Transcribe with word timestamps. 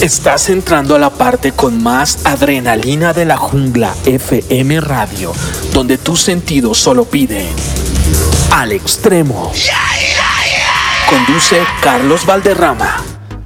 Estás 0.00 0.48
entrando 0.48 0.96
a 0.96 0.98
la 0.98 1.10
parte 1.10 1.52
con 1.52 1.82
más 1.82 2.24
adrenalina 2.24 3.12
de 3.12 3.26
la 3.26 3.36
jungla 3.36 3.94
FM 4.06 4.80
Radio, 4.80 5.30
donde 5.74 5.98
tus 5.98 6.22
sentidos 6.22 6.78
solo 6.78 7.04
piden 7.04 7.54
al 8.50 8.72
extremo. 8.72 9.52
Conduce 11.06 11.60
Carlos 11.82 12.24
Valderrama. 12.24 12.96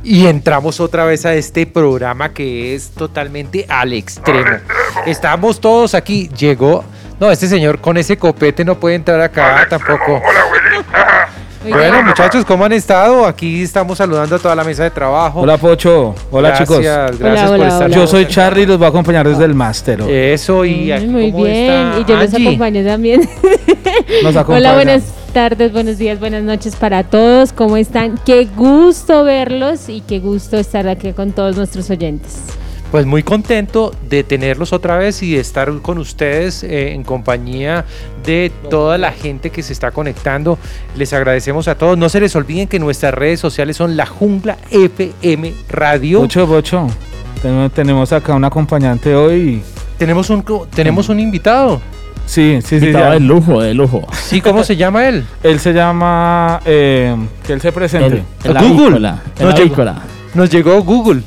Y 0.05 0.29
entramos 0.29 0.79
otra 0.79 1.05
vez 1.05 1.27
a 1.27 1.35
este 1.35 1.67
programa 1.67 2.33
que 2.33 2.77
es 2.77 2.91
totalmente 2.91 3.67
al 3.69 3.93
extremo. 3.93 4.59
Estamos 5.07 5.61
todos 5.61 5.95
aquí. 5.95 6.29
Llegó. 6.39 6.85
No, 7.19 7.33
este 7.33 7.49
señor 7.49 7.81
con 7.81 7.97
ese 7.97 8.17
copete 8.17 8.65
no 8.65 8.79
puede 8.79 8.95
entrar 8.95 9.21
acá 9.21 9.67
tampoco. 9.69 10.23
Hola, 10.25 10.45
Willy. 10.53 10.85
Bueno, 11.69 12.03
muchachos, 12.03 12.45
¿cómo 12.45 12.65
han 12.65 12.73
estado? 12.73 13.25
Aquí 13.27 13.63
estamos 13.63 13.97
saludando 13.97 14.37
a 14.37 14.39
toda 14.39 14.55
la 14.55 14.65
mesa 14.65 14.83
de 14.85 14.91
trabajo. 14.91 15.41
Hola 15.41 15.57
Pocho, 15.57 16.15
hola 16.31 16.49
gracias, 16.49 16.69
chicos. 16.69 16.85
Gracias 16.85 17.21
Hola, 17.21 17.47
por 17.47 17.55
hola, 17.55 17.69
estar. 17.69 17.87
hola. 17.87 17.97
Yo 17.97 18.07
soy 18.07 18.27
Charlie 18.27 18.63
y 18.63 18.67
los 18.67 18.79
voy 18.79 18.87
a 18.87 18.89
acompañar 18.89 19.27
desde 19.27 19.45
el 19.45 19.55
máster. 19.55 20.01
Eso 20.03 20.65
y 20.65 20.93
aquí, 20.93 21.07
muy 21.07 21.33
¿cómo 21.33 21.45
bien. 21.45 21.71
está 21.89 22.01
Y 22.01 22.05
yo 22.05 22.17
los 22.17 22.35
acompaño 22.35 22.85
también. 22.85 23.29
Nos 24.23 24.37
acompaña. 24.37 24.59
Hola, 24.59 24.75
buenas 24.75 25.03
tardes, 25.33 25.73
buenos 25.73 25.97
días, 25.99 26.21
buenas 26.21 26.43
noches 26.43 26.77
para 26.77 27.03
todos. 27.05 27.53
¿Cómo 27.53 27.77
están? 27.77 28.19
Qué 28.27 28.47
gusto 28.57 29.25
verlos 29.25 29.89
y 29.89 30.03
qué 30.03 30.19
gusto 30.21 30.59
estar 30.59 30.87
aquí 30.87 31.13
con 31.13 31.33
todos 31.33 31.57
nuestros 31.57 31.89
oyentes. 31.91 32.43
Pues 32.95 33.07
muy 33.07 33.25
contento 33.25 33.93
de 34.09 34.23
tenerlos 34.23 34.73
otra 34.73 34.97
vez 34.97 35.21
y 35.25 35.33
de 35.35 35.41
estar 35.41 35.69
con 35.83 35.99
ustedes 35.99 36.63
eh, 36.63 36.93
en 36.93 37.03
compañía 37.03 37.85
de 38.25 38.53
toda 38.71 38.99
la 38.99 39.11
gente 39.11 39.51
que 39.51 39.65
se 39.65 39.73
está 39.73 39.91
conectando. 39.91 40.59
Les 40.97 41.13
agradecemos 41.13 41.67
a 41.67 41.75
todos. 41.75 41.99
No 41.99 42.09
se 42.09 42.21
les 42.21 42.37
olviden 42.37 42.69
que 42.69 42.79
nuestras 42.79 43.13
redes 43.13 43.41
sociales 43.41 43.77
son 43.79 43.97
La 43.97 44.07
Jungla 44.07 44.59
FM 44.71 45.55
Radio. 45.71 46.21
Pocho. 46.47 46.87
Ten- 47.43 47.69
Tenemos 47.71 48.13
acá 48.13 48.33
un 48.33 48.45
acompañante 48.45 49.13
hoy. 49.17 49.61
Tenemos 49.99 50.31
un 50.31 50.45
tenemos 50.73 51.09
un 51.09 51.19
invitado. 51.19 51.81
Sí, 52.27 52.61
sí, 52.63 52.79
sí. 52.79 52.87
Invitado 52.87 53.11
de 53.15 53.19
lujo, 53.19 53.61
de 53.61 53.75
lujo. 53.75 54.07
Sí, 54.13 54.41
¿cómo 54.41 54.63
se 54.63 54.77
llama 54.77 55.09
él? 55.09 55.25
Él 55.43 55.59
se 55.59 55.73
llama. 55.73 56.61
eh, 56.65 57.13
que 57.45 57.55
él 57.55 57.61
se 57.61 57.73
presente. 57.73 58.23
El, 58.45 58.53
el 58.53 58.69
Google. 58.69 58.69
avícola, 58.87 59.23
el 59.41 59.45
No 59.47 59.51
llegó. 59.51 59.63
avícola. 59.63 60.03
Nos 60.35 60.49
llegó 60.49 60.81
Google. 60.85 61.23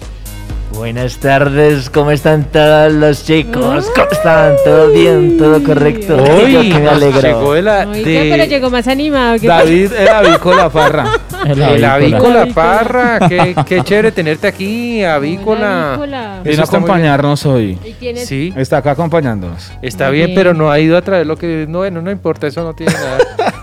Buenas 0.77 1.17
tardes, 1.17 1.89
¿cómo 1.89 2.11
están 2.11 2.43
todos 2.51 2.93
los 2.93 3.25
chicos? 3.25 3.89
¿Cómo 3.95 4.07
están? 4.11 4.53
¿Todo 4.63 4.91
bien? 4.91 5.37
¿Todo 5.37 5.61
correcto? 5.63 6.15
Hoy 6.17 6.53
Yo 6.53 6.61
que 6.61 6.79
me 6.79 6.87
alegro. 6.87 7.21
llegó 7.21 7.47
Oiga, 7.49 7.85
de- 7.87 8.27
pero 8.31 8.45
llegó 8.45 8.69
más 8.69 8.87
animado 8.87 9.39
que 9.39 9.47
David 9.47 9.91
era 9.93 10.19
Avícola 10.19 10.69
Parra. 10.73 11.05
El 11.45 11.61
el 11.61 11.83
avícola. 11.83 12.45
Parra. 12.53 13.19
Qué, 13.27 13.55
qué 13.65 13.81
chévere 13.83 14.11
tenerte 14.11 14.47
aquí, 14.47 15.03
avícola. 15.03 15.97
Vino 16.03 16.15
a 16.15 16.37
está 16.43 16.43
muy 16.43 16.53
bien. 16.53 16.63
acompañarnos 16.69 17.45
hoy. 17.47 17.79
¿Y 17.83 17.93
quién 17.93 18.17
es? 18.17 18.27
Sí, 18.27 18.53
Está 18.55 18.77
acá 18.77 18.91
acompañándonos. 18.91 19.71
está 19.81 20.07
Muy 20.07 20.17
bien, 20.17 20.27
bien. 20.27 20.35
pero 20.37 20.53
no 20.53 20.69
ha 20.69 20.79
ido 20.79 20.95
a 20.95 21.01
traer 21.01 21.25
lo 21.25 21.37
que. 21.37 21.65
No, 21.67 21.79
bueno, 21.79 22.01
no 22.03 22.11
importa, 22.11 22.45
eso 22.47 22.63
no 22.63 22.73
tiene 22.73 22.93
nada. 22.93 23.17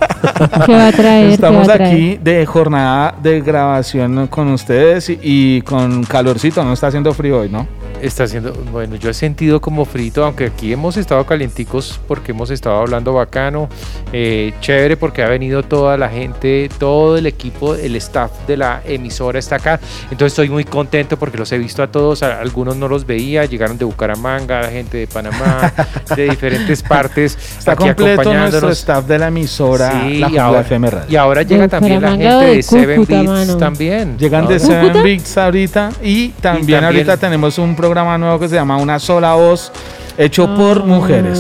¿Qué 0.67 0.73
va 0.73 0.89
a 0.89 0.93
traer? 0.93 1.29
¿Qué 1.29 1.35
Estamos 1.35 1.69
va 1.69 1.75
a 1.75 1.77
traer? 1.77 1.95
aquí 1.95 2.19
de 2.23 2.47
jornada 2.47 3.15
de 3.23 3.41
grabación 3.41 4.27
con 4.29 4.49
ustedes 4.53 5.09
y, 5.11 5.19
y 5.23 5.63
con 5.63 6.05
calorcito. 6.05 6.65
No 6.65 6.73
está 6.73 6.89
haciendo 6.89 7.13
frío 7.15 7.41
hoy, 7.41 7.49
¿no? 7.49 7.67
Está 8.05 8.25
haciendo, 8.25 8.53
bueno, 8.71 8.97
yo 8.97 9.09
he 9.09 9.15
sentido 9.15 9.63
como 9.63 9.87
frito, 9.87 10.25
aunque 10.27 10.45
aquí 10.47 10.73
hemos 10.75 10.99
estado 10.99 11.25
calienticos 11.25 11.99
porque 12.07 12.33
hemos 12.33 12.51
estado 12.51 12.77
hablando 12.77 13.15
bacano, 13.15 13.69
eh, 14.13 14.53
chévere 14.61 14.99
porque 14.99 15.23
ha 15.23 15.29
venido 15.29 15.63
toda 15.63 15.97
la 15.97 16.11
gente, 16.11 16.69
todo 16.79 17.17
el 17.17 17.25
equipo, 17.27 17.75
el 17.75 17.97
staff 17.97 18.31
de 18.47 18.59
la 18.59 18.83
emisora 18.85 19.39
está 19.39 19.57
acá, 19.57 19.81
entonces 20.11 20.33
estoy 20.33 20.51
muy 20.51 20.65
contento 20.65 21.17
porque 21.19 21.39
los 21.39 21.51
he 21.53 21.57
visto 21.57 21.83
a 21.83 21.87
todos, 21.87 22.23
a- 22.23 22.41
algunos 22.41 22.77
no 22.77 22.89
los 22.89 23.07
veía, 23.07 23.47
llegaron 23.47 23.79
de 23.79 23.87
Bucaramanga, 23.87 24.65
gente 24.69 24.99
de 24.99 25.07
Panamá, 25.07 25.73
de 26.15 26.25
diferentes 26.29 26.83
partes, 26.83 27.39
Está 27.59 27.73
aquí 27.73 27.85
completo 27.85 28.17
nuestro 28.17 28.31
acompañándonos. 28.33 28.79
staff 28.79 29.07
de 29.07 29.19
la 29.19 29.29
emisora 29.29 30.03
Sí, 30.03 30.19
La 30.19 30.29
y 30.31 30.37
ahora, 30.37 30.61
FM 30.61 30.91
Radio. 30.91 31.07
y 31.09 31.17
ahora 31.17 31.43
llega 31.43 31.63
De 31.63 31.69
también 31.69 32.03
la 32.03 32.11
gente 32.11 32.27
de 32.27 32.55
de 32.57 32.63
Seven 32.63 32.97
Cúcuta, 32.97 33.15
Beats 33.23 33.29
mano. 33.31 33.57
también. 33.57 34.19
Llegan 34.19 34.47
de. 34.47 34.59
Seven 34.61 35.03
Beats 35.03 35.39
ahorita 35.39 35.89
y 36.03 36.29
también, 36.29 36.41
también- 36.81 36.85
ahorita 36.85 37.17
tenemos 37.17 37.57
un 37.59 37.75
programa 37.75 37.94
nuevo 38.19 38.39
que 38.41 38.49
se 38.49 38.55
llama 38.57 38.77
Una 38.77 38.99
sola 38.99 39.35
voz 39.35 39.73
hecho 40.19 40.55
por 40.55 40.85
mujeres. 40.85 41.39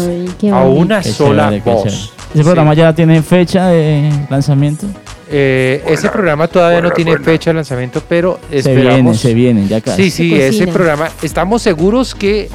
a 0.52 0.62
una 0.64 1.00
Qué 1.02 1.12
sola 1.12 1.50
chévere, 1.50 1.62
voz. 1.64 2.12
¿Ese 2.34 2.42
programa 2.42 2.72
Sí. 2.72 2.78
ya 2.78 2.92
tiene 2.92 3.22
fecha 3.22 3.66
de 3.68 4.10
lanzamiento? 4.30 4.86
Eh, 5.30 5.82
ese 5.86 6.10
programa 6.10 6.46
todavía 6.48 6.80
no 6.80 6.90
tiene 6.90 7.12
buena. 7.12 7.24
fecha 7.24 7.50
de 7.50 7.54
lanzamiento, 7.54 8.02
pero 8.08 8.38
Se 8.50 8.56
viene, 8.72 8.80
esperamos. 8.82 9.20
se 9.20 9.34
viene, 9.34 9.66
ya 9.66 9.80
casi. 9.80 10.04
Sí, 10.04 10.10
sí, 10.10 10.30
Se 10.30 10.48
ese 10.48 10.66
programa. 10.66 11.08
Estamos 11.22 11.62
seguros 11.62 12.14
que 12.14 12.48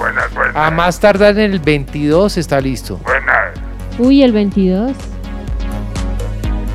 a 0.53 0.69
más 0.71 0.99
tardar 0.99 1.37
en 1.39 1.51
el 1.51 1.59
22 1.59 2.37
está 2.37 2.59
listo. 2.61 2.99
Buenas. 3.03 3.51
Uy, 3.97 4.21
el 4.23 4.31
22. 4.33 4.91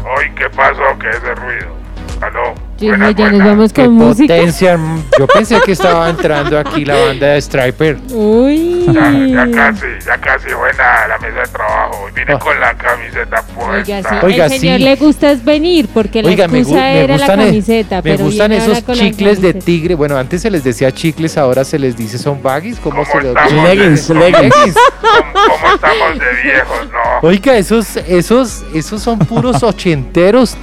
Hoy, 0.05 0.25
¿qué 0.37 0.45
pasó? 0.55 0.83
¿Qué 1.01 1.09
ese 1.11 1.35
ruido? 1.35 1.75
¿Aló? 2.21 2.55
Yo 2.79 2.89
Buenas, 2.89 3.15
ya 3.15 3.25
nos 3.25 3.31
buenas. 3.33 3.47
vamos 3.49 3.73
Qué 3.73 3.85
con 3.85 3.95
música. 3.95 4.35
potencia. 4.35 4.79
Yo 5.19 5.27
pensé 5.29 5.61
que 5.65 5.73
estaba 5.73 6.11
entrando 6.11 6.59
aquí 6.59 6.85
la 6.85 6.97
banda 6.97 7.27
de 7.29 7.41
Striper. 7.41 7.99
Uy. 8.13 8.87
Ya, 8.93 9.11
ya 9.13 9.51
casi, 9.51 9.87
ya 10.05 10.19
casi 10.19 10.49
buena 10.55 11.07
la 11.09 11.19
mesa 11.19 11.41
de 11.41 11.47
trabajo. 11.49 12.09
Vine 12.15 12.35
Oh. 12.35 12.39
con 12.41 12.59
la 12.61 12.75
camiseta 12.75 13.43
puesta. 13.43 13.73
Oiga, 13.73 14.03
sí, 14.03 14.17
Oiga, 14.27 14.45
el 14.47 14.51
señor 14.61 14.79
sí. 14.79 14.85
le 14.85 14.97
gusta 14.97 15.31
es 15.31 15.45
venir 15.45 15.89
porque 15.95 16.23
la 16.23 16.29
Oiga, 16.31 16.49
me, 16.49 16.59
gu- 16.59 16.61
excusa 16.63 16.81
me 16.81 17.05
era 17.05 17.17
la 17.17 17.27
gustan, 17.27 17.41
eh, 17.41 17.45
camiseta. 17.47 17.97
me 17.97 18.03
pero 18.03 18.25
gustan 18.25 18.51
viene 18.51 18.65
esos 18.65 18.89
la 18.89 18.95
chicles 18.95 19.41
de 19.43 19.55
tigre. 19.55 19.95
Bueno, 19.95 20.17
antes 20.17 20.43
se 20.43 20.51
les 20.51 20.65
decía 20.65 20.91
chicles, 20.93 21.39
ahora 21.39 21.65
se 21.65 21.79
les 21.79 21.97
dice 21.97 22.19
son 22.19 22.43
baggies. 22.43 22.79
¿Cómo 22.81 22.97
¿Cómo 23.05 23.07
se 23.11 23.21
les 23.23 23.37
estamos? 23.37 23.65
Leggings, 23.69 24.07
¿Cómo- 24.09 24.21
leggings. 24.21 24.75
¿Cómo, 25.01 25.33
cómo 25.33 25.75
estamos 25.75 26.19
de 26.19 26.43
viejos, 26.43 26.87
no? 26.93 27.29
Oiga, 27.29 27.57
esos, 27.57 27.97
esos, 28.09 28.65
esos 28.75 29.01
son 29.03 29.19
puros 29.21 29.63
ochenteros 29.63 30.57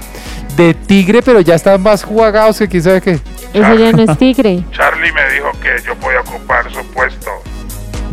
de 0.55 0.73
tigre, 0.73 1.21
pero 1.21 1.41
ya 1.41 1.55
están 1.55 1.81
más 1.81 2.03
jugados 2.03 2.57
que 2.59 2.67
quién 2.67 2.83
sabe 2.83 3.01
qué. 3.01 3.19
Ese 3.53 3.77
ya 3.77 3.91
no 3.91 4.03
es 4.03 4.17
tigre. 4.17 4.63
Charlie 4.71 5.11
me 5.11 5.29
dijo 5.33 5.51
que 5.61 5.69
yo 5.85 5.95
podía 5.95 6.21
ocupar 6.21 6.71
su 6.71 6.85
puesto. 6.91 7.29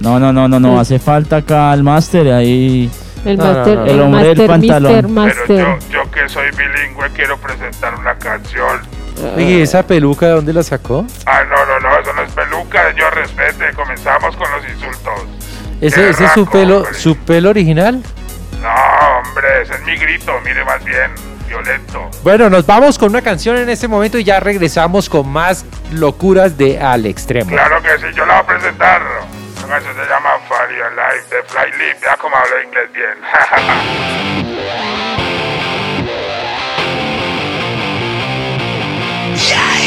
No, 0.00 0.19
no, 0.19 0.32
no, 0.32 0.47
no, 0.49 0.60
no. 0.60 0.78
Hace 0.78 0.99
falta 0.99 1.37
acá 1.38 1.72
el 1.75 1.82
máster 1.82 2.32
ahí. 2.32 2.91
El 3.25 3.37
No, 3.37 3.44
no, 3.44 3.53
master, 3.54 3.78
no. 3.78 3.84
El 3.87 4.00
hombre 4.00 4.22
del 4.34 4.37
master, 4.37 4.47
pantalón. 4.49 5.15
mister, 5.15 5.44
Pero 5.49 5.78
yo, 5.91 6.04
yo 6.04 6.10
que 6.10 6.28
soy 6.28 6.47
bilingüe 6.53 7.09
quiero 7.15 7.37
presentar 7.38 7.94
una 7.97 8.16
canción. 8.16 8.81
Oye, 9.37 9.62
¿esa 9.62 9.82
peluca 9.84 10.26
de 10.26 10.32
dónde 10.32 10.53
la 10.53 10.62
sacó? 10.62 11.05
Ah, 11.26 11.43
no, 11.43 11.56
no, 11.66 11.81
no, 11.81 11.99
eso 12.00 12.12
no 12.12 12.22
es 12.22 12.32
peluca, 12.32 12.94
yo 12.97 13.10
respete. 13.10 13.72
Comenzamos 13.75 14.37
con 14.37 14.47
los 14.53 14.62
insultos. 14.69 15.12
¿Ese, 15.81 16.10
ese 16.10 16.25
es 16.26 16.32
su 16.32 16.47
pelo, 16.47 16.78
hombre. 16.78 16.94
su 16.94 17.16
pelo 17.16 17.50
original? 17.50 18.00
No, 18.62 18.69
hombre, 19.19 19.62
ese 19.62 19.75
es 19.75 19.82
mi 19.84 19.97
grito, 19.97 20.32
mire 20.44 20.65
más 20.65 20.84
bien, 20.84 21.10
violento. 21.63 22.11
Bueno, 22.23 22.51
nos 22.51 22.67
vamos 22.67 22.99
con 22.99 23.11
una 23.11 23.23
canción 23.23 23.57
en 23.57 23.69
este 23.69 23.89
momento 23.89 24.19
y 24.19 24.25
ya 24.25 24.41
regresamos 24.41 25.09
con 25.09 25.29
más 25.29 25.65
locuras 25.93 26.57
de 26.57 26.81
Al 26.81 27.07
Extremo. 27.07 27.51
Claro 27.51 27.83
que 27.83 27.99
sí, 27.99 28.07
yo 28.15 28.25
la 28.27 28.43
voy 28.43 28.43
a 28.43 28.47
presentar. 28.59 29.03
La 29.63 29.69
canción 29.69 29.95
se 29.95 30.09
llama 30.09 30.31
Fire 30.49 30.93
Life 30.93 31.35
de 31.35 31.43
Flyleaf, 31.43 32.03
ya 32.03 32.17
como 32.17 32.37
hablo 32.37 32.63
inglés 32.63 32.93
bien. 32.93 33.19
Telling 39.39 39.78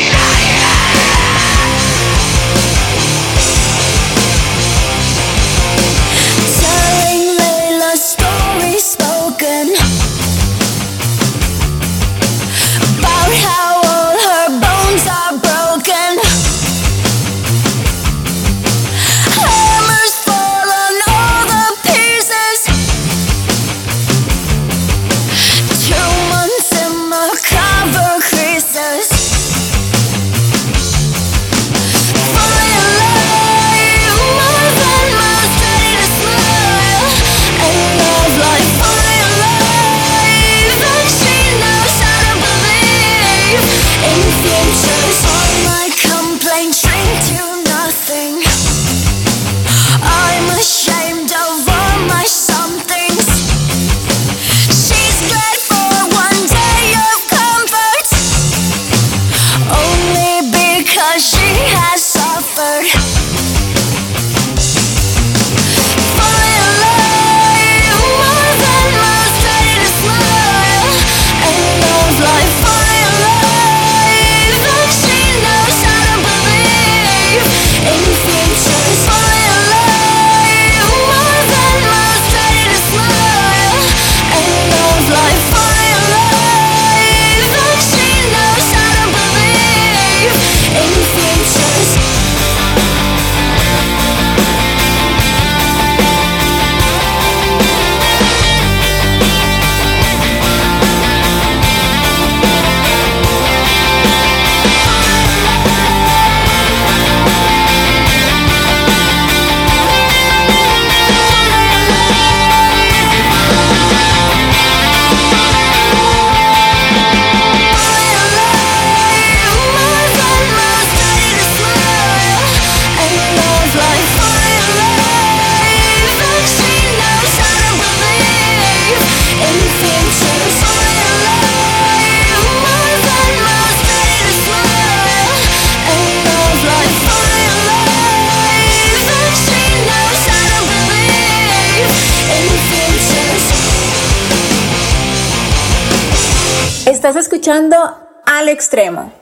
escuchando 147.35 147.97
al 148.25 148.49
extremo. 148.49 149.13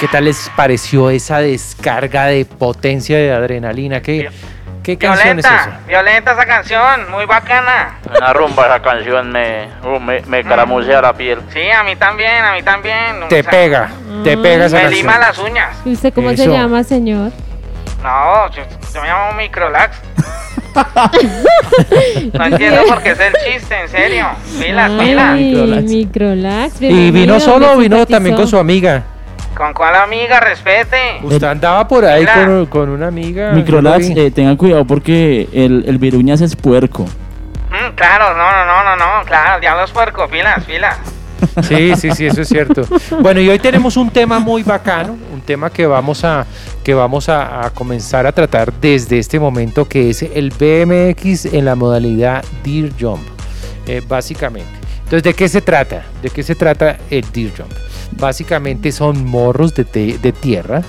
¿Qué 0.00 0.08
tal 0.08 0.24
les 0.24 0.50
pareció 0.56 1.10
esa 1.10 1.40
descarga 1.40 2.24
de 2.24 2.46
potencia 2.46 3.18
de 3.18 3.34
adrenalina? 3.34 4.00
¿Qué, 4.00 4.30
qué 4.82 4.96
canción 4.96 5.38
es 5.40 5.44
esa? 5.44 5.78
violenta 5.86 6.32
esa 6.32 6.46
canción, 6.46 7.10
muy 7.10 7.26
bacana. 7.26 7.98
Una 8.16 8.32
rumba 8.32 8.64
esa 8.64 8.80
canción 8.80 9.30
me, 9.30 9.68
uh, 9.84 10.00
me, 10.00 10.22
me 10.22 10.42
caramusea 10.42 11.02
la 11.02 11.12
piel. 11.12 11.42
Sí, 11.52 11.70
a 11.70 11.82
mí 11.84 11.96
también, 11.96 12.42
a 12.42 12.54
mí 12.54 12.62
también. 12.62 13.28
Te 13.28 13.40
O 13.40 13.42
sea, 13.42 13.50
pega, 13.50 13.90
te 14.24 14.38
pega 14.38 14.64
esa 14.64 14.76
Me 14.76 14.82
canción. 14.84 15.02
lima 15.06 15.18
las 15.18 15.36
uñas. 15.38 15.76
¿Y 15.84 15.92
usted 15.92 16.14
cómo 16.14 16.30
se 16.34 16.46
llama, 16.48 16.82
señor? 16.82 17.30
No, 18.02 18.50
yo, 18.52 18.62
yo 18.94 19.02
me 19.02 19.06
llamo 19.06 19.32
Microlax. 19.34 19.98
No 22.32 22.44
entiendo 22.46 22.82
por 22.88 23.02
qué 23.02 23.10
es 23.10 23.20
el 23.20 23.32
chiste, 23.44 23.80
en 23.82 23.88
serio. 23.88 24.26
Pilas, 24.60 24.90
pilas. 24.92 25.34
Ay, 25.34 25.82
Microlax. 25.82 26.82
¿Y 26.82 26.86
vino 26.86 27.02
bienvenido, 27.12 27.40
solo 27.40 27.72
o 27.72 27.76
me 27.76 27.82
vino 27.82 28.06
también 28.06 28.34
con 28.36 28.46
simpatizó. 28.46 28.46
su 28.46 28.58
amiga? 28.58 29.02
¿Con 29.56 29.74
cuál 29.74 29.94
amiga? 29.96 30.40
Respete. 30.40 31.18
Usted 31.22 31.42
andaba 31.46 31.86
por 31.86 32.04
ahí 32.04 32.20
Mira. 32.20 32.46
con, 32.46 32.66
con 32.66 32.88
una 32.88 33.08
amiga. 33.08 33.52
Microlax, 33.52 34.08
yo 34.08 34.14
lo 34.14 34.20
vi. 34.20 34.20
eh, 34.26 34.30
tengan 34.30 34.56
cuidado 34.56 34.84
porque 34.86 35.48
el, 35.52 35.84
el 35.86 35.98
viruñas 35.98 36.40
es 36.40 36.56
puerco. 36.56 37.04
Mm, 37.04 37.94
claro, 37.94 38.34
no, 38.36 38.50
no, 38.50 38.64
no, 38.64 38.84
no, 38.84 38.96
no, 38.96 39.24
claro, 39.26 39.60
diablos 39.60 39.90
puerco, 39.92 40.26
pilas, 40.28 40.64
pilas. 40.64 40.98
Sí, 41.62 41.92
sí, 41.96 42.10
sí, 42.12 42.26
eso 42.26 42.42
es 42.42 42.48
cierto. 42.48 42.82
Bueno, 43.20 43.40
y 43.40 43.48
hoy 43.48 43.58
tenemos 43.58 43.96
un 43.96 44.10
tema 44.10 44.38
muy 44.38 44.62
bacano, 44.62 45.16
un 45.32 45.40
tema 45.40 45.70
que 45.70 45.86
vamos 45.86 46.24
a 46.24 46.46
que 46.82 46.94
vamos 46.94 47.28
a, 47.28 47.70
comenzar 47.74 48.26
a 48.26 48.32
tratar 48.32 48.72
desde 48.72 49.18
este 49.18 49.38
momento, 49.38 49.86
que 49.86 50.10
es 50.10 50.22
el 50.22 50.50
BMX 50.50 51.46
en 51.46 51.64
la 51.64 51.74
modalidad 51.74 52.44
Deer 52.64 52.92
Jump, 52.98 53.22
eh, 53.86 54.02
básicamente. 54.06 54.70
Entonces, 54.98 55.22
¿de 55.22 55.34
qué 55.34 55.48
se 55.48 55.60
trata? 55.60 56.04
¿De 56.22 56.30
qué 56.30 56.42
se 56.42 56.54
trata 56.54 56.98
el 57.10 57.24
Deer 57.32 57.52
Jump? 57.56 57.72
Básicamente 58.18 58.92
son 58.92 59.24
morros 59.24 59.74
de, 59.74 59.84
de 59.84 60.32
tierra 60.32 60.82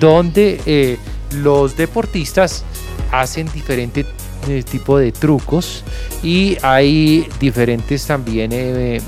donde 0.00 0.60
eh, 0.66 0.98
los 1.32 1.76
deportistas 1.76 2.64
hacen 3.10 3.50
diferentes 3.52 4.06
eh, 4.48 4.62
tipo 4.62 4.98
de 4.98 5.12
trucos 5.12 5.84
y 6.22 6.56
hay 6.62 7.28
diferentes 7.40 8.06
también 8.06 8.50
mm, 8.50 8.98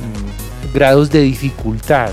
grados 0.72 1.11
de 1.11 1.20
dificultad. 1.22 2.12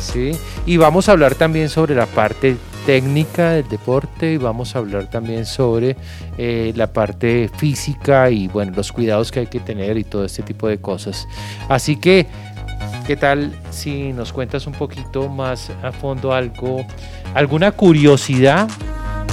¿sí? 0.00 0.32
Y 0.66 0.76
vamos 0.76 1.08
a 1.08 1.12
hablar 1.12 1.34
también 1.34 1.68
sobre 1.68 1.94
la 1.94 2.06
parte 2.06 2.56
técnica 2.86 3.50
del 3.52 3.68
deporte 3.68 4.32
y 4.34 4.36
vamos 4.36 4.76
a 4.76 4.78
hablar 4.78 5.10
también 5.10 5.44
sobre 5.44 5.96
eh, 6.38 6.72
la 6.76 6.86
parte 6.92 7.50
física 7.56 8.30
y 8.30 8.46
bueno, 8.46 8.72
los 8.76 8.92
cuidados 8.92 9.32
que 9.32 9.40
hay 9.40 9.46
que 9.48 9.58
tener 9.58 9.98
y 9.98 10.04
todo 10.04 10.24
este 10.24 10.42
tipo 10.42 10.68
de 10.68 10.78
cosas. 10.78 11.26
Así 11.68 11.96
que, 11.96 12.26
¿qué 13.06 13.16
tal 13.16 13.52
si 13.70 14.12
nos 14.12 14.32
cuentas 14.32 14.66
un 14.68 14.72
poquito 14.74 15.28
más 15.28 15.70
a 15.82 15.90
fondo 15.90 16.32
algo, 16.32 16.86
alguna 17.34 17.72
curiosidad 17.72 18.68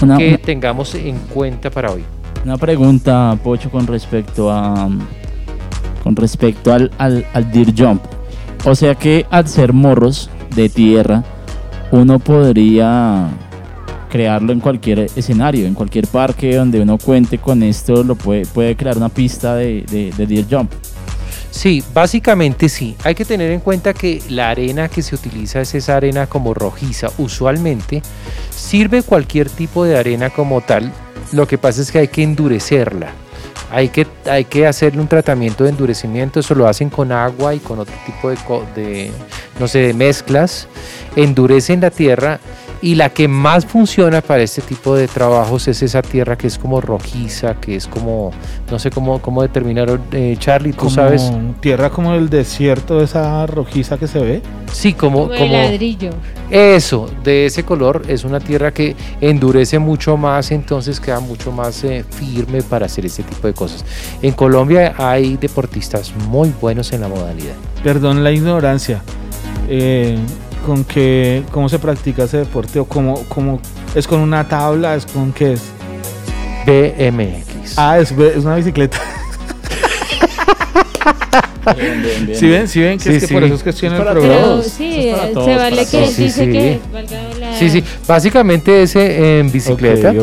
Una- 0.02 0.18
que 0.18 0.40
tengamos 0.40 0.96
en 0.96 1.18
cuenta 1.32 1.70
para 1.70 1.92
hoy? 1.92 2.04
Una 2.44 2.58
pregunta, 2.58 3.38
Pocho, 3.44 3.70
con 3.70 3.86
respecto 3.88 4.52
a 4.52 4.90
con 6.04 6.16
respecto 6.18 6.74
al, 6.74 6.92
al, 6.98 7.26
al 7.34 7.50
deer 7.52 7.74
jump. 7.78 8.04
O 8.66 8.76
sea 8.76 8.96
que 8.96 9.26
al 9.30 9.48
ser 9.48 9.74
morros 9.74 10.30
de 10.56 10.70
tierra, 10.70 11.24
uno 11.92 12.20
podría 12.20 13.30
crearlo 14.10 14.54
en 14.54 14.60
cualquier 14.60 15.00
escenario, 15.16 15.66
en 15.66 15.74
cualquier 15.74 16.08
parque 16.08 16.56
donde 16.56 16.80
uno 16.80 16.98
cuente 16.98 17.40
con 17.40 17.62
esto, 17.62 18.04
lo 18.04 18.16
puede, 18.16 18.46
puede 18.46 18.76
crear 18.76 18.96
una 18.96 19.10
pista 19.10 19.56
de, 19.56 19.84
de, 19.90 20.14
de 20.16 20.28
deer 20.28 20.46
jump. 20.50 20.72
Sí, 21.52 21.84
básicamente 21.94 22.70
sí. 22.70 22.96
Hay 23.04 23.16
que 23.16 23.26
tener 23.26 23.52
en 23.52 23.60
cuenta 23.60 23.94
que 23.94 24.22
la 24.30 24.50
arena 24.50 24.88
que 24.88 25.02
se 25.02 25.14
utiliza 25.14 25.62
es 25.62 25.76
esa 25.76 25.98
arena 25.98 26.26
como 26.28 26.54
rojiza. 26.54 27.10
Usualmente 27.18 28.02
sirve 28.50 29.04
cualquier 29.04 29.50
tipo 29.50 29.84
de 29.84 29.98
arena 29.98 30.30
como 30.30 30.62
tal. 30.62 30.92
Lo 31.32 31.48
que 31.48 31.58
pasa 31.58 31.82
es 31.82 31.92
que 31.92 32.00
hay 32.00 32.08
que 32.08 32.24
endurecerla. 32.24 33.12
Hay 33.74 33.90
que, 33.90 34.06
hay 34.30 34.46
que 34.46 34.68
hacerle 34.68 35.02
un 35.02 35.08
tratamiento 35.08 35.64
de 35.64 35.72
endurecimiento. 35.72 36.40
Eso 36.40 36.54
lo 36.54 36.68
hacen 36.68 36.92
con 36.92 37.12
agua 37.12 37.56
y 37.56 37.60
con 37.60 37.80
otro 37.80 37.96
tipo 38.06 38.30
de, 38.30 38.38
de 38.76 39.12
no 39.60 39.68
sé, 39.68 39.80
de 39.80 39.94
mezclas. 39.96 40.68
Endurecen 41.16 41.82
la 41.82 41.90
tierra 41.90 42.40
y 42.84 42.96
la 42.96 43.10
que 43.12 43.30
más 43.30 43.66
funciona 43.66 44.20
para 44.22 44.44
este 44.44 44.62
tipo 44.62 44.94
de 44.94 45.08
trabajos 45.08 45.70
es 45.70 45.82
esa 45.82 46.02
tierra 46.02 46.38
que 46.38 46.48
es 46.48 46.58
como 46.58 46.82
rojiza, 46.82 47.56
que 47.56 47.78
es 47.78 47.88
como, 47.88 48.32
no 48.70 48.78
sé 48.78 48.92
cómo, 48.92 49.22
cómo 49.22 49.42
determinar, 49.42 50.02
eh, 50.12 50.36
Charlie, 50.38 50.74
tú 50.74 50.80
Como 50.80 50.90
sabes. 50.90 51.32
Tierra 51.62 51.90
como 51.90 52.14
el 52.14 52.30
desierto, 52.30 53.02
esa 53.02 53.46
rojiza 53.46 53.98
que 53.98 54.06
se 54.06 54.20
ve. 54.20 54.42
Sí, 54.74 54.92
como, 54.92 55.30
Como 55.30 55.34
el 55.34 55.40
como 55.40 55.54
ladrillo. 55.54 56.10
eso, 56.52 57.10
de 57.24 57.46
ese 57.46 57.64
color, 57.64 58.02
es 58.10 58.26
una 58.26 58.42
tierra 58.42 58.74
que 58.74 58.98
endurece 59.22 59.80
mucho 59.80 60.18
más, 60.18 60.52
entonces 60.52 61.00
queda 61.00 61.22
mucho 61.22 61.54
más 61.54 61.86
eh, 61.86 62.04
firme 62.10 62.64
para 62.64 62.88
hacer 62.88 63.06
este 63.06 63.24
tipo 63.24 63.48
de 63.48 63.54
cosas. 63.54 63.86
En 64.22 64.34
Colombia 64.34 64.94
hay 64.98 65.38
deportistas 65.38 66.14
muy 66.28 66.54
buenos 66.60 66.92
en 66.92 67.00
la 67.00 67.08
modalidad. 67.08 67.56
Perdón 67.82 68.26
la 68.26 68.32
ignorancia. 68.34 69.02
Eh, 69.70 70.18
¿Con 70.66 70.84
qué, 70.86 71.44
cómo 71.52 71.68
se 71.68 71.78
practica 71.80 72.24
ese 72.24 72.38
deporte? 72.38 72.80
¿O 72.80 72.86
cómo, 72.86 73.22
cómo 73.28 73.60
es 73.96 74.08
con 74.08 74.20
una 74.22 74.48
tabla? 74.48 74.96
¿Es 74.96 75.06
con 75.06 75.34
qué 75.34 75.54
es? 75.54 75.62
BMX. 76.66 77.78
Ah, 77.78 78.00
es, 78.00 78.12
es 78.12 78.46
una 78.46 78.56
bicicleta. 78.56 78.98
Si 82.34 82.48
ven, 82.50 82.68
si 82.68 82.82
ven 82.82 82.98
que 82.98 83.04
Sí, 83.04 83.10
es 83.16 83.22
que 83.22 83.28
sí. 83.28 83.34
por 83.34 83.44
eso 83.44 83.56
es 83.56 83.64
que 83.64 83.70
estoy 83.70 83.88
en 83.88 83.96
el 83.96 84.02
Es 84.02 84.08
programa. 84.08 84.62
Sí, 84.64 85.10
es 85.10 85.16
eh, 85.18 85.32
todos, 85.34 85.46
se 85.46 85.56
vale 85.56 85.86
que 85.86 86.02
dice 86.02 86.30
sí. 86.30 86.52
que 86.52 86.80
valga 86.92 87.18
la- 87.40 87.58
Sí, 87.58 87.70
sí, 87.70 87.84
básicamente 88.08 88.84
ese 88.84 89.40
en 89.40 89.52
bicicleta. 89.52 90.14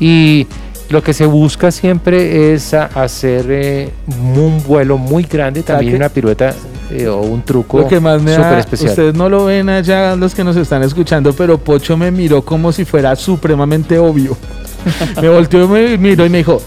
Y 0.00 0.46
lo 0.90 1.02
que 1.02 1.12
se 1.12 1.26
busca 1.26 1.70
siempre 1.70 2.52
es 2.52 2.74
hacer 2.74 3.46
eh, 3.48 3.90
un 4.08 4.60
vuelo 4.66 4.98
muy 4.98 5.22
grande, 5.24 5.62
también 5.62 5.94
una 5.96 6.08
pirueta 6.08 6.52
eh, 6.90 7.06
o 7.08 7.20
un 7.20 7.42
truco 7.42 7.80
Lo 7.80 7.88
que 7.88 8.00
más 8.00 8.22
me 8.22 8.34
súper 8.34 8.50
da, 8.50 8.58
especial. 8.60 8.90
ustedes 8.90 9.14
no 9.14 9.28
lo 9.28 9.44
ven 9.46 9.68
allá 9.68 10.16
los 10.16 10.34
que 10.34 10.42
nos 10.44 10.56
están 10.56 10.82
escuchando, 10.82 11.32
pero 11.32 11.58
Pocho 11.58 11.96
me 11.96 12.10
miró 12.10 12.42
como 12.42 12.72
si 12.72 12.84
fuera 12.84 13.14
supremamente 13.16 13.98
obvio. 13.98 14.36
me 15.20 15.28
volteó 15.28 15.64
y 15.64 15.68
me 15.68 15.98
miró 15.98 16.24
y 16.24 16.30
me 16.30 16.38
dijo, 16.38 16.60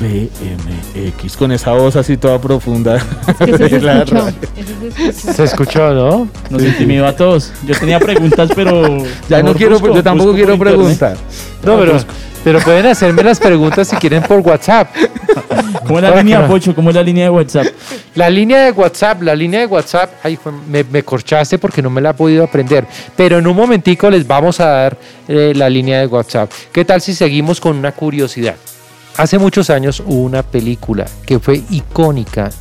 BMX, 0.00 1.36
con 1.36 1.52
esa 1.52 1.72
voz 1.72 1.96
así 1.96 2.16
toda 2.16 2.40
profunda. 2.40 2.98
que 3.38 3.56
se 3.68 3.80
La 3.80 4.02
escuchó, 4.02 4.14
radio. 4.16 4.34
eso 4.56 4.74
se 4.80 5.08
escuchó. 5.08 5.32
Se 5.34 5.44
escuchó, 5.44 5.94
¿no? 5.94 6.28
Nos 6.50 6.62
intimidó 6.62 7.06
a 7.06 7.14
todos. 7.16 7.52
Yo 7.66 7.74
tenía 7.78 7.98
preguntas, 7.98 8.50
pero... 8.54 8.98
Ya 9.28 9.42
no 9.42 9.54
quiero, 9.54 9.78
busco- 9.78 9.94
yo 9.94 10.02
tampoco 10.02 10.32
quiero 10.34 10.58
preguntar. 10.58 11.16
No, 11.64 11.78
pero, 11.78 11.98
pero 12.44 12.60
pueden 12.60 12.86
hacerme 12.86 13.22
las 13.24 13.40
preguntas 13.40 13.88
si 13.88 13.96
quieren 13.96 14.22
por 14.22 14.38
WhatsApp. 14.40 14.88
¿Cómo 15.86 15.98
es 15.98 16.02
la 16.04 16.16
línea, 16.16 16.40
no- 16.40 16.48
Pocho? 16.48 16.74
¿Cómo 16.74 16.90
es 16.90 16.96
la 16.96 17.02
línea 17.02 17.24
de 17.24 17.30
WhatsApp? 17.30 17.66
La 18.14 18.30
línea 18.30 18.64
de 18.64 18.72
WhatsApp, 18.72 19.22
la 19.22 19.34
línea 19.34 19.60
de 19.60 19.66
WhatsApp, 19.66 20.10
ay, 20.22 20.38
me 20.90 21.02
corchaste 21.02 21.58
porque 21.58 21.82
no 21.82 21.90
me 21.90 22.00
la 22.00 22.10
he 22.10 22.14
podido 22.14 22.44
aprender. 22.44 22.86
Pero 23.16 23.38
en 23.38 23.46
un 23.46 23.56
momentico 23.56 24.08
les 24.10 24.26
vamos 24.26 24.60
a 24.60 24.66
dar 24.66 24.96
eh, 25.26 25.52
la 25.56 25.68
línea 25.68 26.00
de 26.00 26.06
WhatsApp. 26.06 26.50
¿Qué 26.72 26.84
tal 26.84 27.00
si 27.00 27.14
seguimos 27.14 27.60
con 27.60 27.76
una 27.76 27.92
curiosidad? 27.92 28.54
Hace 29.18 29.36
muchos 29.36 29.68
años 29.68 30.00
hubo 30.06 30.22
una 30.22 30.44
película 30.44 31.04
que 31.26 31.40
fue 31.40 31.60
icónica 31.70 32.52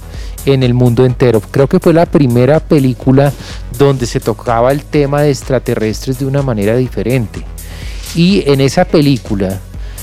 en 0.44 0.64
el 0.64 0.74
mundo 0.74 1.06
entero. 1.06 1.40
Creo 1.40 1.68
que 1.68 1.80
fue 1.80 1.94
la 1.94 2.08
primera 2.08 2.60
película 2.60 3.32
donde 3.78 4.08
se 4.08 4.20
tocaba 4.20 4.72
el 4.72 4.84
tema 4.84 5.22
de 5.22 5.30
extraterrestres 5.30 6.18
de 6.18 6.26
una 6.26 6.42
manera 6.42 6.76
diferente. 6.76 7.44
Y 8.16 8.44
en 8.50 8.60
esa 8.60 8.86
película 8.86 9.60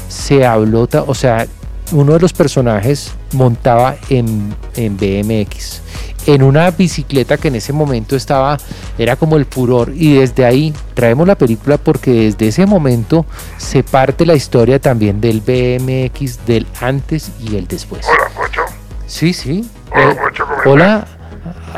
se 0.08 0.46
habló, 0.46 0.88
o 1.08 1.14
sea, 1.14 1.48
uno 1.90 2.12
de 2.12 2.20
los 2.20 2.32
personajes 2.32 3.10
montaba 3.34 3.96
en, 4.08 4.54
en 4.76 4.96
BMX, 4.96 5.82
en 6.26 6.42
una 6.42 6.70
bicicleta 6.70 7.36
que 7.36 7.48
en 7.48 7.56
ese 7.56 7.72
momento 7.72 8.16
estaba, 8.16 8.56
era 8.98 9.16
como 9.16 9.36
el 9.36 9.44
furor. 9.44 9.92
Y 9.94 10.16
desde 10.18 10.46
ahí 10.46 10.72
traemos 10.94 11.26
la 11.26 11.34
película 11.36 11.76
porque 11.76 12.10
desde 12.10 12.48
ese 12.48 12.66
momento 12.66 13.26
se 13.58 13.82
parte 13.82 14.24
la 14.24 14.34
historia 14.34 14.78
también 14.78 15.20
del 15.20 15.40
BMX, 15.40 16.46
del 16.46 16.66
antes 16.80 17.30
y 17.40 17.56
el 17.56 17.66
después. 17.66 18.06
Hola, 18.08 18.30
Pocho. 18.34 18.62
Sí, 19.06 19.32
sí. 19.32 19.68
Hola, 19.92 20.10
Eh, 20.12 20.16
Pocho, 20.16 20.46
¿cómo 20.46 20.72
hola. 20.72 21.06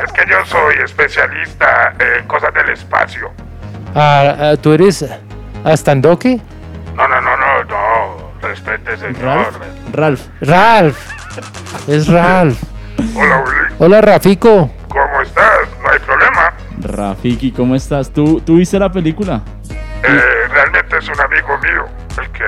Es 0.03 0.11
que 0.13 0.21
yo 0.29 0.37
soy 0.45 0.75
especialista 0.85 1.93
en 1.99 2.25
cosas 2.27 2.53
del 2.53 2.69
espacio. 2.69 3.29
Ah, 3.95 4.35
ah, 4.53 4.55
¿Tú 4.61 4.71
eres 4.73 5.03
Astandoque? 5.63 6.39
No, 6.95 7.07
no, 7.07 7.19
no. 7.21 7.36
Respete, 8.47 8.97
señor. 8.97 9.51
Ralph. 9.91 10.21
Ralph. 10.41 10.97
Es 11.87 12.07
Ralph. 12.07 12.57
Hola, 13.15 13.43
Willy. 13.43 13.75
Hola, 13.79 14.01
Rafico. 14.01 14.71
¿Cómo 14.87 15.21
estás? 15.21 15.67
No 15.83 15.89
hay 15.89 15.99
problema. 15.99 16.53
Rafiki, 16.79 17.51
¿cómo 17.51 17.75
estás? 17.75 18.11
¿Tú, 18.11 18.39
¿Tú 18.41 18.55
viste 18.57 18.79
la 18.79 18.89
película? 18.91 19.41
Eh, 19.69 20.21
realmente 20.49 20.97
es 20.97 21.09
un 21.09 21.19
amigo 21.19 21.57
mío 21.59 21.85
el 22.21 22.29
que 22.31 22.45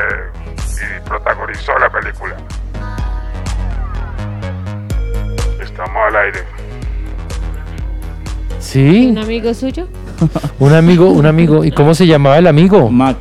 y 0.85 1.09
protagonizó 1.09 1.77
la 1.79 1.89
película. 1.89 2.35
Estamos 5.61 5.97
al 6.07 6.15
aire. 6.15 6.39
Sí, 8.59 9.07
¿Un 9.11 9.17
amigo 9.17 9.53
suyo? 9.53 9.87
un 10.59 10.73
amigo, 10.73 11.09
un 11.09 11.25
amigo. 11.25 11.63
¿Y 11.65 11.71
cómo 11.71 11.93
se 11.93 12.05
llamaba 12.07 12.37
el 12.37 12.47
amigo? 12.47 12.89
Mac. 12.89 13.17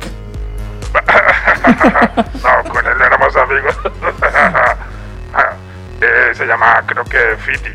No, 1.63 2.69
con 2.71 2.85
él 2.85 3.01
éramos 3.01 3.35
amigos. 3.35 3.75
Eh, 6.01 6.33
se 6.33 6.45
llama, 6.45 6.81
creo 6.85 7.03
que 7.03 7.17
Fiti. 7.39 7.69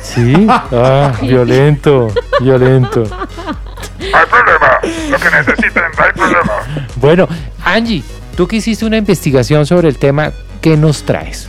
Sí. 0.00 0.46
Ah, 0.48 1.12
violento, 1.20 2.08
violento. 2.40 3.02
No 3.02 4.18
hay 4.18 4.26
problema. 4.26 4.78
Lo 5.10 5.18
que 5.18 5.30
necesiten, 5.30 5.82
no 5.98 6.04
hay 6.04 6.12
problema. 6.12 6.52
Bueno, 6.94 7.28
Angie, 7.64 8.04
tú 8.36 8.46
que 8.46 8.56
hiciste 8.56 8.84
una 8.84 8.98
investigación 8.98 9.66
sobre 9.66 9.88
el 9.88 9.98
tema, 9.98 10.30
¿qué 10.60 10.76
nos 10.76 11.02
traes? 11.02 11.48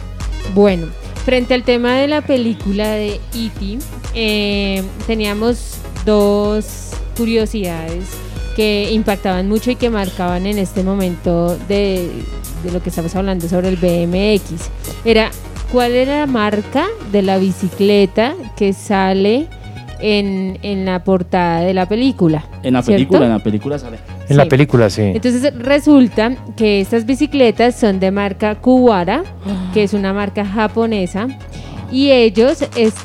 Bueno, 0.56 0.88
frente 1.24 1.54
al 1.54 1.62
tema 1.64 1.94
de 1.94 2.08
la 2.08 2.22
película 2.22 2.88
de 2.88 3.22
E.T., 3.36 3.78
eh, 4.16 4.84
teníamos 5.06 5.78
dos 6.04 6.94
curiosidades 7.16 8.06
que 8.58 8.90
impactaban 8.92 9.48
mucho 9.48 9.70
y 9.70 9.76
que 9.76 9.92
marcaban 9.92 10.48
en 10.48 10.58
este 10.58 10.82
momento 10.82 11.56
de, 11.68 12.10
de 12.64 12.72
lo 12.72 12.82
que 12.82 12.90
estamos 12.90 13.16
hablando 13.16 13.48
sobre 13.48 13.70
el 13.70 13.76
BMX. 13.76 14.72
Era, 15.06 15.30
¿cuál 15.72 15.92
era 15.92 16.22
la 16.22 16.26
marca 16.26 16.88
de 17.12 17.22
la 17.22 17.38
bicicleta 17.38 18.34
que 18.56 18.74
sale 18.74 19.46
en, 20.00 20.58
en 20.64 20.86
la 20.86 21.04
portada 21.04 21.60
de 21.62 21.76
la 21.76 21.88
película? 21.88 22.46
En 22.64 22.74
la 22.74 22.82
¿cierto? 22.82 22.98
película, 22.98 23.26
en 23.26 23.32
la 23.32 23.40
película 23.40 23.78
sale. 23.78 24.00
En 24.28 24.38
la 24.38 24.46
película, 24.48 24.90
sí. 24.90 25.04
Entonces 25.04 25.54
resulta 25.60 26.36
que 26.56 26.82
estas 26.82 27.06
bicicletas 27.06 27.76
son 27.76 28.00
de 28.00 28.10
marca 28.10 28.56
Kuwara, 28.56 29.22
que 29.76 29.84
es 29.84 29.94
una 29.94 30.14
marca 30.14 30.44
japonesa, 30.44 31.28
y 31.92 32.12
ellos 32.12 32.58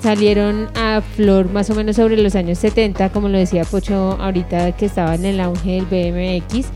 salieron 0.02 0.68
a 0.74 1.00
flor 1.16 1.50
más 1.50 1.70
o 1.70 1.74
menos 1.74 1.96
sobre 1.96 2.16
los 2.16 2.34
años 2.34 2.58
70, 2.58 3.10
como 3.10 3.28
lo 3.28 3.38
decía 3.38 3.64
Pocho 3.64 4.16
ahorita 4.20 4.72
que 4.72 4.86
estaba 4.86 5.14
en 5.14 5.24
el 5.24 5.40
auge 5.40 5.82
del 5.82 5.86
BMX, 6.42 6.66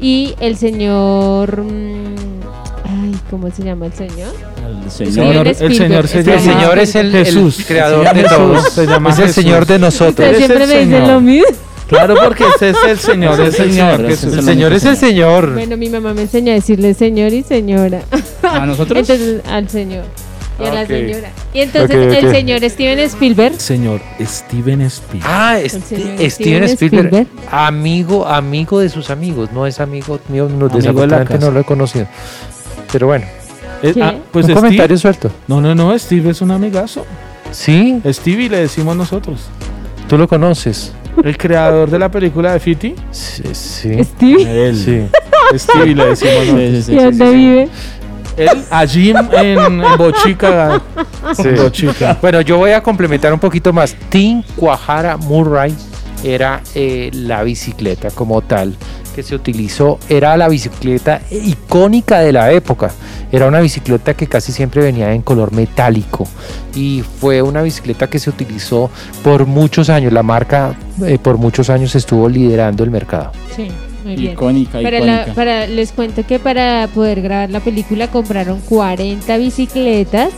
y 0.00 0.34
el 0.40 0.56
señor... 0.56 1.62
mm, 1.62 2.40
Ay, 2.84 3.14
¿cómo 3.30 3.48
se 3.50 3.62
llama 3.62 3.86
el 3.86 3.92
señor? 3.92 4.32
El 4.84 4.90
señor 4.90 5.12
señor. 5.14 5.46
El 5.48 5.74
señor 5.76 6.08
se 6.08 6.20
Spielberg. 6.20 6.38
El 6.40 6.44
llama 6.44 6.60
señor 6.60 6.78
es 6.80 6.94
el, 6.96 7.14
el 7.14 7.24
Jesús. 7.24 7.64
creador 7.68 8.06
Se 8.08 8.14
de 8.14 8.22
llama 8.22 8.36
todos. 8.36 8.56
Jesús, 8.56 8.72
se 8.74 8.86
llama 8.86 9.10
es 9.10 9.18
el 9.18 9.26
Jesús. 9.26 9.44
señor 9.44 9.66
de 9.66 9.78
nosotros. 9.78 10.36
Siempre 10.36 10.58
me 10.58 10.66
dicen 10.66 10.90
señor. 10.90 11.08
lo 11.08 11.20
mismo. 11.20 11.46
Claro, 11.86 12.14
porque 12.24 12.44
ese 12.56 12.70
es 12.70 12.76
el 12.88 12.98
señor, 12.98 13.40
el 13.40 13.46
es 13.48 13.60
el 13.60 13.70
señor. 13.72 13.96
señor, 14.16 14.38
El 14.38 14.44
señor 14.44 14.72
es 14.72 14.84
el 14.84 14.96
señor. 14.96 15.52
Bueno, 15.54 15.76
mi 15.76 15.88
mamá 15.88 16.14
me 16.14 16.22
enseñó 16.22 16.50
a 16.52 16.54
decirle 16.54 16.94
señor 16.94 17.32
y 17.32 17.42
señora. 17.44 18.02
¿A 18.42 18.66
nosotros? 18.66 18.98
Entonces, 19.08 19.42
al 19.46 19.68
señor 19.68 20.04
y 20.62 20.66
a 20.66 20.72
la 20.74 20.82
Ok. 20.82 20.86
señora. 20.88 21.30
Y 21.54 21.60
entonces 21.60 22.14
el 22.22 22.30
señor 22.30 22.60
Steven 22.70 22.98
Spielberg 23.00 23.54
Señor 23.60 24.00
Steven 24.20 24.80
Spielberg. 24.82 25.30
Ah, 25.32 25.58
este- 25.58 25.80
Steven 25.80 26.30
Steven 26.30 26.64
Spielberg, 26.64 27.06
Spielberg. 27.06 27.26
amigo, 27.50 28.26
amigo 28.26 28.80
de 28.80 28.88
sus 28.88 29.10
amigos, 29.10 29.50
no 29.52 29.66
es 29.66 29.80
amigo 29.80 30.18
mío, 30.28 30.48
no, 30.48 30.68
de 30.68 30.74
la 30.74 30.76
desafortunadamente 30.76 31.34
casa. 31.34 31.46
no 31.46 31.52
lo 31.52 31.60
he 31.60 31.64
conocido. 31.64 32.06
Pero 32.92 33.06
bueno, 33.06 33.26
Eh, 33.82 33.94
ah, 34.02 34.14
pues 34.30 34.44
un 34.44 34.50
Steve- 34.50 34.60
comentario 34.60 34.98
suelto. 34.98 35.30
No, 35.48 35.60
no, 35.60 35.74
no, 35.74 35.98
Steve 35.98 36.30
es 36.30 36.40
un 36.42 36.50
amigazo. 36.50 37.06
Sí, 37.50 38.00
Stevie 38.06 38.48
le 38.48 38.58
decimos 38.58 38.94
nosotros. 38.96 39.40
tú 40.08 40.18
lo 40.18 40.26
conoces. 40.28 40.92
El 41.24 41.36
creador 41.36 41.90
de 41.90 41.98
la 41.98 42.08
película 42.10 42.52
de 42.52 42.60
Fiti. 42.60 42.94
Sí, 43.10 43.42
sí. 43.52 44.04
Steve. 44.04 44.68
Él. 44.68 44.76
sí. 44.76 45.58
Stevie 45.58 45.94
le 45.94 46.06
decimos 46.06 46.46
nosotros. 46.46 46.56
sí, 46.58 46.82
sí, 46.82 46.92
¿Y 46.92 46.98
sí, 46.98 47.04
dónde 47.04 47.24
sí, 47.26 47.30
sí. 47.32 47.36
vive? 47.36 47.68
Él 48.40 48.64
allí 48.70 49.10
en, 49.10 49.16
en- 49.32 49.82
en 49.84 49.96
Bochica. 49.98 50.80
Sí. 51.34 51.48
en 51.48 51.56
Bochica. 51.56 52.18
Bueno, 52.20 52.40
yo 52.40 52.58
voy 52.58 52.70
a 52.72 52.82
complementar 52.82 53.32
un 53.32 53.38
poquito 53.40 53.72
más. 53.72 53.94
Team 54.08 54.42
Cuajara 54.56 55.16
Murray 55.16 55.74
era 56.24 56.60
eh, 56.74 57.10
la 57.12 57.42
bicicleta 57.42 58.10
como 58.10 58.42
tal 58.42 58.76
que 59.14 59.22
se 59.24 59.34
utilizó, 59.34 59.98
era 60.08 60.36
la 60.36 60.48
bicicleta 60.48 61.20
icónica 61.30 62.20
de 62.20 62.32
la 62.32 62.52
época. 62.52 62.90
Era 63.32 63.46
una 63.46 63.60
bicicleta 63.60 64.14
que 64.14 64.26
casi 64.28 64.52
siempre 64.52 64.82
venía 64.82 65.12
en 65.12 65.22
color 65.22 65.52
metálico 65.52 66.26
y 66.74 67.02
fue 67.20 67.42
una 67.42 67.62
bicicleta 67.62 68.08
que 68.08 68.18
se 68.20 68.30
utilizó 68.30 68.88
por 69.24 69.46
muchos 69.46 69.88
años. 69.90 70.12
La 70.12 70.22
marca 70.22 70.74
eh, 71.04 71.18
por 71.20 71.38
muchos 71.38 71.70
años 71.70 71.94
estuvo 71.96 72.28
liderando 72.28 72.84
el 72.84 72.90
mercado. 72.90 73.32
Sí, 73.54 73.68
muy 74.12 74.20
bien. 74.20 74.32
Icónica, 74.32 74.80
Para 74.82 75.00
la- 75.00 75.14
icónica. 75.14 75.34
para, 75.34 75.66
les 75.66 75.92
cuento 75.92 76.26
que 76.26 76.38
para 76.38 76.88
poder 76.94 77.22
grabar 77.22 77.50
la 77.50 77.60
película 77.60 78.08
compraron 78.10 78.60
40 78.68 79.36
bicicletas 79.36 80.30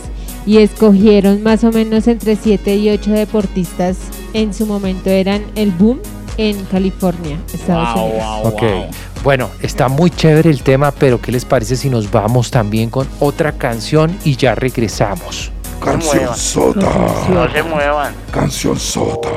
y 0.45 0.57
escogieron 0.57 1.41
más 1.43 1.63
o 1.63 1.71
menos 1.71 2.07
entre 2.07 2.35
7 2.35 2.75
y 2.75 2.89
8 2.89 3.11
deportistas. 3.11 3.97
En 4.33 4.53
su 4.53 4.65
momento 4.65 5.09
eran 5.09 5.41
el 5.55 5.71
boom 5.71 5.99
en 6.37 6.63
California, 6.65 7.37
Estados 7.53 7.93
Wow, 7.93 8.05
Unidos. 8.05 8.23
wow, 8.43 8.47
Ok. 8.53 8.61
wow. 8.61 8.85
Bueno, 9.23 9.49
está 9.61 9.87
muy 9.87 10.09
chévere 10.09 10.49
el 10.49 10.63
tema, 10.63 10.91
pero 10.91 11.21
¿qué 11.21 11.31
les 11.31 11.45
parece 11.45 11.75
si 11.77 11.89
nos 11.89 12.11
vamos 12.11 12.51
también 12.51 12.89
con 12.89 13.07
otra 13.19 13.53
canción 13.53 14.17
y 14.25 14.35
ya 14.35 14.53
regresamos? 14.55 15.51
Canción 15.81 16.35
sota. 16.35 16.89
No 17.29 17.49
se 17.51 17.63
muevan. 17.63 18.13
Canción 18.31 18.77
sota. 18.79 19.29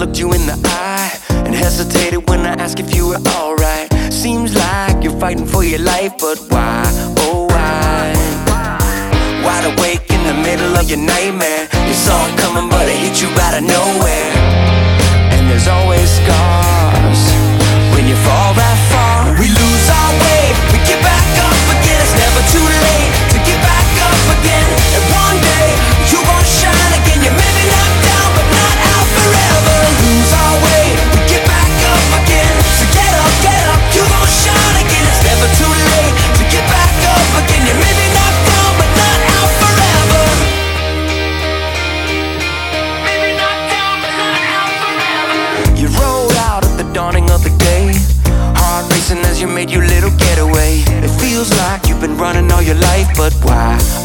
Looked 0.00 0.18
you 0.18 0.32
in 0.32 0.46
the 0.46 0.58
eye 0.64 1.12
and 1.44 1.54
hesitated 1.54 2.26
when 2.30 2.40
I 2.40 2.54
asked 2.54 2.80
if 2.80 2.94
you 2.96 3.08
were 3.08 3.20
alright. 3.36 3.92
Seems 4.10 4.56
like 4.56 5.04
you're 5.04 5.20
fighting 5.20 5.44
for 5.44 5.62
your 5.62 5.80
life, 5.80 6.14
but 6.16 6.38
why? 6.48 6.88
Oh, 7.28 7.44
why? 7.52 8.08
Wide 9.44 9.66
awake 9.72 10.08
in 10.08 10.22
the 10.24 10.32
middle 10.32 10.72
of 10.80 10.88
your 10.88 11.02
nightmare. 11.04 11.68
You 11.88 11.92
saw 11.92 12.16
it 12.28 12.34
coming, 12.40 12.70
but 12.70 12.88
it 12.88 12.96
hit 12.96 13.20
you 13.20 13.28
out 13.44 13.60
of 13.60 13.64
nowhere. 13.76 14.32
And 15.36 15.42
there's 15.50 15.68
always 15.68 16.08
scars 16.08 17.20
when 17.92 18.08
you 18.08 18.16
fall 18.24 18.56
that 18.56 18.78
far. 18.88 19.36
We 19.36 19.52
lose 19.52 19.86
our 20.00 20.12
way, 20.24 20.44
but 53.20 53.34
why? 53.44 53.99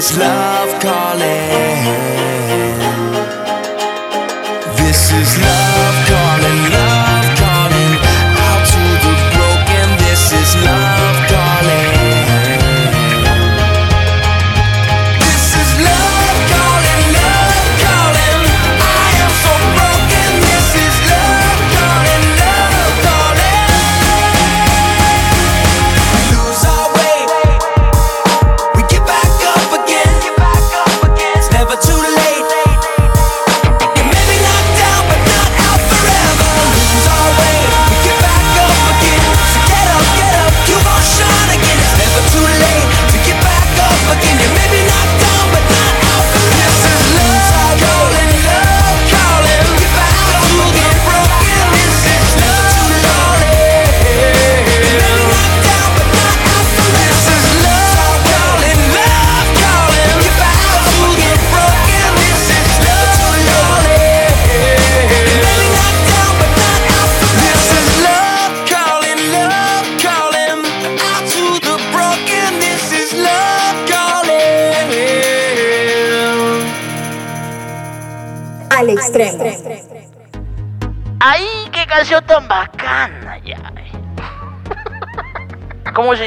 Is 0.00 0.16
love 0.16 0.80
calling. 0.80 2.09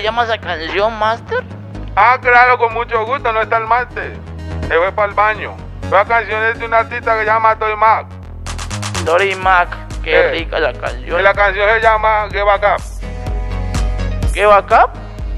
Llama 0.03 0.23
esa 0.23 0.37
canción, 0.37 0.97
Master? 0.99 1.43
Ah, 1.95 2.17
claro, 2.21 2.57
con 2.57 2.73
mucho 2.73 3.05
gusto, 3.05 3.31
no 3.31 3.41
está 3.41 3.57
el 3.57 3.65
máster. 3.67 4.17
Se 4.67 4.75
fue 4.77 4.91
para 4.91 5.09
el 5.09 5.13
baño. 5.13 5.55
La 5.91 6.05
canción 6.05 6.43
es 6.43 6.59
de 6.59 6.65
una 6.65 6.79
artista 6.79 7.13
que 7.13 7.19
se 7.21 7.25
llama 7.25 7.55
Toy 7.57 7.75
Mac. 7.75 8.07
Dory 9.05 9.35
Mac, 9.35 9.69
qué 10.03 10.15
Eh. 10.27 10.31
rica 10.31 10.59
la 10.59 10.71
Y 10.71 10.77
canción. 10.77 11.23
la 11.23 11.33
canción 11.33 11.69
se 11.69 11.81
llama 11.81 12.27
Give 12.31 12.49
a 12.49 12.59
Cap. 12.59 12.79
¿Qué 14.33 14.45
backup? 14.45 14.89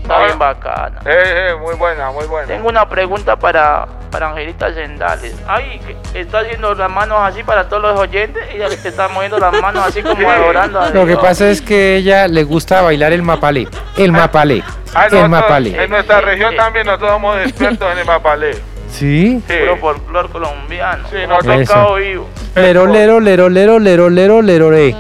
Está 0.02 0.18
Ah. 0.18 0.24
bien 0.26 0.40
bacana. 0.40 1.02
Eh, 1.06 1.50
eh, 1.52 1.56
muy 1.56 1.76
buena, 1.76 2.12
muy 2.12 2.26
buena. 2.28 2.48
Tengo 2.48 2.70
una 2.70 2.88
pregunta 2.88 3.36
para, 3.36 3.86
para 4.16 4.30
Angelita 4.30 4.74
Sendales. 4.74 5.36
Ay, 5.46 5.82
que 6.14 6.22
está 6.22 6.40
haciendo 6.40 6.74
las 6.74 6.90
manos 6.90 7.18
así 7.22 7.44
para 7.44 7.68
todos 7.68 7.82
los 7.84 8.00
oyentes. 8.00 8.42
Ella 8.54 8.70
se 8.70 8.88
está 8.88 9.10
moviendo 9.10 9.38
las 9.38 9.52
manos 9.62 9.86
así 9.86 10.02
como 10.02 10.30
adorando 10.32 10.80
a 10.80 10.90
Lo 10.92 11.06
que 11.06 11.18
pasa 11.18 11.50
es 11.50 11.62
que 11.62 11.98
ella 11.98 12.30
le 12.30 12.44
gusta 12.46 12.82
bailar 12.82 13.12
el 13.12 13.24
mapalé. 13.24 13.68
El 13.98 14.14
mapalé. 14.14 14.64
Ah, 14.94 15.08
El 15.08 15.12
nosotros- 15.12 15.30
mapalé. 15.30 15.84
En 15.84 15.90
nuestra 15.90 16.22
región 16.22 16.56
también 16.56 16.86
nosotros 16.86 17.12
somos 17.12 17.38
expertos 17.42 17.92
en 17.92 17.98
el 18.00 18.06
mapalé. 18.06 18.54
Sí. 18.90 19.42
Sí. 19.46 19.54
Puro 19.60 19.78
folclor 19.78 20.30
colombiano. 20.30 21.10
Sí, 21.10 21.18
no, 21.28 21.40
pescado 21.40 21.96
vivo. 21.96 22.30
Lero, 22.56 22.88
lero, 22.88 23.20
lero, 23.20 23.50
lero, 23.50 23.80
lero, 23.80 24.10
lero, 24.10 24.42
lero, 24.42 24.70
re. 24.72 24.96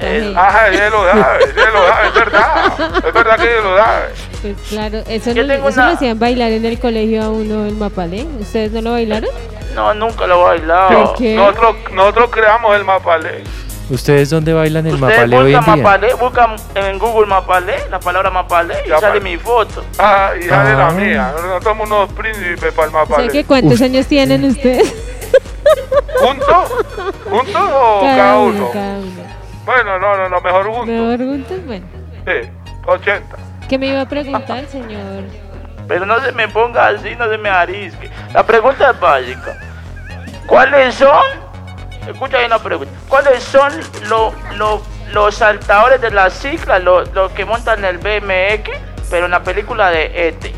Eh. 0.00 0.34
Ajá, 0.36 0.68
ella 0.68 0.90
lo 0.90 1.10
sabe, 1.10 1.44
ella 1.44 1.70
lo 1.72 1.86
sabe, 1.86 2.08
es 2.08 2.14
verdad. 2.14 2.72
Es 3.06 3.14
verdad 3.14 3.36
que 3.38 3.44
ella 3.44 3.60
lo 3.62 3.76
sabe. 3.78 4.27
Pues 4.42 4.56
claro, 4.68 4.98
eso, 5.08 5.30
no, 5.30 5.46
tengo 5.46 5.68
eso 5.68 5.80
una- 5.80 5.88
lo 5.90 5.94
hacían 5.96 6.18
bailar 6.18 6.52
en 6.52 6.64
el 6.64 6.78
colegio 6.78 7.22
a 7.22 7.30
uno 7.30 7.66
el 7.66 7.74
mapalé. 7.74 8.24
¿Ustedes 8.40 8.70
no 8.72 8.80
lo 8.82 8.92
bailaron? 8.92 9.30
No, 9.74 9.92
nunca 9.94 10.26
lo 10.26 10.40
he 10.40 10.58
bailado. 10.58 11.04
¿Por 11.06 11.16
qué? 11.18 11.34
Nosotros, 11.36 11.76
nosotros 11.92 12.30
creamos 12.30 12.76
el 12.76 12.84
mapalé. 12.84 13.42
¿Ustedes 13.90 14.28
dónde 14.30 14.52
bailan 14.52 14.86
el 14.86 14.94
Ustedes 14.94 15.10
mapalé 15.16 15.38
hoy 15.38 15.52
en 15.54 15.56
buscan 15.58 15.74
día? 15.74 15.82
mapalé, 15.84 16.14
buscan 16.14 16.56
en 16.74 16.98
Google 16.98 17.26
mapalé, 17.26 17.74
la 17.90 17.98
palabra 17.98 18.30
mapalé, 18.30 18.74
y 18.84 18.88
Ya, 18.90 18.98
sale 19.00 19.18
mi 19.20 19.36
foto. 19.38 19.82
Ah, 19.98 20.32
de 20.38 20.46
Ah. 20.52 20.74
la 20.78 20.90
mía. 20.90 21.32
Nosotros 21.34 21.64
somos 21.64 21.86
unos 21.86 22.12
príncipes 22.12 22.72
para 22.74 22.88
el 22.88 22.94
O 22.94 22.98
sea 22.98 23.04
mapalé. 23.06 23.28
que 23.32 23.44
¿cuántos 23.44 23.80
años 23.80 24.06
tienen 24.06 24.44
ustedes? 24.44 24.94
¿Juntos? 26.20 26.72
¿Juntos 27.30 27.62
o 27.72 28.00
cada, 28.02 28.38
uno? 28.38 28.70
Cada 28.72 28.98
uno. 28.98 29.22
Bueno, 29.64 29.98
no, 29.98 30.16
no, 30.16 30.28
no, 30.28 30.40
mejor 30.40 30.66
juntos. 30.66 30.86
Mejor 30.88 31.18
juntos, 31.18 31.58
bueno. 31.66 31.86
Sí, 32.26 32.48
80. 32.86 33.36
¿Qué 33.68 33.78
me 33.78 33.86
iba 33.88 34.00
a 34.02 34.08
preguntar, 34.08 34.66
señor? 34.66 35.24
Pero 35.86 36.06
no 36.06 36.20
se 36.20 36.32
me 36.32 36.48
ponga 36.48 36.88
así, 36.88 37.14
no 37.16 37.28
se 37.28 37.38
me 37.38 37.48
arisque. 37.48 38.10
La 38.32 38.44
pregunta 38.44 38.90
es 38.90 39.00
básica. 39.00 39.56
¿Cuáles 40.46 40.94
son? 40.94 41.24
Escucha 42.06 42.38
bien 42.38 42.50
la 42.50 42.58
pregunta. 42.58 42.92
¿Cuáles 43.08 43.42
son 43.42 43.72
lo- 44.08 44.32
lo- 44.56 44.82
los 45.12 45.34
saltadores 45.34 46.00
de 46.00 46.10
la 46.10 46.30
cicla, 46.30 46.78
los, 46.78 47.12
los 47.12 47.30
que 47.32 47.44
montan 47.44 47.84
el 47.84 47.98
BMX, 47.98 48.70
pero 49.10 49.26
en 49.26 49.30
la 49.30 49.42
película 49.42 49.90
de 49.90 50.28
ET? 50.28 50.54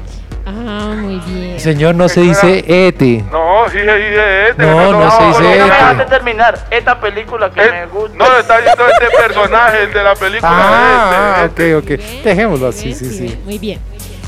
Ah, 0.52 0.94
muy 0.96 1.18
bien. 1.26 1.60
Señor, 1.60 1.94
no 1.94 2.08
se 2.08 2.20
dice 2.22 2.64
ete. 2.66 3.24
No, 3.30 3.64
sí 3.70 3.78
se 3.78 3.96
dice 3.96 4.48
este. 4.50 4.62
No, 4.66 4.92
no 4.92 5.10
se 5.10 5.26
dice 5.26 5.40
no, 5.42 5.48
ET. 5.50 5.58
me 5.58 5.64
dejas 5.64 5.98
de 5.98 6.04
terminar. 6.06 6.66
Esta 6.70 7.00
película 7.00 7.50
que 7.50 7.60
me 7.70 7.86
gusta. 7.86 8.16
No, 8.16 8.38
está 8.38 8.58
diciendo 8.58 8.84
este 8.92 9.16
personaje, 9.16 9.82
el 9.84 9.92
de 9.92 10.02
la 10.02 10.14
película 10.14 10.50
Ah, 10.52 11.38
de 11.40 11.46
este. 11.46 11.74
ok, 11.76 11.98
ok. 11.98 12.22
Dejémoslo 12.24 12.68
así, 12.68 12.94
sí, 12.94 13.10
sí. 13.10 13.38
Muy 13.44 13.58
bien. 13.58 13.78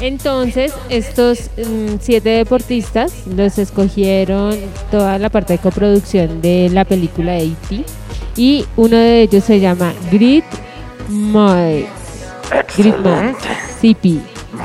Entonces, 0.01 0.75
estos 0.89 1.51
mm, 1.57 1.97
siete 2.01 2.31
deportistas 2.31 3.27
los 3.27 3.57
escogieron 3.59 4.59
toda 4.91 5.17
la 5.19 5.29
parte 5.31 5.53
de 5.53 5.59
coproducción 5.61 6.41
de 6.43 6.69
la 6.73 6.85
película 6.85 7.33
de 7.33 7.45
E.T. 7.45 7.85
Y 8.37 8.67
uno 8.77 8.97
de 8.97 9.23
ellos 9.23 9.45
se 9.45 9.61
llama 9.61 9.93
Grit 10.11 10.45
Moy. 11.09 11.87
Grit 12.77 12.97
Moy. 12.99 13.35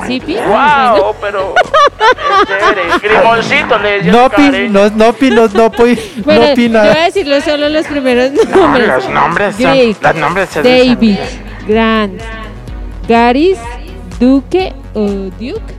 CP. 0.06 0.20
¿CP? 0.26 0.46
¡Wow! 0.46 1.14
Pero. 1.20 1.54
Grimoncito 3.02 3.78
le 3.78 3.90
decía 4.02 4.12
No, 4.12 4.24
el 4.26 4.30
pi, 4.32 4.68
no, 4.68 4.90
no, 4.90 5.12
pi, 5.12 5.30
no, 5.30 5.48
no, 5.48 5.70
pi, 5.70 5.98
Bueno, 6.24 6.42
no, 6.42 6.48
yo 6.48 6.54
pi, 6.54 6.68
voy 6.68 6.76
a 6.76 6.82
nada. 6.82 7.04
decirlo 7.04 7.40
solo 7.40 7.68
los 7.68 7.86
primeros 7.86 8.32
nombres. 8.32 8.86
los 8.88 9.08
nombres 9.08 9.56
son- 9.56 9.64
Greg, 9.72 9.96
los 10.00 10.14
nombres 10.16 10.48
se 10.50 10.62
David, 10.62 10.96
dicen. 10.98 11.42
Grant, 11.66 12.20
Garis, 13.08 13.58
Duque 14.20 14.72
o 14.94 15.00
Duke, 15.06 15.74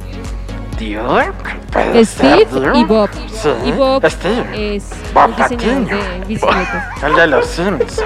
Duke, 0.79 2.05
Steve 2.05 2.47
y 2.75 2.83
Bob. 2.85 3.09
Sí, 3.31 3.49
Y 3.65 3.71
Bob 3.73 4.05
Steve. 4.09 4.75
es 4.75 4.89
Bob 5.13 5.25
un 5.29 5.35
diseñador 5.35 5.87
Patiño. 5.87 5.97
de 5.97 6.25
bicicletas. 6.25 7.03
El 7.03 7.15
de 7.15 7.27
los 7.27 7.45
Simpsons. 7.45 8.03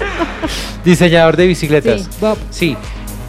Diseñador 0.84 1.36
de 1.36 1.46
bicicletas. 1.46 2.00
Sí, 2.02 2.08
Bob. 2.20 2.38
Sí. 2.50 2.76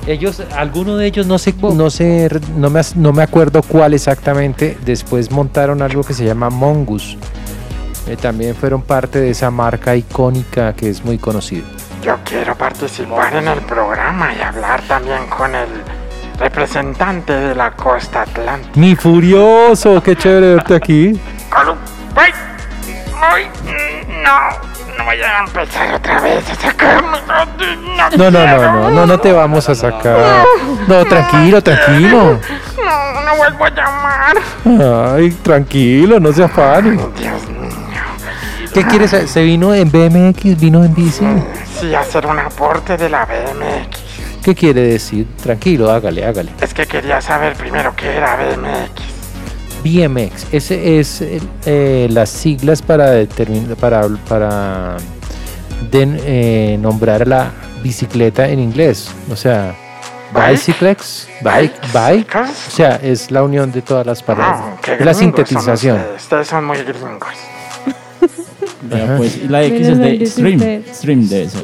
Ellos, 0.07 0.41
alguno 0.55 0.95
de 0.95 1.05
ellos 1.05 1.27
no 1.27 1.37
sé, 1.37 1.53
no 1.61 1.89
sé, 1.89 2.29
no 2.55 2.69
me, 2.69 2.79
no 2.95 3.11
me 3.11 3.23
acuerdo 3.23 3.61
cuál 3.61 3.93
exactamente. 3.93 4.77
Después 4.85 5.29
montaron 5.31 5.81
algo 5.81 6.01
que 6.01 6.13
se 6.13 6.23
llama 6.23 6.49
Mongoose. 6.49 7.17
Eh, 8.07 8.15
también 8.15 8.55
fueron 8.55 8.81
parte 8.81 9.19
de 9.19 9.31
esa 9.31 9.51
marca 9.51 9.93
icónica 9.97 10.73
que 10.73 10.89
es 10.89 11.03
muy 11.03 11.17
conocida. 11.17 11.65
Yo 12.01 12.15
quiero 12.23 12.55
participar 12.55 13.35
en 13.35 13.49
el 13.49 13.59
programa 13.61 14.33
y 14.33 14.41
hablar 14.41 14.81
también 14.87 15.27
con 15.27 15.53
el 15.53 15.67
representante 16.39 17.33
de 17.33 17.53
la 17.53 17.71
costa 17.71 18.21
atlántica. 18.21 18.79
Mi 18.79 18.95
furioso, 18.95 20.01
qué 20.01 20.15
chévere 20.15 20.55
verte 20.55 20.75
aquí. 20.75 21.19
¡Ay! 22.15 22.31
¡Ay! 23.19 23.43
No, 24.23 24.76
no 24.97 25.05
voy 25.05 25.21
a 25.21 25.39
empezar 25.39 25.93
otra 25.93 26.19
vez 26.21 26.49
a 26.49 26.55
sacarme. 26.55 27.17
No, 28.17 28.31
no, 28.31 28.45
no, 28.45 28.57
no, 28.57 28.89
no, 28.89 29.05
no 29.05 29.19
te 29.19 29.31
vamos 29.31 29.67
a 29.69 29.75
sacar. 29.75 30.43
No, 30.87 31.05
tranquilo, 31.05 31.61
tranquilo. 31.61 32.39
No, 32.77 33.21
no 33.21 33.35
vuelvo 33.35 33.65
a 33.65 33.69
llamar. 33.69 35.15
Ay, 35.15 35.31
tranquilo, 35.43 36.19
no 36.19 36.33
se 36.33 36.43
afane. 36.43 36.91
Dios 36.91 37.47
mío. 37.49 37.71
¿Qué 38.73 38.83
quieres? 38.85 39.11
¿Se 39.11 39.41
vino 39.41 39.73
en 39.73 39.89
BMX? 39.91 40.59
¿Vino 40.59 40.83
en 40.83 40.93
bici? 40.93 41.25
Sí, 41.79 41.93
hacer 41.95 42.25
un 42.25 42.39
aporte 42.39 42.97
de 42.97 43.09
la 43.09 43.25
BMX. 43.25 44.01
¿Qué 44.43 44.55
quiere 44.55 44.81
decir? 44.81 45.27
Tranquilo, 45.41 45.91
hágale, 45.91 46.25
hágale. 46.25 46.51
Es 46.61 46.73
que 46.73 46.85
quería 46.85 47.19
saber 47.21 47.55
primero 47.55 47.93
qué 47.95 48.15
era 48.15 48.35
BMX. 48.35 49.06
BMX, 49.83 50.47
ese 50.51 50.99
es 50.99 51.23
eh, 51.65 52.07
las 52.11 52.29
siglas 52.29 52.81
para 52.81 53.11
determinar, 53.11 53.75
para, 53.77 54.07
para 54.27 54.97
den- 55.91 56.19
eh, 56.25 56.77
nombrar 56.81 57.27
la 57.27 57.51
bicicleta 57.83 58.47
en 58.49 58.59
inglés. 58.59 59.09
O 59.31 59.35
sea, 59.35 59.75
bicyclex, 60.33 61.27
bike, 61.41 61.73
bike. 61.93 62.35
O 62.35 62.71
sea, 62.71 62.95
es 63.01 63.31
la 63.31 63.43
unión 63.43 63.71
de 63.71 63.81
todas 63.81 64.05
las 64.05 64.21
palabras. 64.23 64.59
Ah, 64.87 64.95
la 64.99 65.13
son 65.13 65.21
sintetización. 65.23 65.97
ustedes. 65.97 66.21
Ustedes 66.23 66.47
son 66.47 66.65
muy 66.65 66.77
gringos. 66.83 67.33
Pues, 69.17 69.37
y 69.37 69.47
la 69.47 69.63
X 69.65 69.87
es 69.87 69.97
de 69.97 70.25
stream. 70.25 70.83
Stream 70.93 71.27
de 71.27 71.43
eso. 71.43 71.63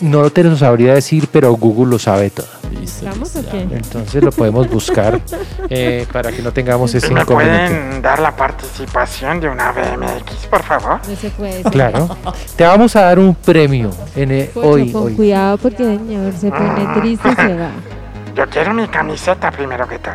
No 0.00 0.30
te 0.30 0.42
lo 0.44 0.56
sabría 0.56 0.94
decir, 0.94 1.28
pero 1.30 1.52
Google 1.52 1.90
lo 1.90 1.98
sabe 1.98 2.30
todo. 2.30 2.46
¿Estamos 2.82 3.36
o 3.36 3.42
qué? 3.50 3.60
Entonces 3.62 4.22
lo 4.22 4.30
podemos 4.32 4.68
buscar 4.70 5.20
eh, 5.68 6.06
para 6.10 6.32
que 6.32 6.40
no 6.40 6.52
tengamos 6.52 6.94
ese 6.94 7.08
¿Y 7.08 7.10
me 7.14 7.20
inconveniente. 7.20 7.74
pueden 7.74 8.02
dar 8.02 8.18
la 8.20 8.34
participación 8.34 9.40
de 9.40 9.48
una 9.48 9.72
BMX, 9.72 10.46
por 10.48 10.62
favor? 10.62 11.00
No 11.06 11.16
se 11.16 11.28
puede. 11.30 11.62
Claro. 11.64 12.16
Te 12.56 12.64
vamos 12.64 12.96
a 12.96 13.02
dar 13.02 13.18
un 13.18 13.34
premio 13.34 13.90
en 14.16 14.48
Pocho, 14.54 14.68
hoy. 14.70 14.90
con 14.92 15.02
hoy. 15.04 15.14
cuidado 15.14 15.58
porque 15.58 15.82
el 15.82 15.98
señor 15.98 16.32
se 16.32 16.50
pone 16.50 17.00
triste 17.00 17.28
y 17.28 17.34
se 17.34 17.54
va. 17.56 17.70
Yo 18.34 18.46
quiero 18.48 18.74
mi 18.74 18.86
camiseta 18.88 19.50
primero 19.50 19.86
que 19.88 19.98
todo. 19.98 20.12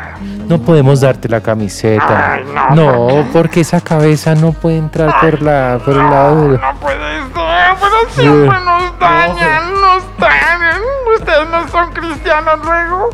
No 0.48 0.60
podemos 0.60 1.02
darte 1.02 1.28
la 1.28 1.42
camiseta. 1.42 2.34
Ay, 2.34 2.44
no, 2.54 2.70
no, 2.76 3.26
porque 3.34 3.62
esa 3.62 3.82
cabeza 3.82 4.36
no 4.36 4.54
puede 4.54 4.78
entrar 4.78 5.20
por 5.20 5.42
la 5.42 5.80
por 5.84 5.94
el 5.96 6.00
lado 6.00 6.50
de... 6.50 6.58
No 6.58 6.76
puede 6.80 6.98
ser, 6.98 7.24
pero 7.34 8.10
siempre 8.12 8.60
nos 8.60 9.00
dañan, 9.00 9.74
nos 9.74 10.04
dañan. 10.18 10.82
Ustedes 11.18 11.50
no 11.50 11.68
son 11.68 11.92
cristianos 11.94 12.60
luego. 12.64 13.10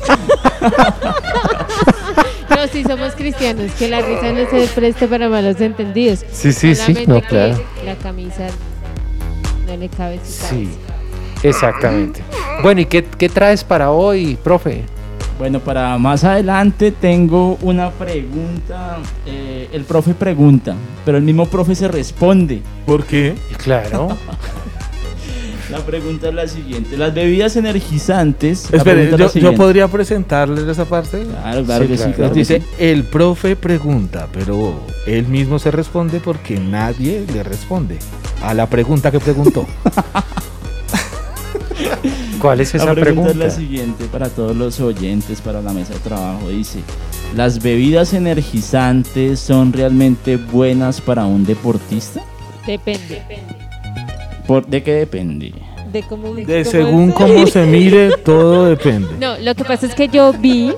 No, 2.50 2.66
si 2.66 2.82
somos 2.82 3.14
cristianos, 3.14 3.70
que 3.78 3.88
la 3.88 4.00
risa 4.00 4.32
no 4.32 4.44
se 4.50 4.66
preste 4.74 5.06
para 5.06 5.28
malos 5.28 5.60
entendidos. 5.60 6.24
Sí, 6.32 6.52
sí, 6.52 6.74
sí, 6.74 7.04
no, 7.06 7.20
claro. 7.22 7.62
La 7.86 7.94
camisa 7.94 8.48
no 9.66 9.76
le 9.76 9.88
cabe 9.88 10.18
su 10.24 10.32
Sí, 10.32 10.78
exactamente. 11.42 12.22
Bueno, 12.62 12.80
¿y 12.80 12.86
qué, 12.86 13.04
qué 13.04 13.28
traes 13.28 13.64
para 13.64 13.90
hoy, 13.90 14.36
profe? 14.42 14.84
Bueno, 15.38 15.60
para 15.60 15.96
más 15.96 16.22
adelante 16.24 16.92
tengo 16.92 17.56
una 17.62 17.90
pregunta. 17.90 18.98
eh, 19.26 19.68
el 19.72 19.84
profe 19.84 20.12
pregunta, 20.12 20.74
pero 21.04 21.16
el 21.16 21.24
mismo 21.24 21.46
profe 21.46 21.74
se 21.74 21.88
responde. 21.88 22.60
¿Por 22.84 23.04
qué? 23.04 23.34
Claro. 23.56 24.16
La 25.70 25.78
pregunta 25.78 26.28
es 26.28 26.34
la 26.34 26.48
siguiente. 26.48 26.96
Las 26.96 27.14
bebidas 27.14 27.54
energizantes. 27.54 28.68
Espere, 28.72 29.16
yo, 29.16 29.32
yo 29.32 29.54
podría 29.54 29.86
presentarles 29.86 30.66
esa 30.66 30.84
parte. 30.84 31.22
Claro, 31.24 31.64
claro 31.64 31.86
que 31.86 31.96
sí, 31.96 32.10
claro 32.12 32.32
que 32.32 32.38
Dice, 32.40 32.62
el 32.78 33.04
profe 33.04 33.54
pregunta, 33.54 34.26
pero 34.32 34.74
él 35.06 35.28
mismo 35.28 35.60
se 35.60 35.70
responde 35.70 36.18
porque 36.18 36.58
nadie 36.58 37.24
le 37.32 37.44
responde 37.44 37.98
a 38.42 38.52
la 38.52 38.66
pregunta 38.66 39.12
que 39.12 39.20
preguntó. 39.20 39.64
¿Cuál 42.40 42.60
es 42.60 42.74
esa 42.74 42.86
la 42.86 42.94
pregunta? 42.94 43.30
pregunta? 43.30 43.30
es 43.30 43.36
la 43.36 43.50
siguiente 43.50 44.04
para 44.06 44.28
todos 44.28 44.56
los 44.56 44.80
oyentes, 44.80 45.40
para 45.40 45.60
la 45.60 45.72
mesa 45.72 45.94
de 45.94 46.00
trabajo. 46.00 46.48
Dice, 46.48 46.80
¿las 47.36 47.62
bebidas 47.62 48.14
energizantes 48.14 49.40
son 49.40 49.72
realmente 49.72 50.36
buenas 50.36 51.00
para 51.00 51.26
un 51.26 51.44
deportista? 51.44 52.22
Depende. 52.66 53.22
¿Por, 54.46 54.66
¿De 54.66 54.82
qué 54.82 54.92
depende? 54.94 55.52
De 55.92 56.02
cómo. 56.04 56.34
De 56.34 56.44
cómo 56.44 56.64
según 56.64 57.10
cómo 57.12 57.46
se 57.46 57.66
mire, 57.66 58.16
todo 58.18 58.66
depende. 58.66 59.08
No, 59.18 59.38
lo 59.38 59.54
que 59.54 59.64
pasa 59.64 59.86
es 59.86 59.94
que 59.94 60.08
yo 60.08 60.32
vi 60.32 60.72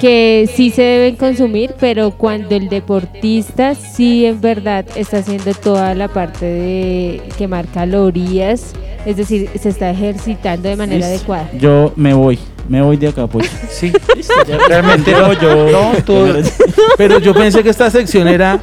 que 0.00 0.48
sí 0.54 0.70
se 0.70 0.82
deben 0.82 1.16
consumir, 1.16 1.74
pero 1.78 2.10
cuando 2.10 2.54
el 2.56 2.68
deportista 2.68 3.74
sí 3.74 4.26
en 4.26 4.40
verdad 4.40 4.84
está 4.96 5.18
haciendo 5.18 5.52
toda 5.54 5.94
la 5.94 6.08
parte 6.08 6.44
de 6.46 7.22
quemar 7.38 7.66
calorías, 7.68 8.74
es 9.06 9.16
decir, 9.16 9.48
se 9.60 9.68
está 9.68 9.90
ejercitando 9.90 10.68
de 10.68 10.76
manera 10.76 11.08
Listo. 11.08 11.32
adecuada. 11.32 11.50
Yo 11.58 11.92
me 11.96 12.12
voy, 12.14 12.38
me 12.68 12.82
voy 12.82 12.96
de 12.96 13.08
acá, 13.08 13.26
Pocho. 13.26 13.48
Sí, 13.70 13.92
realmente 14.68 15.12
no, 15.12 15.28
no, 15.28 15.32
yo- 15.40 15.70
no, 15.70 15.92
tú- 16.04 16.26
Pero 16.98 17.18
yo 17.18 17.32
pensé 17.34 17.62
que 17.62 17.70
esta 17.70 17.90
sección 17.90 18.28
era 18.28 18.60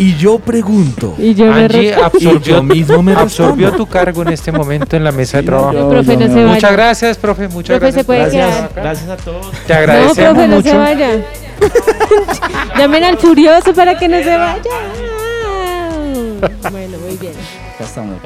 y 0.00 0.16
yo 0.16 0.38
pregunto. 0.38 1.14
Y 1.18 1.34
yo 1.34 1.52
Angie 1.52 1.94
absorbió, 1.94 2.38
Y 2.38 2.40
yo 2.42 2.62
mismo 2.62 3.02
me 3.02 3.12
absorbió 3.12 3.72
tu 3.72 3.86
cargo 3.86 4.22
en 4.22 4.28
este 4.28 4.50
momento 4.50 4.96
en 4.96 5.04
la 5.04 5.12
mesa 5.12 5.36
de 5.38 5.42
trabajo. 5.44 5.90
profe, 5.90 6.16
no 6.16 6.26
se. 6.26 6.28
Muchas 6.34 6.62
vaya. 6.62 6.72
gracias, 6.72 7.18
profe. 7.18 7.48
Muchas 7.48 7.78
Profe, 7.78 7.92
se 7.92 8.02
gracias. 8.02 8.06
puede 8.06 8.20
Gracias, 8.20 8.74
gracias 8.74 9.08
a 9.10 9.16
todos. 9.18 9.50
Te 9.66 9.72
No, 9.74 9.78
agradecemos 9.78 10.32
profe, 10.32 10.48
no 10.48 10.56
mucho. 10.56 10.70
se 10.70 10.76
vaya. 10.78 11.10
Llamen 12.78 13.04
al 13.04 13.18
furioso 13.18 13.74
para 13.74 13.98
que 13.98 14.08
no 14.08 14.16
se 14.22 14.36
vaya. 14.36 14.62
Bueno, 16.70 16.98
muy 16.98 17.16
bien. 17.18 17.34
Acá 17.74 17.84
estamos. 17.84 18.16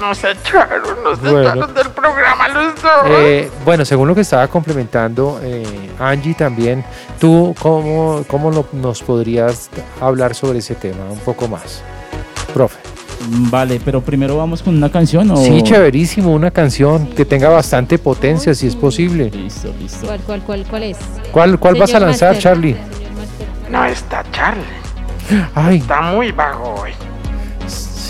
Nos 0.00 0.24
echaron, 0.24 0.82
nos 1.04 1.20
Bueno. 1.20 1.40
echaron 1.42 1.74
del 1.74 1.90
programa 1.90 2.48
los 2.48 2.74
dos. 2.82 2.92
Eh, 3.08 3.50
bueno, 3.64 3.84
según 3.84 4.08
lo 4.08 4.14
que 4.14 4.22
estaba 4.22 4.48
complementando 4.48 5.38
eh, 5.42 5.62
Angie 5.98 6.34
también, 6.34 6.84
¿tú 7.18 7.54
cómo, 7.60 8.24
cómo 8.26 8.50
lo- 8.50 8.66
nos 8.72 9.02
podrías 9.02 9.68
hablar 10.00 10.34
sobre 10.34 10.60
ese 10.60 10.74
tema 10.74 11.04
un 11.10 11.18
poco 11.18 11.48
más? 11.48 11.82
Profe. 12.54 12.78
Vale, 13.28 13.78
pero 13.84 14.00
primero 14.00 14.38
vamos 14.38 14.62
con 14.62 14.74
una 14.74 14.90
canción 14.90 15.30
o... 15.30 15.36
Sí, 15.36 15.62
chéverísimo, 15.62 16.32
una 16.32 16.50
canción 16.50 17.06
que 17.08 17.26
tenga 17.26 17.50
bastante 17.50 17.98
potencia 17.98 18.54
si 18.54 18.66
es 18.66 18.74
posible. 18.74 19.30
Listo, 19.30 19.70
listo. 19.78 20.06
¿Cuál, 20.06 20.20
cuál, 20.20 20.40
cuál, 20.42 20.64
cuál 20.70 20.82
es? 20.84 20.96
¿Cuál, 21.30 21.58
cuál 21.58 21.74
vas 21.74 21.92
a 21.94 22.00
lanzar, 22.00 22.30
Master. 22.30 22.42
Charlie? 22.42 22.76
No 23.68 23.84
está 23.84 24.24
Charlie. 24.32 24.64
Ay, 25.54 25.76
Está 25.76 26.00
muy 26.00 26.32
vago 26.32 26.76
hoy. 26.80 26.90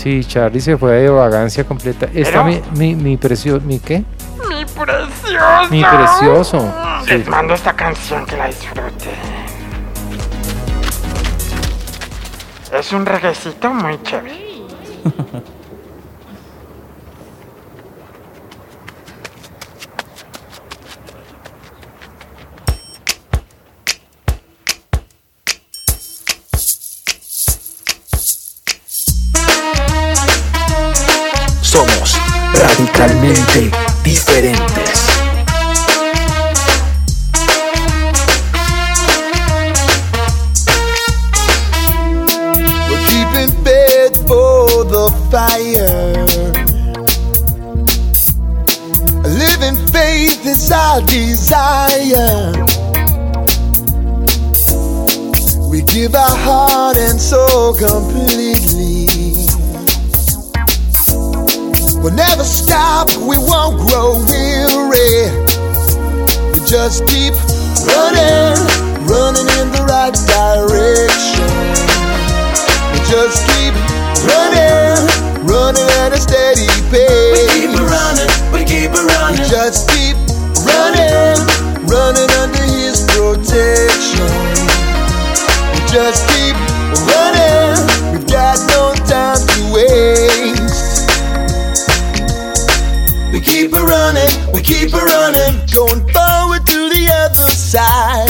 Sí, 0.01 0.23
Charlie 0.25 0.59
se 0.61 0.77
fue 0.77 0.93
de 0.93 1.09
vagancia 1.09 1.63
completa. 1.63 2.07
Está 2.13 2.43
Pero- 2.43 2.45
mi, 2.45 2.61
mi, 2.77 2.95
mi 2.95 3.17
precioso, 3.17 3.61
¿mi 3.65 3.79
qué? 3.79 4.03
Mi 4.49 4.65
precioso. 4.65 5.67
Mi 5.69 5.83
precioso. 5.83 6.73
Les 7.07 7.27
mando 7.27 7.53
esta 7.53 7.73
canción 7.73 8.25
que 8.25 8.35
la 8.37 8.47
disfruten. 8.47 9.11
Es 12.73 12.91
un 12.93 13.05
reguecito 13.05 13.69
muy 13.73 14.01
chévere. 14.03 14.41
radicalmente 33.21 33.71
diferentes. 34.03 35.07
We're 42.89 43.05
keeping 43.07 43.63
bed 43.63 44.17
for 44.27 44.83
the 44.85 45.11
fire. 45.29 46.25
Living 49.23 49.77
faith 49.91 50.45
is 50.45 50.71
our 50.71 51.01
desire. 51.01 52.51
We 55.69 55.83
give 55.83 56.15
our 56.15 56.37
heart 56.37 56.97
and 56.97 57.21
soul 57.21 57.75
completely. 57.75 59.00
We'll 62.01 62.13
never 62.13 62.43
stop, 62.43 63.13
we 63.13 63.37
won't 63.37 63.77
grow 63.77 64.17
weary. 64.25 65.29
We 66.49 66.59
just 66.65 67.05
keep 67.05 67.37
running, 67.85 68.57
running 69.05 69.45
in 69.61 69.69
the 69.69 69.85
right 69.85 70.09
direction. 70.09 71.45
We 72.89 72.97
just 73.05 73.45
keep 73.53 73.77
running, 74.25 74.97
running 75.45 75.85
at 76.01 76.09
a 76.09 76.17
steady 76.17 76.65
pace. 76.89 77.53
We 77.53 77.69
keep 77.69 77.77
running, 77.77 78.31
we 78.49 78.65
keep 78.65 78.89
running. 78.97 79.37
We 79.37 79.45
just 79.45 79.85
keep 79.93 80.17
running, 80.65 81.37
running 81.85 82.31
under 82.41 82.65
His 82.65 83.05
protection. 83.13 84.25
We 85.69 85.79
just 85.85 86.25
keep 86.33 86.50
keep 93.71 93.81
a 93.81 93.85
running, 93.85 94.53
we 94.53 94.61
keep 94.61 94.93
a 94.93 94.97
running, 94.97 95.65
going 95.73 96.01
forward 96.11 96.65
to 96.67 96.89
the 96.89 97.07
other 97.23 97.49
side. 97.51 98.27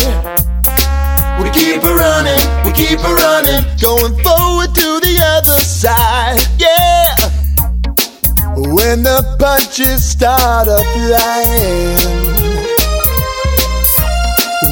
We 1.42 1.50
keep 1.50 1.84
a 1.84 1.96
running, 1.96 2.46
we 2.64 2.72
keep 2.74 3.00
a 3.00 3.14
running, 3.16 3.64
going 3.82 4.14
forward 4.22 4.76
to 4.76 5.00
the 5.02 5.18
other 5.38 5.60
side. 5.62 6.40
Yeah. 6.60 7.16
When 8.56 9.02
the 9.02 9.24
punches 9.40 10.08
start 10.08 10.68
a 10.68 10.84
flying, 10.94 11.98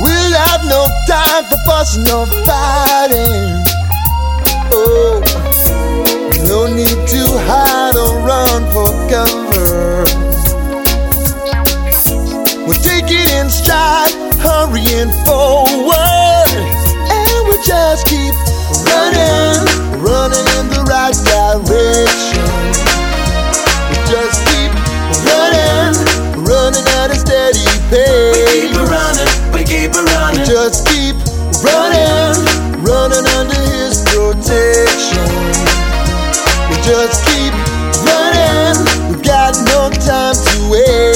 we'll 0.03 0.33
have 0.45 0.63
no 0.65 0.85
time 1.07 1.45
for 1.45 1.57
fussing 1.65 2.07
or 2.13 2.27
fighting. 2.45 3.63
Oh, 4.71 5.21
no 6.47 6.67
need 6.67 7.07
to 7.07 7.23
hide 7.49 7.95
or 7.95 8.19
run 8.19 8.71
for 8.71 8.89
cover. 9.09 10.28
We'll 12.69 12.77
take 12.77 13.09
it 13.09 13.33
in 13.33 13.49
stride, 13.49 14.13
hurrying 14.45 15.09
forward. 15.25 16.53
And 17.09 17.41
we'll 17.49 17.65
just 17.65 18.05
keep 18.05 18.29
running, 18.85 19.65
running 19.97 20.45
in 20.61 20.69
the 20.69 20.85
right 20.85 21.17
direction. 21.17 22.45
We'll 23.89 24.05
just 24.05 24.45
keep 24.53 24.69
running, 25.25 25.97
running 26.45 26.85
at 27.01 27.09
a 27.09 27.17
steady 27.17 27.65
pace. 27.89 28.37
We 28.37 28.69
keep 28.69 28.85
running, 28.85 29.33
we 29.49 29.61
keep 29.65 29.89
running. 29.97 30.37
We 30.37 30.45
just 30.45 30.85
keep 30.85 31.17
running, 31.65 32.37
running 32.85 33.25
under 33.33 33.61
His 33.73 34.05
protection. 34.13 35.25
We 36.69 36.77
just 36.85 37.17
keep 37.33 37.49
running, 38.05 38.77
we've 39.09 39.25
got 39.25 39.57
no 39.73 39.89
time 40.05 40.37
to 40.37 40.69
waste. 40.69 41.08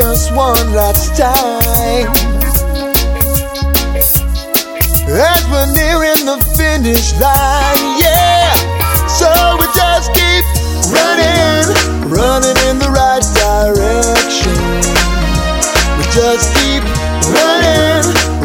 Us 0.00 0.30
one 0.30 0.72
last 0.74 1.16
time. 1.16 2.06
As 5.08 5.42
we're 5.50 5.70
nearing 5.72 6.26
the 6.26 6.38
finish 6.56 7.12
line, 7.18 7.98
yeah. 7.98 8.52
So 9.08 9.28
we 9.58 9.66
just 9.74 10.12
keep 10.14 10.44
running, 10.92 11.66
running 12.06 12.56
in 12.68 12.78
the 12.78 12.90
right 12.92 13.24
direction. 13.34 14.54
We 15.96 16.04
just 16.12 16.52
keep 16.58 16.84
running, 17.32 18.04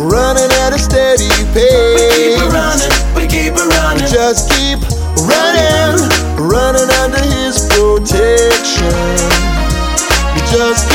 running 0.10 0.52
at 0.64 0.74
a 0.74 0.80
steady 0.80 1.30
pace. 1.54 2.40
We 2.40 2.42
keep 2.42 2.54
running, 2.54 2.94
we 3.16 3.24
keep 3.28 3.54
running. 3.54 4.04
We 4.04 4.10
just 4.10 4.50
keep 4.56 4.80
running, 5.28 6.00
running 6.40 6.90
under 7.04 7.22
His 7.22 7.68
protection. 7.70 8.96
We 10.34 10.42
just 10.50 10.93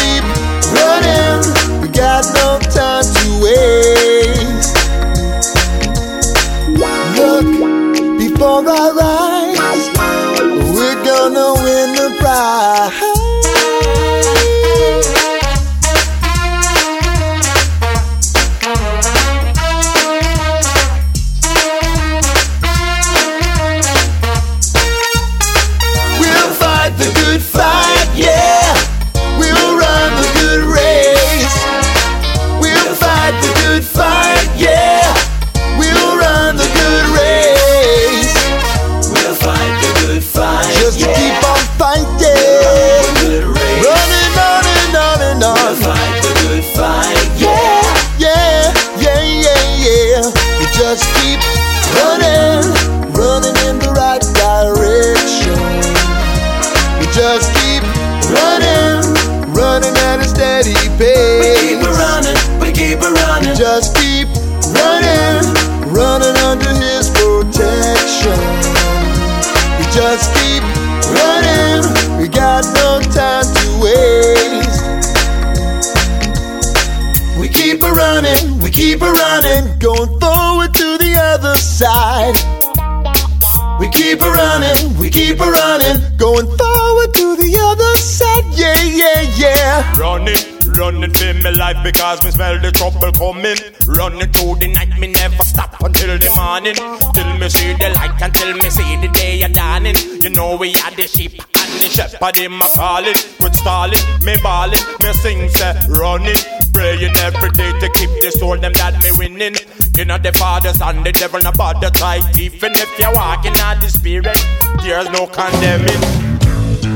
keep 84.09 84.23
a 84.23 84.31
running, 84.31 84.99
we 84.99 85.11
keep 85.11 85.41
a 85.41 85.51
running, 85.51 86.17
going 86.17 86.47
forward 86.47 87.11
to 87.15 87.37
the 87.37 87.51
other 87.69 87.95
side. 87.97 88.45
Yeah, 88.57 88.81
yeah, 89.01 89.21
yeah. 89.37 89.99
Running, 89.99 90.43
running 90.79 91.13
for 91.13 91.35
my 91.43 91.51
life 91.51 91.77
because 91.85 92.23
me 92.25 92.31
smell 92.31 92.59
the 92.59 92.73
trouble 92.73 93.13
coming. 93.13 93.59
Running 93.87 94.33
through 94.33 94.57
the 94.57 94.69
night, 94.73 94.99
me 94.99 95.09
never 95.09 95.43
stop 95.43 95.81
until 95.83 96.19
the 96.19 96.31
morning. 96.37 96.77
Till 97.15 97.39
me 97.39 97.49
see 97.49 97.73
the 97.75 97.91
light, 97.95 98.17
until 98.23 98.55
me 98.55 98.71
see 98.71 98.97
the 98.97 99.09
day 99.09 99.43
a 99.43 99.49
dawning. 99.49 99.97
You 100.23 100.31
know 100.31 100.57
we 100.57 100.71
are 100.71 100.91
the 100.93 101.07
sheep 101.07 101.43
the 101.79 101.89
shepherd 101.89 102.37
him 102.37 102.61
a 102.61 102.69
calling. 102.75 103.19
Quit 103.39 103.55
stalling, 103.55 104.05
me 104.23 104.37
balling, 104.43 104.85
me 105.03 105.13
sing 105.15 105.49
say 105.49 105.75
running. 105.89 106.43
Praying 106.73 107.17
every 107.27 107.51
day 107.51 107.73
to 107.81 107.89
keep 107.95 108.11
the 108.21 108.31
soul 108.39 108.57
them 108.57 108.73
that 108.75 108.95
me 109.03 109.11
winning. 109.19 109.57
You 109.97 110.05
know 110.05 110.19
the 110.19 110.33
fathers 110.33 110.81
and 110.81 111.05
the 111.05 111.13
devil 111.13 111.41
no 111.41 111.53
bother 111.53 111.91
try. 111.91 112.21
Even 112.39 112.73
if 112.73 112.99
you're 112.99 113.15
walking 113.15 113.59
on 113.61 113.81
the 113.81 113.89
spirit, 113.89 114.39
there's 114.83 115.11
no 115.11 115.27
condemning. 115.27 116.03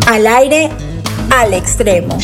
Al 0.06 0.26
aire, 0.26 0.70
al 1.30 1.52
extremo. 1.52 2.18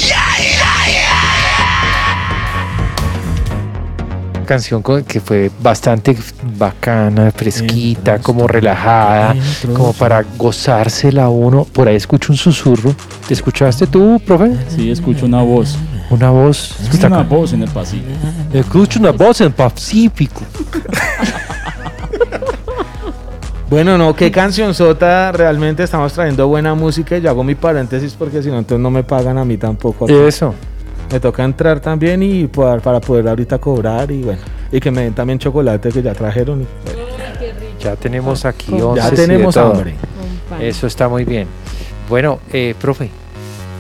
canción 4.48 4.82
que 5.06 5.20
fue 5.20 5.50
bastante 5.60 6.16
bacana, 6.58 7.30
fresquita, 7.30 8.18
como 8.18 8.46
relajada, 8.46 9.34
como 9.74 9.92
para 9.92 10.24
gozársela 10.36 11.28
uno. 11.28 11.64
Por 11.64 11.88
ahí 11.88 11.96
escucho 11.96 12.32
un 12.32 12.36
susurro. 12.36 12.94
¿Te 13.26 13.34
escuchaste 13.34 13.86
tú, 13.86 14.20
profe? 14.26 14.52
Sí, 14.68 14.90
escucho 14.90 15.26
una 15.26 15.42
voz. 15.42 15.76
Una 16.10 16.30
voz. 16.30 16.74
Escucho 16.82 17.06
una 17.06 17.22
voz 17.22 17.52
en 17.52 17.62
el 17.62 17.70
pasillo. 17.70 18.08
Escucho 18.52 18.98
una 18.98 19.12
voz 19.12 19.40
en 19.40 19.52
Pacífico. 19.52 20.42
Bueno, 23.70 23.98
no, 23.98 24.16
qué 24.16 24.30
canción 24.30 24.72
sota. 24.72 25.30
Realmente 25.30 25.82
estamos 25.82 26.14
trayendo 26.14 26.48
buena 26.48 26.74
música. 26.74 27.18
Y 27.18 27.20
yo 27.20 27.28
hago 27.28 27.44
mi 27.44 27.54
paréntesis 27.54 28.14
porque 28.14 28.42
si 28.42 28.48
no, 28.48 28.58
entonces 28.58 28.82
no 28.82 28.90
me 28.90 29.02
pagan 29.02 29.36
a 29.36 29.44
mí 29.44 29.58
tampoco. 29.58 30.06
acá. 30.06 30.14
Eso. 30.26 30.54
Me 31.10 31.20
toca 31.20 31.42
entrar 31.44 31.80
también 31.80 32.22
y 32.22 32.46
para, 32.46 32.80
para 32.80 33.00
poder 33.00 33.28
ahorita 33.28 33.58
cobrar 33.58 34.10
y 34.10 34.22
bueno. 34.22 34.40
Y 34.70 34.78
que 34.80 34.90
me 34.90 35.02
den 35.02 35.14
también 35.14 35.38
chocolate 35.38 35.88
que 35.90 36.02
ya 36.02 36.12
trajeron. 36.14 36.62
y- 36.62 36.66
Ya 37.82 37.96
tenemos 37.96 38.44
aquí 38.44 38.76
Ya 38.76 38.84
once 38.84 39.10
tenemos 39.16 39.56
hambre. 39.56 39.94
Eso 40.60 40.86
está 40.86 41.08
muy 41.08 41.24
bien. 41.24 41.46
Bueno, 42.08 42.40
eh, 42.52 42.74
profe, 42.78 43.10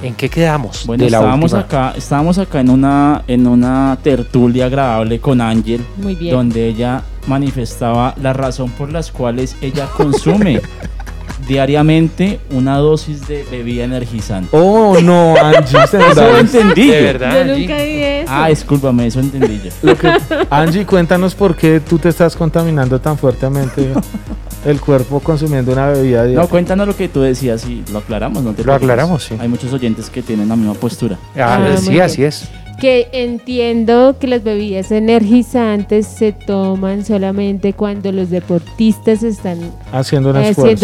¿en 0.02 0.14
qué 0.14 0.28
quedamos? 0.28 0.86
Bueno, 0.86 1.04
de 1.04 1.10
la 1.10 1.18
estábamos 1.18 1.52
última? 1.52 1.60
acá, 1.88 1.94
estábamos 1.98 2.38
acá 2.38 2.60
en 2.60 2.70
una, 2.70 3.22
en 3.26 3.46
una 3.46 3.98
tertulia 4.02 4.66
agradable 4.66 5.18
con 5.18 5.40
Ángel, 5.40 5.84
Muy 5.96 6.14
bien. 6.14 6.34
donde 6.34 6.66
ella 6.68 7.02
manifestaba 7.26 8.14
la 8.22 8.32
razón 8.32 8.70
por 8.70 8.90
las 8.92 9.10
cuales 9.10 9.56
ella 9.62 9.86
consume 9.96 10.60
diariamente 11.46 12.40
una 12.50 12.76
dosis 12.78 13.26
de 13.26 13.44
bebida 13.50 13.84
energizante. 13.84 14.48
Oh, 14.52 14.96
no, 15.02 15.34
Angie. 15.36 15.78
Eso 15.84 15.98
lo 16.32 16.38
entendí. 16.38 16.88
De 16.88 17.02
verdad, 17.02 17.46
Yo 17.46 17.56
nunca 17.56 17.76
vi 17.82 18.02
eso. 18.02 18.30
Ah, 18.32 18.48
discúlpame, 18.48 19.06
eso 19.06 19.20
entendí 19.20 19.60
yo. 19.64 19.70
Lo 19.82 19.96
que- 19.96 20.12
Angie, 20.50 20.84
cuéntanos 20.86 21.34
por 21.34 21.56
qué 21.56 21.80
tú 21.80 21.98
te 21.98 22.08
estás 22.08 22.36
contaminando 22.36 23.00
tan 23.00 23.16
fuertemente 23.16 23.92
el 24.64 24.80
cuerpo 24.80 25.20
consumiendo 25.20 25.72
una 25.72 25.86
bebida 25.88 26.24
diaria. 26.24 26.38
No, 26.40 26.48
cuéntanos 26.48 26.86
lo 26.86 26.96
que 26.96 27.08
tú 27.08 27.20
decías 27.22 27.66
y 27.66 27.82
lo 27.92 27.98
aclaramos, 27.98 28.42
¿no 28.42 28.50
te 28.52 28.58
Lo 28.58 28.64
preocupes. 28.64 28.82
aclaramos, 28.90 29.24
sí. 29.24 29.34
Hay 29.38 29.48
muchos 29.48 29.72
oyentes 29.72 30.10
que 30.10 30.22
tienen 30.22 30.48
la 30.48 30.56
misma 30.56 30.74
postura. 30.74 31.16
Ah, 31.36 31.58
Ah, 31.72 31.76
sí, 31.78 31.98
así 32.00 32.24
es. 32.24 32.48
Que 32.80 33.08
entiendo 33.12 34.16
que 34.20 34.28
las 34.28 34.44
bebidas 34.44 34.92
energizantes 34.92 36.06
se 36.06 36.32
toman 36.32 37.04
solamente 37.04 37.72
cuando 37.72 38.12
los 38.12 38.30
deportistas 38.30 39.22
están 39.22 39.58
Haciendo 39.92 40.32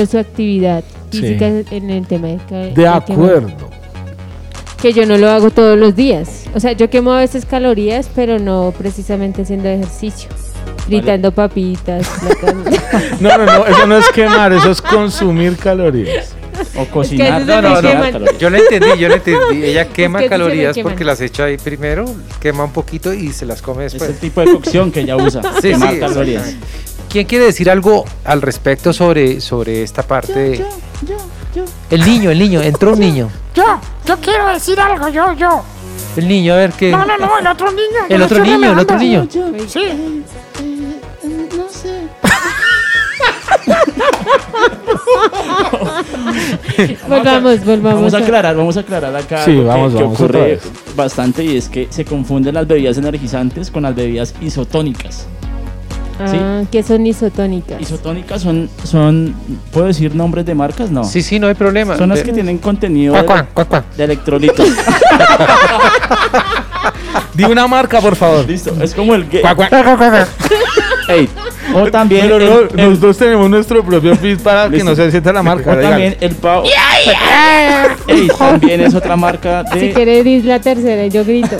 su 0.06 0.18
actividad 0.18 0.82
Sí. 1.10 1.20
física 1.20 1.46
en 1.70 1.90
el 1.90 2.06
tema 2.06 2.28
de, 2.28 2.72
De 2.74 2.88
acuerdo. 2.88 3.52
Que 4.82 4.92
yo 4.92 5.06
no 5.06 5.16
lo 5.16 5.30
hago 5.30 5.50
todos 5.50 5.78
los 5.78 5.94
días. 5.94 6.44
O 6.54 6.60
sea, 6.60 6.72
yo 6.72 6.90
quemo 6.90 7.12
a 7.12 7.18
veces 7.18 7.46
calorías, 7.46 8.10
pero 8.14 8.38
no 8.40 8.74
precisamente 8.76 9.42
haciendo 9.42 9.68
ejercicio. 9.68 10.28
Gritando 10.88 11.32
papitas. 11.32 12.10
No, 13.20 13.38
no, 13.38 13.46
no, 13.46 13.66
eso 13.66 13.86
no 13.86 13.96
es 13.96 14.08
quemar, 14.10 14.52
eso 14.52 14.70
es 14.70 14.82
consumir 14.82 15.56
calorías. 15.56 16.34
O 16.76 16.84
cocinar. 16.86 17.44
se 17.44 17.62
me 17.62 17.80
queman. 18.12 18.24
Yo 18.38 18.50
lo 18.50 18.56
entendí, 18.58 18.98
yo 18.98 19.08
lo 19.08 19.14
entendí. 19.14 19.64
Ella 19.64 19.86
quema 19.88 20.20
que 20.20 20.28
calorías 20.28 20.76
porque 20.82 21.04
las 21.04 21.20
echa 21.20 21.44
ahí 21.44 21.56
primero, 21.56 22.04
quema 22.40 22.64
un 22.64 22.72
poquito 22.72 23.12
y 23.12 23.32
se 23.32 23.46
las 23.46 23.62
come 23.62 23.86
Es 23.86 23.92
después. 23.92 24.10
el 24.10 24.18
tipo 24.18 24.40
de 24.40 24.52
cocción 24.52 24.90
que 24.92 25.00
ella 25.00 25.16
usa. 25.16 25.42
Sí, 25.60 25.70
quemar 25.70 25.94
sí, 25.94 26.00
calorías. 26.00 26.54
¿Quién 27.08 27.26
quiere 27.26 27.44
decir 27.46 27.70
algo 27.70 28.04
al 28.24 28.42
respecto 28.42 28.92
sobre, 28.92 29.40
sobre 29.40 29.82
esta 29.82 30.02
parte? 30.02 30.32
de- 30.38 30.58
yo, 30.58 31.16
yo. 31.54 31.64
El 31.90 32.04
niño, 32.04 32.30
el 32.30 32.38
niño, 32.38 32.60
entró 32.60 32.92
un 32.94 32.98
niño. 33.00 33.30
Yo, 33.54 33.64
yo 34.06 34.16
quiero 34.18 34.48
decir 34.48 34.80
algo, 34.80 35.08
yo, 35.08 35.32
yo. 35.34 35.62
El 36.16 36.26
niño, 36.28 36.54
a 36.54 36.56
ver 36.56 36.72
qué. 36.72 36.90
No, 36.90 37.04
no, 37.04 37.16
no, 37.18 37.38
el 37.38 37.46
otro 37.46 37.70
niño. 37.70 38.08
yo 38.08 38.14
El 38.16 38.22
otro 38.22 38.38
niño, 38.44 38.72
el 38.72 38.78
otro 38.78 38.98
niño. 38.98 39.28
Sí. 39.68 40.22
Volvamos, 47.08 47.64
volvamos. 47.64 47.94
Vamos 48.00 48.14
a 48.14 48.18
aclarar, 48.18 48.56
vamos 48.56 48.76
a 48.76 48.80
aclarar 48.80 49.14
acá 49.16 49.44
Sí, 49.44 49.50
algo 49.52 49.64
vamos, 49.66 49.92
que, 49.94 50.02
vamos 50.02 50.20
ocurre 50.20 50.58
bastante 50.96 51.44
y 51.44 51.56
es 51.56 51.68
que 51.68 51.86
se 51.90 52.04
confunden 52.04 52.54
las 52.54 52.66
bebidas 52.66 52.98
energizantes 52.98 53.70
con 53.70 53.82
las 53.84 53.94
bebidas 53.94 54.34
isotónicas. 54.40 55.26
¿sí? 56.30 56.36
Ah, 56.40 56.62
que 56.70 56.82
son 56.82 57.06
isotónicas. 57.06 57.80
Isotónicas 57.80 58.40
son, 58.42 58.68
son, 58.84 59.34
¿puedo 59.72 59.86
decir 59.88 60.14
nombres 60.14 60.46
de 60.46 60.54
marcas? 60.54 60.90
No. 60.90 61.04
Sí, 61.04 61.22
sí, 61.22 61.38
no 61.38 61.48
hay 61.48 61.54
problema. 61.54 61.96
Son 61.96 62.08
las 62.08 62.18
De- 62.20 62.24
que 62.24 62.32
tienen 62.32 62.58
contenido 62.58 63.12
Cuac, 63.14 63.22
de, 63.24 63.26
cuac, 63.26 63.52
cuac, 63.52 63.68
cuac. 63.68 63.94
de 63.96 64.04
electrolitos. 64.04 64.68
Di 67.34 67.44
una 67.44 67.66
marca, 67.66 68.00
por 68.00 68.14
favor. 68.14 68.46
Listo, 68.48 68.72
es 68.80 68.94
como 68.94 69.14
el 69.16 69.26
Ey, 71.08 71.28
o 71.74 71.90
también 71.90 72.22
Pero 72.22 72.36
el- 72.36 72.44
no, 72.76 72.82
el- 72.82 72.88
nosotros 72.90 73.18
tenemos 73.18 73.50
nuestro 73.50 73.84
propio 73.84 74.14
feed 74.16 74.38
para 74.40 74.70
que 74.70 74.82
no 74.84 74.94
se 74.94 75.10
sienta 75.10 75.32
la 75.32 75.42
marca. 75.42 75.72
o 75.72 75.76
también 75.76 76.16
el 76.20 76.34
pavo. 76.34 76.64
Ey, 78.08 78.28
también 78.38 78.80
es 78.80 78.94
otra 78.94 79.16
marca 79.16 79.62
de... 79.74 79.80
Si 79.80 79.92
quieres 79.92 80.24
dir 80.24 80.44
la 80.44 80.60
tercera, 80.60 81.06
yo 81.06 81.24
grito. 81.24 81.56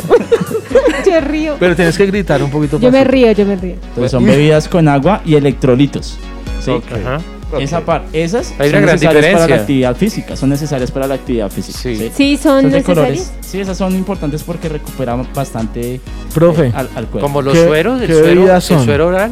yo 1.06 1.20
río. 1.20 1.56
Pero 1.58 1.76
tienes 1.76 1.96
que 1.96 2.06
gritar 2.06 2.42
un 2.42 2.50
poquito 2.50 2.78
Yo 2.78 2.88
más. 2.90 2.92
me 3.00 3.04
río, 3.04 3.32
yo 3.32 3.44
me 3.46 3.56
río. 3.56 3.74
Entonces 3.88 4.10
son 4.10 4.24
bebidas 4.24 4.68
con 4.68 4.88
agua 4.88 5.20
y 5.24 5.34
electrolitos. 5.34 6.18
¿sí? 6.60 6.70
Ajá. 6.72 7.20
Esa 7.60 7.80
par- 7.80 8.04
esas 8.12 8.52
Hay 8.58 8.70
son 8.70 8.84
necesarias 8.84 9.26
para 9.34 9.46
la 9.48 9.56
actividad 9.56 9.96
física, 9.96 10.36
son 10.36 10.48
necesarias 10.50 10.90
para 10.90 11.06
la 11.06 11.14
actividad 11.14 11.50
física. 11.50 11.78
Sí. 11.78 12.10
Sí, 12.14 12.36
son 12.36 12.70
de 12.70 12.82
colores. 12.82 13.10
necesarias. 13.12 13.46
Sí, 13.46 13.60
esas 13.60 13.76
son 13.78 13.94
importantes 13.94 14.42
porque 14.42 14.68
recuperan 14.68 15.26
bastante 15.34 16.00
Profe. 16.34 16.66
eh, 16.68 16.72
al, 16.74 16.88
al 16.94 17.06
cuerpo. 17.06 17.20
Como 17.20 17.42
los 17.42 17.54
¿Qué- 17.54 17.64
sueros, 17.64 18.00
el 18.00 18.06
qué 18.06 18.12
suero, 18.14 18.28
bebidas 18.28 18.70
el 18.70 18.76
son? 18.76 18.84
suero 18.86 19.06
oral. 19.08 19.30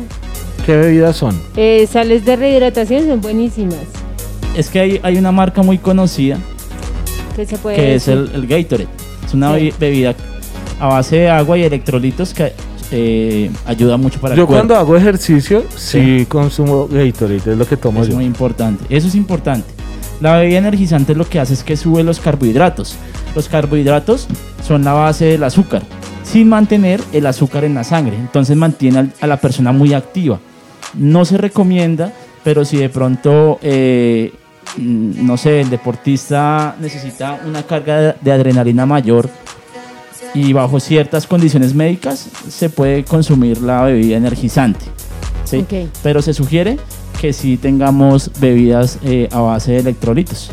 ¿Qué 0.66 0.76
bebidas 0.76 1.16
son? 1.16 1.40
Eh, 1.56 1.88
sales 1.90 2.24
de 2.24 2.36
rehidratación 2.36 3.06
son 3.06 3.20
buenísimas. 3.20 3.78
Es 4.56 4.68
que 4.68 4.80
hay, 4.80 5.00
hay 5.02 5.16
una 5.16 5.32
marca 5.32 5.62
muy 5.62 5.78
conocida 5.78 6.38
Que 7.34 7.46
se 7.46 7.56
puede 7.58 7.76
que 7.76 7.94
es 7.94 8.06
el, 8.08 8.30
el 8.34 8.46
Gatorade. 8.46 8.86
Es 9.26 9.34
una 9.34 9.54
Sí. 9.56 9.70
bebi- 9.70 9.74
bebida 9.78 10.14
a 10.78 10.86
base 10.88 11.16
de 11.16 11.30
agua 11.30 11.56
y 11.58 11.62
electrolitos 11.64 12.34
que 12.34 12.52
eh, 12.92 13.50
ayuda 13.66 13.96
mucho 13.96 14.20
para 14.20 14.34
Yo 14.36 14.42
el 14.42 14.46
cuerpo. 14.46 14.60
cuando 14.68 14.76
hago 14.76 14.96
ejercicio, 14.96 15.64
sí, 15.76 16.26
consumo 16.28 16.86
Gatorade, 16.88 17.36
es 17.52 17.58
lo 17.58 17.66
que 17.66 17.76
tomo 17.76 18.02
Es 18.02 18.08
yo. 18.08 18.14
muy 18.14 18.24
importante. 18.24 18.84
Eso 18.88 19.08
es 19.08 19.14
importante. 19.14 19.66
La 20.20 20.36
bebida 20.36 20.58
energizante 20.58 21.14
lo 21.16 21.28
que 21.28 21.40
hace 21.40 21.54
es 21.54 21.64
que 21.64 21.76
sube 21.76 22.04
los 22.04 22.20
carbohidratos. 22.20 22.94
Los 23.34 23.48
carbohidratos 23.48 24.28
son 24.64 24.84
la 24.84 24.92
base 24.92 25.24
del 25.24 25.42
azúcar, 25.42 25.82
sin 26.22 26.48
mantener 26.48 27.00
el 27.12 27.26
azúcar 27.26 27.64
en 27.64 27.74
la 27.74 27.82
sangre. 27.82 28.16
Entonces 28.16 28.56
mantiene 28.56 29.08
a 29.20 29.26
la 29.26 29.38
persona 29.38 29.72
muy 29.72 29.94
activa. 29.94 30.38
No 30.94 31.24
se 31.24 31.38
recomienda, 31.38 32.12
pero 32.44 32.64
si 32.64 32.76
de 32.76 32.88
pronto, 32.90 33.58
eh, 33.62 34.32
mm, 34.76 35.26
no 35.26 35.36
sé, 35.36 35.62
el 35.62 35.70
deportista 35.70 36.76
necesita 36.80 37.40
una 37.46 37.62
carga 37.64 38.14
de 38.20 38.32
adrenalina 38.32 38.84
mayor 38.86 39.28
y 40.34 40.52
bajo 40.52 40.80
ciertas 40.80 41.26
condiciones 41.26 41.74
médicas 41.74 42.28
se 42.48 42.70
puede 42.70 43.04
consumir 43.04 43.60
la 43.60 43.82
bebida 43.82 44.16
energizante. 44.16 44.84
¿sí? 45.44 45.64
Pero 46.02 46.22
se 46.22 46.34
sugiere 46.34 46.78
que 47.20 47.32
sí 47.32 47.56
tengamos 47.56 48.30
bebidas 48.40 48.98
eh, 49.04 49.28
a 49.30 49.40
base 49.40 49.72
de 49.72 49.78
electrolitos. 49.78 50.50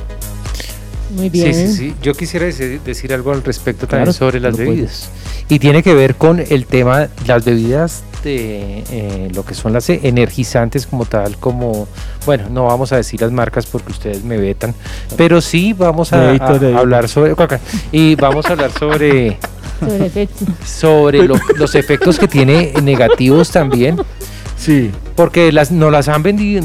Muy 1.10 1.30
bien. 1.30 1.54
Sí, 1.54 1.68
sí, 1.68 1.74
sí. 1.76 1.96
Yo 2.02 2.14
quisiera 2.14 2.46
decir, 2.46 2.80
decir 2.86 3.14
algo 3.14 3.32
al 3.32 3.44
respecto 3.44 3.88
también 3.88 4.14
sobre 4.14 4.40
las 4.40 4.56
puedes. 4.56 4.70
bebidas. 4.70 5.10
Y 5.50 5.58
tiene 5.60 5.82
que 5.82 5.94
ver 5.94 6.16
con 6.16 6.40
el 6.40 6.66
tema, 6.66 7.08
las 7.26 7.44
bebidas 7.46 8.04
de 8.24 8.84
eh, 8.92 9.30
lo 9.34 9.44
que 9.46 9.54
son 9.56 9.72
las 9.74 9.90
energizantes 9.90 10.86
como 10.86 11.06
tal, 11.06 11.38
como, 11.38 11.88
bueno, 12.26 12.50
no 12.52 12.66
vamos 12.66 12.92
a 12.92 12.98
decir 12.98 13.22
las 13.22 13.32
marcas 13.32 13.66
porque 13.66 13.92
ustedes 13.94 14.24
me 14.24 14.38
vetan, 14.38 14.76
pero 15.16 15.40
sí 15.42 15.74
vamos 15.74 16.12
a, 16.14 16.30
a- 16.32 16.34
Gatorade. 16.34 16.76
a 16.76 16.80
hablar 16.80 17.08
sobre, 17.08 17.34
y 17.94 18.16
vamos 18.16 18.46
a 18.48 18.50
hablar 18.52 18.72
sobre, 18.78 19.38
Sobre 19.80 20.10
Pepsi. 20.10 20.46
sobre 20.66 21.26
lo- 21.26 21.40
los 21.56 21.74
efectos 21.76 22.20
que 22.20 22.28
tiene 22.28 22.74
negativos 22.84 23.50
también, 23.52 23.98
Sí. 24.58 24.92
porque 25.16 25.54
las, 25.54 25.72
no 25.72 25.90
las 25.90 26.10
han 26.10 26.22
vendido, 26.22 26.62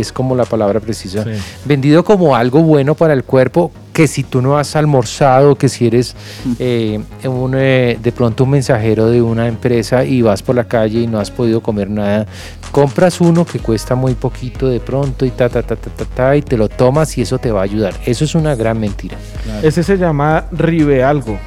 es 0.00 0.12
como 0.12 0.34
la 0.34 0.44
palabra 0.44 0.80
precisa, 0.80 1.24
Sí. 1.24 1.30
vendido 1.64 2.04
como 2.04 2.34
algo 2.36 2.62
bueno 2.62 2.94
para 2.94 3.12
el 3.12 3.24
cuerpo, 3.24 3.70
que 3.92 4.06
si 4.06 4.22
tú 4.24 4.42
no 4.42 4.58
has 4.58 4.76
almorzado, 4.76 5.54
que 5.56 5.68
si 5.70 5.86
eres 5.86 6.14
eh, 6.58 7.00
un, 7.24 7.54
eh, 7.56 7.98
de 8.02 8.12
pronto 8.12 8.44
un 8.44 8.50
mensajero 8.50 9.08
de 9.08 9.22
una 9.22 9.46
empresa 9.48 10.04
y 10.04 10.20
vas 10.22 10.42
por 10.42 10.54
la 10.54 10.64
calle 10.64 11.00
y 11.00 11.06
no 11.06 11.18
has 11.18 11.30
podido 11.30 11.62
comer 11.62 11.88
nada, 11.88 12.26
compras 12.72 13.20
uno 13.22 13.46
que 13.46 13.58
cuesta 13.58 13.94
muy 13.94 14.14
poquito 14.14 14.68
de 14.68 14.80
pronto 14.80 15.24
y 15.24 15.30
ta, 15.30 15.48
ta, 15.48 15.62
ta, 15.62 15.76
ta, 15.76 15.90
ta, 15.90 16.04
ta, 16.04 16.36
y 16.36 16.42
te 16.42 16.58
lo 16.58 16.68
tomas 16.68 17.16
y 17.16 17.22
eso 17.22 17.38
te 17.38 17.50
va 17.50 17.60
a 17.60 17.64
ayudar. 17.64 17.94
Eso 18.04 18.24
es 18.24 18.34
una 18.34 18.54
gran 18.54 18.78
mentira. 18.78 19.16
Ese 19.62 19.82
se 19.82 19.96
llama 19.96 20.44
Ribe 20.52 21.02
algo. 21.02 21.38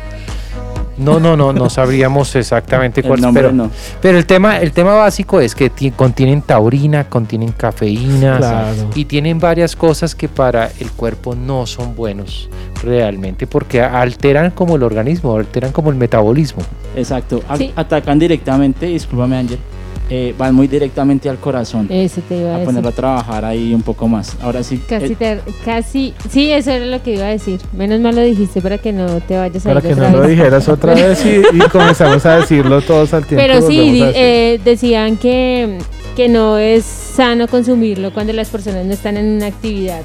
No, 0.99 1.19
no, 1.19 1.35
no, 1.37 1.53
no 1.53 1.69
sabríamos 1.69 2.35
exactamente 2.35 3.01
El 3.01 3.07
cuál 3.07 3.19
es, 3.19 3.23
nombre 3.23 3.43
pero, 3.43 3.53
no. 3.55 3.71
pero 4.01 4.17
el 4.17 4.25
tema, 4.25 4.59
el 4.59 4.71
tema 4.71 4.93
básico 4.93 5.39
es 5.39 5.55
que 5.55 5.69
ti- 5.69 5.91
contienen 5.91 6.41
taurina, 6.41 7.05
contienen 7.09 7.51
cafeína 7.53 8.37
Claro. 8.37 8.89
y 8.95 9.05
tienen 9.05 9.39
varias 9.39 9.75
cosas 9.75 10.13
que 10.15 10.27
para 10.27 10.69
el 10.79 10.91
cuerpo 10.91 11.35
no 11.35 11.65
son 11.65 11.95
buenos 11.95 12.49
realmente 12.83 13.47
porque 13.47 13.81
alteran 13.81 14.51
como 14.51 14.75
el 14.75 14.83
organismo, 14.83 15.35
alteran 15.35 15.71
como 15.71 15.89
el 15.89 15.95
metabolismo. 15.95 16.61
Exacto. 16.95 17.41
Sí. 17.57 17.71
Atacan 17.75 18.19
directamente, 18.19 18.85
discúlpame 18.87 19.37
Ángel, 19.37 19.59
eh, 20.09 20.33
van 20.37 20.55
muy 20.55 20.67
directamente 20.67 21.29
al 21.29 21.37
corazón. 21.37 21.87
Eso 21.89 22.21
te 22.27 22.37
iba 22.37 22.49
a 22.49 22.49
a 22.49 22.53
decir. 22.53 22.65
ponerlo 22.65 22.89
a 22.89 22.93
trabajar 22.93 23.45
ahí 23.45 23.73
un 23.73 23.81
poco 23.83 24.07
más. 24.07 24.35
Ahora 24.41 24.63
sí. 24.63 24.81
Casi, 24.89 25.13
eh, 25.13 25.15
te- 25.17 25.41
casi, 25.63 26.13
sí, 26.29 26.51
eso 26.51 26.71
era 26.71 26.85
lo 26.85 27.01
que 27.03 27.13
iba 27.15 27.25
a 27.25 27.29
decir. 27.29 27.59
Menos 27.73 27.99
mal 28.01 28.15
lo 28.15 28.21
dijiste 28.21 28.61
para 28.61 28.77
que 28.79 28.91
no 28.91 29.05
te 29.21 29.37
vayas 29.37 29.65
a 29.65 29.69
Para 29.69 29.81
que 29.81 29.93
otra 29.93 30.09
no 30.09 30.17
lo 30.17 30.27
dijeras 30.27 30.67
otra 30.67 30.93
vez 30.95 31.23
y, 31.25 31.55
y 31.55 31.59
comenzamos 31.71 32.25
a 32.25 32.39
decirlo 32.39 32.81
todos 32.81 33.13
al 33.13 33.25
tiempo. 33.25 33.45
Pero 33.45 33.65
sí, 33.67 34.01
eh, 34.03 34.59
decían 34.65 35.17
que, 35.17 35.77
que 36.15 36.27
no 36.27 36.57
es 36.57 36.83
sano 36.83 37.47
consumirlo 37.47 38.11
cuando 38.13 38.33
las 38.33 38.49
personas 38.49 38.85
no 38.85 38.93
están 38.93 39.15
en 39.17 39.27
una 39.37 39.47
actividad 39.47 40.01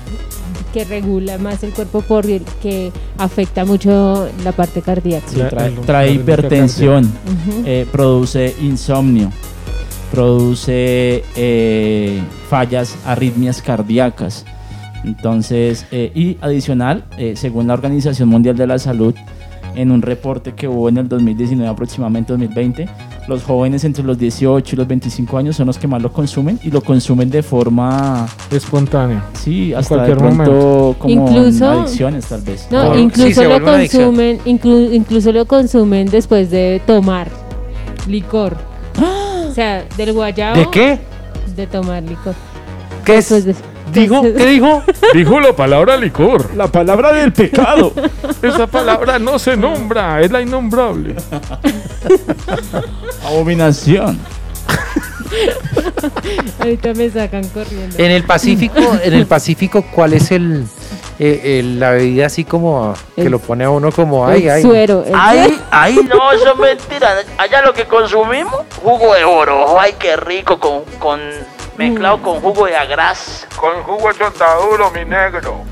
que 0.75 0.85
regula 0.85 1.39
más 1.39 1.63
el 1.63 1.71
cuerpo 1.71 2.03
porque 2.07 2.91
afecta 3.17 3.65
mucho 3.65 4.29
la 4.43 4.51
parte 4.53 4.83
cardíaca. 4.83 5.25
sí, 5.29 5.41
trae, 5.49 5.69
el- 5.69 5.81
trae 5.83 6.11
hipertensión, 6.13 7.11
eh, 7.65 7.87
produce 7.93 8.55
insomnio, 8.61 9.31
produce 10.15 11.25
eh, 11.37 12.23
fallas, 12.49 12.97
arritmias 13.05 13.61
cardíacas. 13.61 14.45
Entonces, 15.05 15.87
eh, 15.91 16.13
y 16.15 16.39
adicional, 16.41 17.05
eh, 17.19 17.35
según 17.37 17.67
la 17.67 17.75
Organización 17.75 18.29
Mundial 18.29 18.57
de 18.57 18.67
la 18.67 18.79
Salud, 18.79 19.15
en 19.75 19.91
un 19.91 20.03
reporte 20.03 20.53
que 20.55 20.69
hubo 20.69 20.89
en 20.89 20.99
el 20.99 21.09
2019, 21.09 21.69
aproximadamente 21.69 22.33
2020, 22.33 22.89
los 23.27 23.43
jóvenes 23.43 23.83
entre 23.85 24.05
los 24.05 24.17
18 24.17 24.75
y 24.75 24.79
los 24.79 24.87
25 24.87 25.37
años 25.37 25.57
son 25.57 25.67
los 25.67 25.79
que 25.79 25.89
más 25.89 26.01
lo 26.01 26.13
consumen 26.13 26.61
y 26.63 26.71
lo 26.71 26.81
consumen 26.81 27.29
de 27.29 27.43
forma, 27.43 28.27
Espontáneo. 28.53 29.21
sí, 29.33 29.73
En 29.73 29.79
hasta 29.79 29.95
de 29.97 30.15
cualquier 30.15 30.19
pronto 30.19 30.53
momento. 30.53 30.97
como 31.01 31.13
Incluso- 31.29 31.73
en 31.73 31.79
adicciones 31.81 32.27
tal 32.27 32.43
vez. 32.43 32.69
No, 32.71 32.87
Por- 32.87 32.97
sí, 32.97 33.03
incluso 33.03 33.43
se 33.43 33.49
lo 33.49 33.65
consumen, 33.65 34.39
inclu- 34.47 34.95
incluso 34.95 35.33
lo 35.33 35.45
consumen 35.47 36.07
después 36.09 36.51
de 36.53 36.81
tomar 36.87 37.29
licor. 38.07 38.57
O 39.55 39.57
sea, 39.57 39.85
del 39.97 40.13
guayabo. 40.13 40.59
¿De 40.59 40.69
qué? 40.69 40.99
De 41.55 41.69
tomar 41.69 42.03
licor. 42.03 42.35
¿Qué 43.05 43.19
es? 43.19 43.29
Después 43.29 43.45
de- 43.47 44.01
¿Dijo? 44.01 44.21
¿Qué 44.23 44.47
dijo? 44.47 44.83
Dijo 45.15 45.39
la 45.39 45.55
palabra 45.55 45.97
licor. 45.97 46.53
La 46.57 46.67
palabra 46.67 47.13
del 47.13 47.33
pecado. 47.33 47.93
Esa 48.43 48.67
palabra 48.67 49.21
no 49.21 49.39
se 49.39 49.57
nombra, 49.57 50.21
es 50.23 50.33
la 50.33 50.41
innombrable. 50.43 51.15
Abominación. 53.25 54.19
Ahorita 56.59 56.95
me 56.95 57.11
sacan 57.11 57.47
corriendo. 57.51 57.97
En 57.99 58.11
el 58.11 58.25
Pacífico, 58.25 58.81
en 59.05 59.13
el 59.13 59.27
Pacífico, 59.27 59.85
¿cuál 59.95 60.15
es 60.15 60.33
el, 60.33 60.65
eh, 61.19 61.59
el- 61.61 61.79
la 61.81 61.91
bebida 61.91 62.27
así 62.27 62.45
como 62.45 62.95
que 63.15 63.23
El- 63.23 63.31
lo 63.31 63.39
pone 63.39 63.65
a 63.65 63.71
uno 63.71 63.91
como 63.93 64.27
ay 64.27 64.45
el 64.47 64.51
ay? 64.51 64.63
suero. 64.63 65.05
el 65.07 65.15
Ahí, 65.15 65.63
ahí 65.71 66.01
no, 66.09 66.33
eso 66.33 66.53
es 66.53 66.59
mentira. 66.59 67.15
Allá 67.39 67.63
lo 67.63 67.73
que 67.73 67.85
consumimos, 67.87 68.55
jugo 68.83 69.15
de 69.15 69.25
oro, 69.25 69.79
ay, 69.79 69.95
qué 69.99 70.17
rico, 70.17 70.59
con, 70.59 70.83
con 70.99 71.21
mezclado 71.77 72.21
con 72.23 72.41
jugo 72.41 72.67
de 72.67 72.77
agraz. 72.77 73.47
Con 73.57 73.83
jugo 73.83 74.09
de 74.13 74.19
chontaduro, 74.19 74.91
mi 74.91 75.05
negro. 75.05 75.63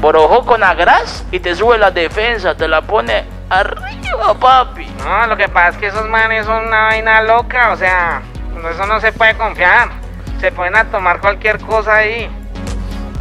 Borojo 0.00 0.44
con 0.44 0.62
agraz 0.62 1.24
y 1.32 1.40
te 1.40 1.54
sube 1.54 1.78
la 1.78 1.90
defensa, 1.90 2.54
te 2.54 2.68
la 2.68 2.82
pone 2.82 3.24
arriba, 3.48 4.34
papi. 4.38 4.86
No, 5.02 5.26
lo 5.26 5.36
que 5.36 5.48
pasa 5.48 5.70
es 5.70 5.76
que 5.78 5.86
esos 5.86 6.08
manes 6.08 6.44
son 6.46 6.66
una 6.66 6.84
vaina 6.88 7.22
loca, 7.22 7.72
o 7.72 7.76
sea, 7.76 8.22
eso 8.70 8.86
no 8.86 9.00
se 9.00 9.12
puede 9.12 9.34
confiar. 9.36 9.88
Se 10.40 10.52
pueden 10.52 10.76
a 10.76 10.84
tomar 10.84 11.20
cualquier 11.20 11.58
cosa 11.60 11.96
ahí. 11.96 12.28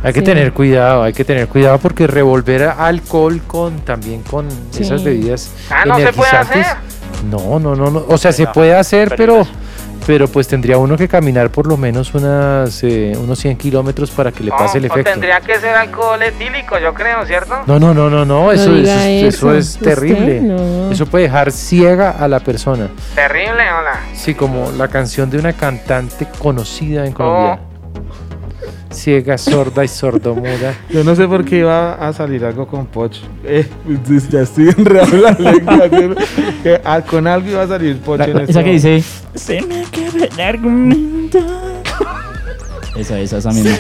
Hay 0.04 0.12
que 0.14 0.20
Sí. 0.20 0.26
tener 0.26 0.52
cuidado, 0.54 1.04
hay 1.04 1.14
que 1.14 1.24
tener 1.24 1.48
cuidado 1.48 1.78
porque 1.80 2.08
revolver 2.08 2.64
alcohol 2.78 3.42
con 3.48 3.80
también 3.82 4.22
con 4.24 4.48
Sí. 4.72 4.84
esas 4.84 5.04
bebidas 5.04 5.52
Ah, 5.70 5.86
no 5.86 5.98
se 5.98 6.12
puede 6.14 6.32
hacer. 6.32 6.66
No, 7.30 7.58
no, 7.60 7.74
no, 7.76 7.90
no, 7.90 8.06
o 8.08 8.18
sea, 8.18 8.32
se 8.34 8.46
puede 8.48 8.76
hacer, 8.76 9.14
pero 9.16 9.48
pero 10.06 10.28
pues 10.28 10.50
tendría 10.50 10.78
uno 10.78 10.98
que 10.98 11.08
caminar 11.08 11.50
por 11.50 11.66
lo 11.66 11.78
menos 11.78 12.14
unas, 12.14 12.84
eh, 12.84 13.14
unos 13.18 13.40
100 13.40 13.56
kilómetros 13.56 14.12
para 14.12 14.34
que 14.34 14.44
le 14.44 14.52
pase 14.52 14.78
el 14.80 14.84
o 14.84 14.88
efecto. 14.88 15.10
tendría 15.12 15.40
que 15.40 15.58
ser 15.58 15.74
alcohol 15.74 16.22
etílico, 16.22 16.78
yo 16.78 16.94
creo, 16.94 17.26
¿cierto? 17.26 17.56
No, 17.68 17.80
no, 17.80 17.94
no, 17.94 18.10
no, 18.10 18.26
no, 18.26 18.52
eso, 18.52 18.74
diga 18.74 19.08
eso, 19.10 19.28
es- 19.30 19.36
eso 19.36 19.50
eso. 19.52 19.58
es 19.58 19.70
¿Usted? 19.76 19.86
terrible. 19.96 20.42
No. 20.42 20.92
Eso 20.92 21.06
puede 21.06 21.24
dejar 21.24 21.54
ciega 21.54 22.10
a 22.12 22.28
la 22.28 22.42
persona. 22.42 22.90
Terrible, 23.16 23.54
hola. 23.54 24.02
Sí, 24.14 24.36
como 24.36 24.74
la 24.74 24.90
canción 24.90 25.30
de 25.30 25.38
una 25.38 25.54
cantante 25.54 26.28
conocida 26.38 27.06
en 27.06 27.14
Oh. 27.18 27.58
Ciega, 28.92 29.38
sorda 29.38 29.84
y 29.84 29.88
sordomuda. 29.88 30.76
Yo 30.90 31.04
no 31.04 31.16
sé 31.16 31.28
por 31.28 31.44
qué 31.46 31.60
iba 31.60 31.94
a 31.94 32.14
salir 32.14 32.46
algo 32.46 32.68
con 32.68 32.86
Pocho. 32.86 33.22
Eh, 33.44 33.68
pues, 34.08 34.30
ya 34.30 34.42
estoy 34.42 34.70
enredado 34.78 35.16
en 35.16 35.22
la 35.22 35.32
lengua. 35.32 36.24
ah, 36.86 37.02
con 37.02 37.26
algo 37.28 37.50
iba 37.50 37.64
a 37.64 37.68
salir 37.68 37.98
Pocho 38.00 38.18
La- 38.20 38.26
en 38.26 38.34
la- 38.36 38.40
este 38.42 38.52
esa 38.52 38.60
que 38.64 38.66
momento. 38.68 38.88
dice. 38.90 39.10
Se 39.36 39.62
me 39.62 39.82
acaba 39.82 40.26
el 40.26 40.40
argumento. 40.42 41.40
Esa, 42.96 43.20
esa, 43.20 43.38
esa 43.40 43.52
misma. 43.52 43.76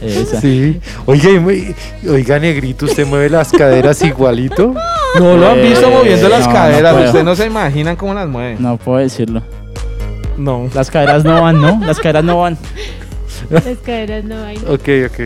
Esa. 0.00 0.40
Sí. 0.40 0.80
Oiga, 1.06 1.28
oiga, 2.08 2.38
negrito, 2.38 2.86
usted 2.86 3.06
mueve 3.06 3.30
las 3.30 3.52
caderas 3.52 4.02
igualito. 4.02 4.74
No 5.18 5.36
lo 5.36 5.48
han 5.50 5.62
visto 5.62 5.86
Eh, 5.86 5.90
moviendo 5.94 6.28
las 6.28 6.40
no, 6.40 6.46
no 6.46 6.52
caderas. 6.52 6.92
puedo. 6.94 7.06
Ustedes 7.06 7.24
no 7.24 7.36
se 7.36 7.46
imaginan 7.46 7.96
cómo 7.96 8.14
las 8.14 8.28
mueven. 8.28 8.56
No 8.60 8.76
puedo 8.76 8.98
decirlo. 8.98 9.42
No. 10.36 10.68
Las 10.74 10.90
caderas 10.90 11.24
no 11.24 11.40
van, 11.42 11.60
¿no? 11.60 11.80
Las 11.84 11.98
caderas 11.98 12.24
no 12.24 12.38
van. 12.38 12.56
Las 13.50 13.64
caderas 13.84 14.24
no 14.24 14.42
hay. 14.44 14.56
Ok, 14.68 14.88
ok. 15.10 15.20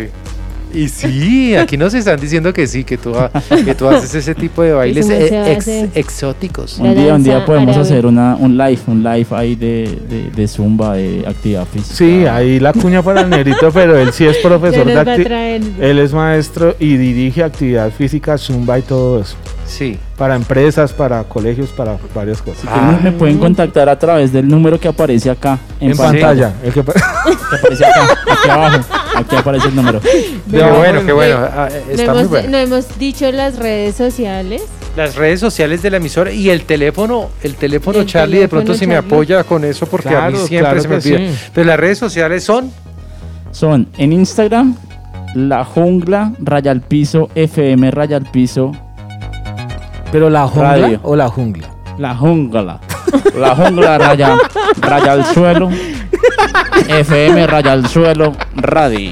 Y 0.75 0.89
sí, 0.89 1.55
aquí 1.55 1.77
nos 1.79 1.95
están 1.95 2.21
diciendo 2.21 2.53
que 2.53 2.67
sí, 2.67 2.85
que 2.85 2.99
tú, 2.99 3.15
ha- 3.17 3.31
que 3.65 3.75
tú 3.75 3.89
haces 3.89 4.15
ese 4.15 4.35
tipo 4.35 4.63
de 4.63 4.73
bailes 4.73 5.09
ex- 5.09 5.33
hace. 5.63 5.89
exóticos. 5.95 6.79
Un 6.79 6.95
día, 6.95 7.15
un 7.15 7.23
día 7.23 7.47
podemos 7.47 7.69
árabe. 7.77 7.83
hacer 7.83 8.05
una, 8.05 8.37
un 8.37 8.59
live, 8.59 8.81
un 8.89 9.03
live 9.03 9.27
ahí 9.31 9.55
de, 9.55 9.99
de, 10.09 10.31
de 10.35 10.49
zumba, 10.49 10.95
de 10.95 11.25
actividad 11.27 11.65
física. 11.67 11.95
Sí, 11.95 12.27
ahí 12.27 12.59
la 12.61 12.73
cuña 12.75 13.01
para 13.01 13.23
el 13.23 13.31
negrito, 13.31 13.71
pero 13.73 13.97
él 13.97 14.13
sí 14.13 14.27
es 14.27 14.37
profesor 14.39 14.85
de 14.87 14.95
nos 14.95 15.07
va 15.07 15.13
a 15.13 15.17
acti- 15.17 15.25
traer. 15.25 15.63
Él 15.81 15.99
es 15.99 16.13
maestro 16.13 16.75
y 16.79 16.97
dirige 16.97 17.43
actividad 17.45 17.91
física, 17.91 18.37
zumba 18.37 18.79
y 18.79 18.83
todo 18.83 19.21
eso. 19.23 19.37
Sí. 19.67 19.99
Para 20.17 20.37
empresas, 20.37 20.93
para 20.93 21.25
colegios, 21.25 21.71
para 21.71 21.97
varias 22.15 22.41
cosas. 22.41 22.65
Me- 23.03 23.13
pueden 23.13 23.39
contactar 23.39 23.89
a 23.89 23.99
través 23.99 24.33
del 24.33 24.47
número 24.49 24.79
que 24.79 24.89
aparece 24.89 25.29
acá 25.29 25.59
en, 25.81 25.91
En 25.91 25.97
pantalla. 25.97 26.55
El 26.63 26.73
que 26.73 26.83
pa- 26.83 26.93
Que 27.51 27.57
aparece 27.57 27.85
acá, 27.85 28.05
aquí 28.31 28.49
abajo. 28.49 28.85
Aquí 29.17 29.37
aparece 29.37 29.69
el 29.69 29.77
número. 29.77 30.01
Qué 30.01 30.63
bueno, 30.63 31.01
qué 31.05 31.13
bueno. 31.13 31.37
Ah, 31.41 31.69
eh, 31.71 31.95
No 31.97 32.03
hemos, 32.03 32.29
bueno. 32.29 32.49
no 32.51 32.59
hemos 32.59 32.99
dicho 32.99 33.31
las 33.33 33.59
redes 33.59 33.97
sociales. 33.97 34.63
Las 34.97 35.15
redes 35.17 35.41
sociales 35.41 35.83
de 35.83 35.91
la 35.91 35.97
emisora 35.99 36.33
y 36.33 36.49
el 36.49 36.63
teléfono, 36.63 37.29
el 37.43 37.55
teléfono 37.57 37.99
El 38.01 38.07
Charlie, 38.07 38.39
de 38.39 38.49
pronto 38.49 38.73
si 38.75 38.87
me 38.87 38.97
apoya 38.97 39.45
con 39.45 39.65
eso 39.65 39.85
porque 39.87 40.09
a 40.15 40.31
mí 40.31 40.37
siempre 40.39 40.59
claro 40.61 40.81
se 40.81 40.89
me 40.89 40.95
olvida. 40.97 41.19
sí. 41.19 41.39
Pero 41.53 41.67
las 41.67 41.79
redes 41.79 41.99
sociales 41.99 42.45
son 42.45 42.71
Son 43.51 43.89
en 43.99 44.13
Instagram, 44.13 44.75
la 45.35 45.65
jungla, 45.65 46.33
raya 46.39 46.71
al 46.71 46.81
piso, 46.81 47.29
FM, 47.35 47.91
raya 47.91 48.17
al 48.17 48.31
piso. 48.31 48.73
Pero 50.13 50.31
la 50.31 50.47
jungla 50.47 50.77
Radio. 50.77 51.01
o 51.03 51.17
la 51.17 51.29
jungla. 51.29 51.67
La 51.99 52.15
jungla. 52.15 52.79
La 53.39 53.55
jungla 53.55 53.99
raya, 53.99 54.37
raya 54.81 55.13
al 55.13 55.25
suelo. 55.27 55.71
FM, 56.89 57.47
raya 57.47 57.71
al 57.73 57.87
suelo, 57.89 58.33
radio. 58.57 59.11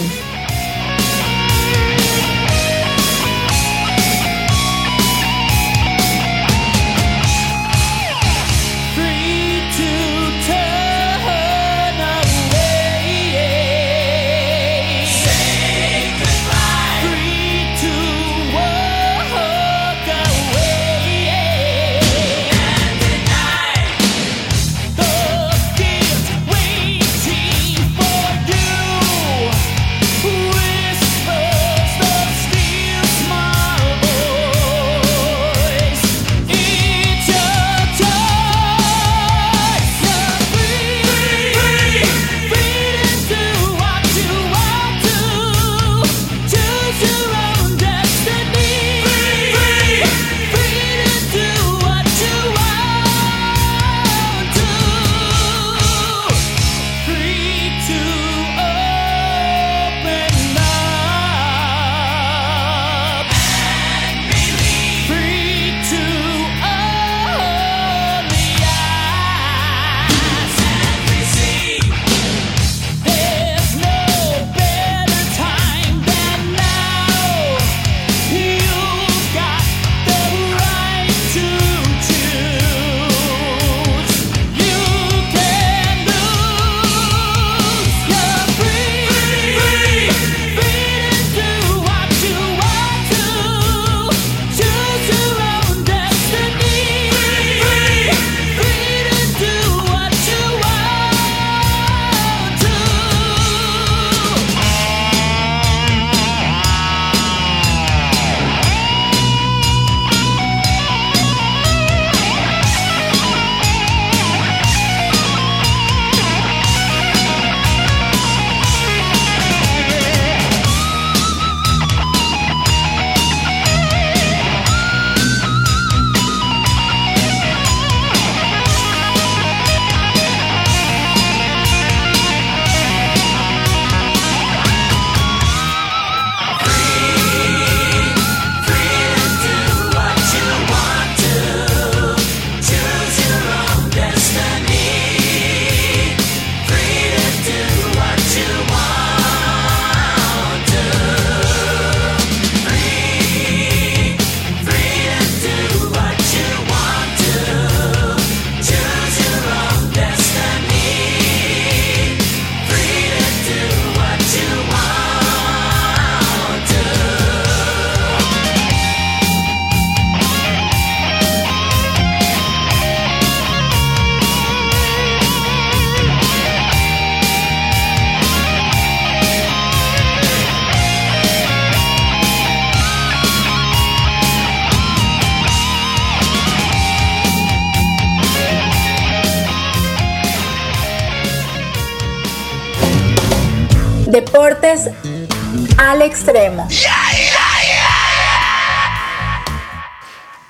Extremo. 196.31 196.67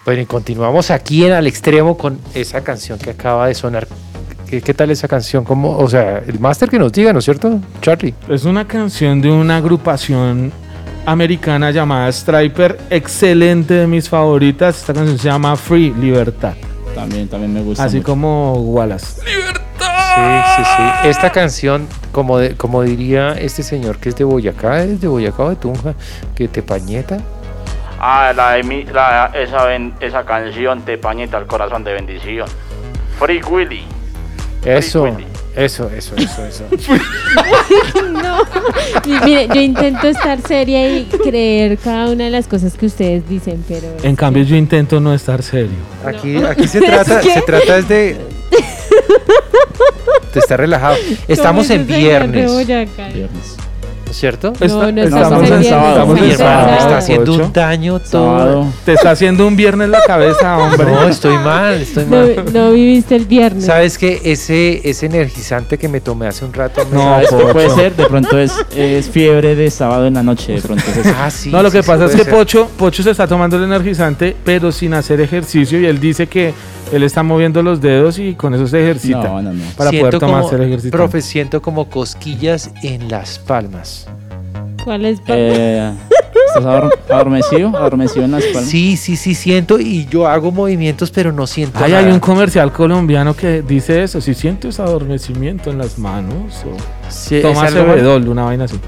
Bueno, 0.06 0.22
y 0.22 0.26
continuamos 0.26 0.92
aquí 0.92 1.26
en 1.26 1.34
Al 1.34 1.48
Extremo 1.48 1.98
con 1.98 2.20
esa 2.36 2.64
canción 2.64 3.00
que 3.00 3.10
acaba 3.12 3.48
de 3.48 3.56
sonar. 3.56 3.88
¿Qué, 4.48 4.62
qué 4.62 4.74
tal 4.74 4.92
esa 4.92 5.08
canción? 5.08 5.44
¿Cómo, 5.44 5.78
o 5.78 5.90
sea, 5.90 6.20
el 6.20 6.40
máster 6.40 6.70
que 6.70 6.78
nos 6.78 6.92
diga, 6.92 7.14
¿no 7.14 7.20
es 7.20 7.26
cierto, 7.26 7.60
Charlie? 7.82 8.14
Es 8.30 8.46
una 8.46 8.68
canción 8.68 9.22
de 9.22 9.32
una 9.32 9.58
agrupación 9.58 10.52
americana 11.06 11.72
llamada 11.72 12.12
Striper, 12.12 12.78
excelente 12.90 13.74
de 13.74 13.88
mis 13.88 14.08
favoritas. 14.08 14.80
Esta 14.82 14.94
canción 14.94 15.18
se 15.18 15.30
llama 15.30 15.56
Free 15.56 15.94
Libertad. 15.94 16.54
También, 16.94 17.28
también 17.28 17.54
me 17.54 17.62
gusta. 17.64 17.86
Así 17.86 17.98
mucho. 17.98 18.10
como 18.10 18.54
Wallace. 18.54 19.22
Sí, 20.16 20.22
sí, 20.58 20.64
sí. 20.78 21.08
Esta 21.10 21.32
canción, 21.32 21.88
como, 22.12 22.38
de- 22.38 22.56
como 22.56 22.82
diría 22.84 23.34
este 23.34 23.64
señor 23.64 23.98
que 23.98 24.10
es 24.10 24.16
de 24.16 24.24
Boyacá, 24.24 24.84
es 24.84 25.00
de 25.02 25.08
Boyacá 25.08 25.44
o 25.44 25.50
de 25.50 25.56
Tunja, 25.56 25.94
que 26.36 26.48
te 26.48 26.62
pañeta. 26.62 27.18
Ah, 28.00 28.34
la, 28.36 28.52
de 28.54 28.64
mi- 28.64 28.84
la- 28.86 29.32
esa, 29.34 29.74
esa 30.00 30.26
canción 30.26 30.82
te 30.82 30.98
pañeta 30.98 31.38
el 31.38 31.46
corazón 31.48 31.84
de 31.84 31.94
bendición. 31.94 32.48
Free 33.20 33.42
Willy. 33.44 33.84
Eso, 34.66 35.08
eso, 35.56 35.90
eso, 35.90 36.16
eso, 36.16 36.46
eso. 36.46 36.64
no. 38.12 38.42
Y 39.06 39.20
Mire, 39.26 39.48
yo 39.48 39.60
intento 39.62 40.08
estar 40.08 40.40
seria 40.42 40.88
y 40.98 41.06
creer 41.06 41.78
cada 41.80 42.10
una 42.12 42.26
de 42.26 42.30
las 42.30 42.48
cosas 42.48 42.74
que 42.74 42.86
ustedes 42.86 43.28
dicen, 43.28 43.64
pero. 43.68 43.88
En 44.04 44.16
cambio, 44.16 44.44
yo 44.44 44.56
intento 44.56 45.00
no 45.00 45.14
estar 45.16 45.42
serio. 45.42 45.78
Aquí, 46.06 46.38
aquí 46.44 46.68
se 46.68 46.80
trata, 46.82 47.20
¿Es 47.20 47.26
que? 47.26 47.34
se 47.34 47.42
trata 47.42 47.78
es 47.78 47.88
de. 47.88 48.22
Te 50.32 50.40
está 50.40 50.58
relajado. 50.58 50.96
Estamos 51.28 51.68
¿Cómo 51.68 51.80
en 51.80 51.88
viernes. 51.88 52.52
Boyacá? 52.52 53.10
¿No 54.06 54.14
es 54.14 54.20
cierto? 54.20 54.52
No, 54.60 54.92
no 54.92 55.02
estamos 55.04 55.24
estamos 55.24 55.40
en 55.40 55.46
viernes, 55.46 55.68
sábado. 55.70 55.90
estamos 55.90 56.18
Estamos 56.18 56.20
en 56.20 56.32
en 56.32 56.38
sábado. 56.38 56.68
Me 56.72 56.78
está 56.78 56.98
haciendo 56.98 57.34
un 57.34 57.54
daño 57.54 58.00
todo. 58.00 58.10
Sábado. 58.40 58.66
Te 58.84 58.94
está 58.94 59.12
haciendo 59.12 59.48
un 59.48 59.56
viernes 59.56 59.88
la 59.88 60.02
cabeza, 60.06 60.58
hombre. 60.62 60.92
No, 60.92 61.08
estoy 61.08 61.38
mal, 61.38 61.76
estoy 61.76 62.06
No, 62.10 62.18
mal. 62.18 62.46
no 62.54 62.72
viviste 62.74 63.16
el 63.16 63.26
viernes. 63.26 63.64
¿Sabes 63.66 63.98
qué? 63.98 64.20
Ese, 64.26 64.82
ese 64.84 65.06
energizante 65.06 65.78
que 65.78 65.88
me 65.88 66.02
tomé 66.02 66.28
hace 66.28 66.44
un 66.44 66.52
rato. 66.52 66.86
me- 66.92 66.98
No, 66.98 67.04
¿Sabes 67.04 67.30
qué 67.30 67.36
Pocho. 67.38 67.54
puede 67.54 67.70
ser? 67.70 67.96
De 67.96 68.06
pronto 68.08 68.38
es, 68.38 68.52
es 68.76 69.10
fiebre 69.10 69.56
de 69.56 69.72
sábado 69.72 70.06
en 70.08 70.16
la 70.16 70.24
noche. 70.24 70.54
De 70.56 70.62
pronto 70.62 70.84
es 70.92 70.98
eso. 70.98 71.16
Ah, 71.18 71.32
sí. 71.32 71.50
no, 71.50 71.64
lo 71.64 71.72
sí, 71.72 71.78
que 71.78 71.84
sí 71.84 71.88
pasa 71.90 72.06
es 72.06 72.12
que 72.12 72.24
ser. 72.26 72.34
Pocho, 72.34 72.70
Pocho 72.78 73.04
se 73.04 73.12
está 73.12 73.26
tomando 73.28 73.56
el 73.56 73.64
energizante, 73.64 74.36
pero 74.44 74.74
sin 74.74 74.94
hacer 74.94 75.22
ejercicio. 75.22 75.80
Y 75.80 75.86
él 75.86 76.02
dice 76.02 76.28
que 76.28 76.54
él 76.92 77.04
está 77.04 77.24
moviendo 77.24 77.62
los 77.64 77.82
dedos 77.82 78.20
y 78.20 78.34
con 78.36 78.54
eso 78.54 78.68
se 78.68 78.82
ejercita. 78.82 79.24
No, 79.24 79.42
no, 79.42 79.54
no. 79.54 79.64
Para 79.78 79.90
Siento 79.90 80.08
poder 80.10 80.20
tomarse 80.20 80.50
como- 80.52 80.62
el 80.64 80.68
ejercicio. 80.68 80.92
Profe, 80.92 81.22
siento 81.22 81.62
como 81.62 81.90
cosquillas 81.90 82.72
en 82.84 83.10
las 83.10 83.40
palmas. 83.40 84.08
¿Cuál 84.84 85.06
es? 85.06 85.20
Eh, 85.28 85.92
¿Estás 86.48 86.66
ador- 86.66 87.00
adormecido? 87.10 87.70
¿Adormecido 87.78 88.26
en 88.26 88.32
las 88.32 88.44
palmas? 88.46 88.66
Sí, 88.66 88.98
sí, 88.98 89.16
sí, 89.16 89.36
siento 89.36 89.80
y 89.80 90.08
yo 90.08 90.28
hago 90.28 90.52
movimientos, 90.52 91.12
pero 91.12 91.32
no 91.32 91.46
siento 91.46 91.80
Ay, 91.84 91.92
nada. 91.92 92.06
hay 92.08 92.12
un 92.12 92.20
comercial 92.20 92.72
colombiano 92.74 93.36
que 93.36 93.62
dice 93.62 94.02
eso. 94.04 94.20
Si 94.22 94.34
sientes 94.34 94.80
adormecimiento 94.80 95.70
en 95.70 95.78
las 95.78 96.00
manos 96.00 96.64
o 96.66 97.12
Sí, 97.12 97.42
toma 97.42 97.62
algo 97.68 98.32
una 98.32 98.44
vaina 98.46 98.64
así. 98.66 98.80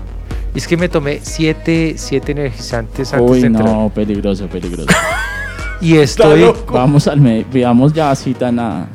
Es 0.56 0.68
que 0.68 0.78
me 0.78 0.88
tomé 0.90 1.20
siete, 1.22 1.94
siete 1.98 2.32
energizantes 2.34 3.14
antes 3.14 3.30
Uy, 3.32 3.42
de 3.42 3.48
entrar. 3.48 3.66
no, 3.70 3.92
peligroso, 3.94 4.48
peligroso. 4.48 4.88
Y 5.84 5.98
estoy... 5.98 6.52
Vamos 6.72 7.08
al 7.08 7.20
me 7.20 7.46
Veamos 7.52 7.92
ya 7.94 8.16
cita 8.16 8.52
na, 8.52 8.88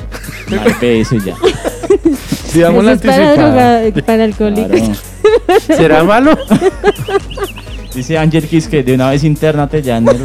na 0.48 0.64
EPS 0.64 1.22
ya. 1.24 1.34
Digamos 2.54 2.82
la 2.84 2.92
Eso 2.92 3.00
es 3.02 3.06
para, 3.06 3.28
anticipada. 3.30 3.82
droga- 3.82 4.06
para 4.06 4.24
alcohólicos. 4.24 4.80
Claro. 4.80 5.60
¿Será 5.60 6.02
malo? 6.04 6.38
Dice 7.94 8.16
Ángel 8.16 8.46
Kiss 8.48 8.68
que 8.68 8.82
de 8.82 8.94
una 8.94 9.10
vez 9.10 9.22
internate 9.24 9.82
ya 9.82 9.98
en 9.98 10.08
el... 10.08 10.22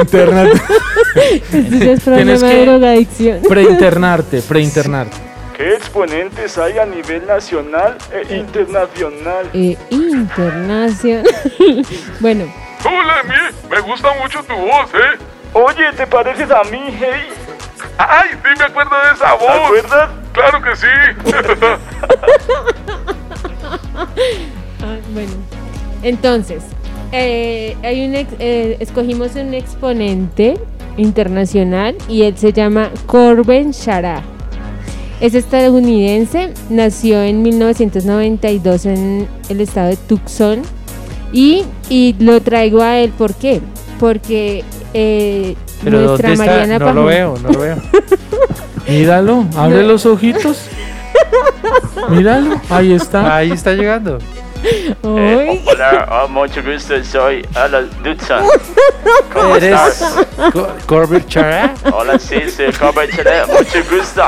Internet. 0.00 0.60
Es 1.52 2.00
problema 2.00 2.48
de 2.48 2.64
drogadicción. 2.66 3.40
preinternarte, 3.48 4.42
preinternarte. 4.42 5.16
¿Qué 5.56 5.74
exponentes 5.74 6.56
hay 6.58 6.78
a 6.78 6.84
nivel 6.86 7.26
nacional 7.26 7.96
e 8.12 8.36
internacional? 8.36 9.46
Eh, 9.54 9.76
internacional. 9.90 11.24
bueno, 12.20 12.44
Lemmy, 12.84 13.70
me 13.70 13.80
gusta 13.80 14.08
mucho 14.22 14.42
tu 14.42 14.54
voz, 14.54 14.90
¿eh? 14.94 15.18
Oye, 15.58 15.90
¿te 15.96 16.06
pareces 16.06 16.50
a 16.50 16.62
mí, 16.64 16.78
hey? 16.98 17.28
Ay, 17.96 18.28
sí 18.32 18.48
me 18.58 18.64
acuerdo 18.64 18.90
de 19.06 19.14
esa 19.14 19.32
voz. 19.34 19.46
¿Te 19.72 19.78
acuerdas? 19.78 20.10
Claro 20.32 20.60
que 20.62 20.76
sí. 20.76 20.86
ah, 24.82 24.96
bueno. 25.14 25.32
Entonces, 26.02 26.62
eh, 27.12 27.74
hay 27.82 28.06
un 28.06 28.14
ex- 28.16 28.34
eh, 28.38 28.76
escogimos 28.80 29.34
un 29.36 29.54
exponente 29.54 30.60
internacional 30.98 31.96
y 32.08 32.22
él 32.24 32.36
se 32.36 32.52
llama 32.52 32.90
Corben 33.06 33.70
Shara. 33.70 34.22
Es 35.20 35.34
estadounidense, 35.34 36.52
nació 36.68 37.22
en 37.22 37.42
1992 37.42 38.84
en 38.84 39.26
el 39.48 39.60
estado 39.62 39.88
de 39.88 39.96
Tucson 39.96 40.60
y, 41.32 41.64
y 41.88 42.14
lo 42.18 42.42
traigo 42.42 42.82
a 42.82 42.98
él, 42.98 43.10
¿por 43.16 43.32
qué? 43.34 43.62
Porque 43.98 44.62
eh, 44.98 45.56
Pero 45.84 45.98
nuestra 46.00 46.30
¿dónde 46.30 46.44
está? 46.44 46.66
No 46.66 46.78
Pajón- 46.86 46.94
lo 46.94 47.04
veo, 47.04 47.34
no 47.42 47.50
lo 47.50 47.58
veo. 47.60 47.76
Míralo, 48.88 49.44
abre 49.56 49.82
No. 49.82 49.88
los 49.88 50.06
ojitos. 50.06 50.68
Míralo, 52.08 52.60
ahí 52.70 52.92
está. 52.92 53.36
Ahí 53.36 53.50
está 53.52 53.72
llegando. 53.72 54.18
Ay. 55.04 55.62
Hola, 55.66 56.08
oh, 56.24 56.28
mucho 56.28 56.62
gusto, 56.62 56.94
soy 57.04 57.46
Alan 57.54 57.88
Dudson. 58.02 58.42
¿Cómo 59.32 59.56
¿Eres? 59.56 60.02
Co- 60.52 60.68
Corbett 60.86 61.28
Chara? 61.28 61.74
Hola, 61.92 62.18
sí, 62.18 62.36
soy 62.54 62.72
Corbett 62.72 63.14
Chara. 63.14 63.46
Mucho 63.46 63.78
gusto. 63.90 64.22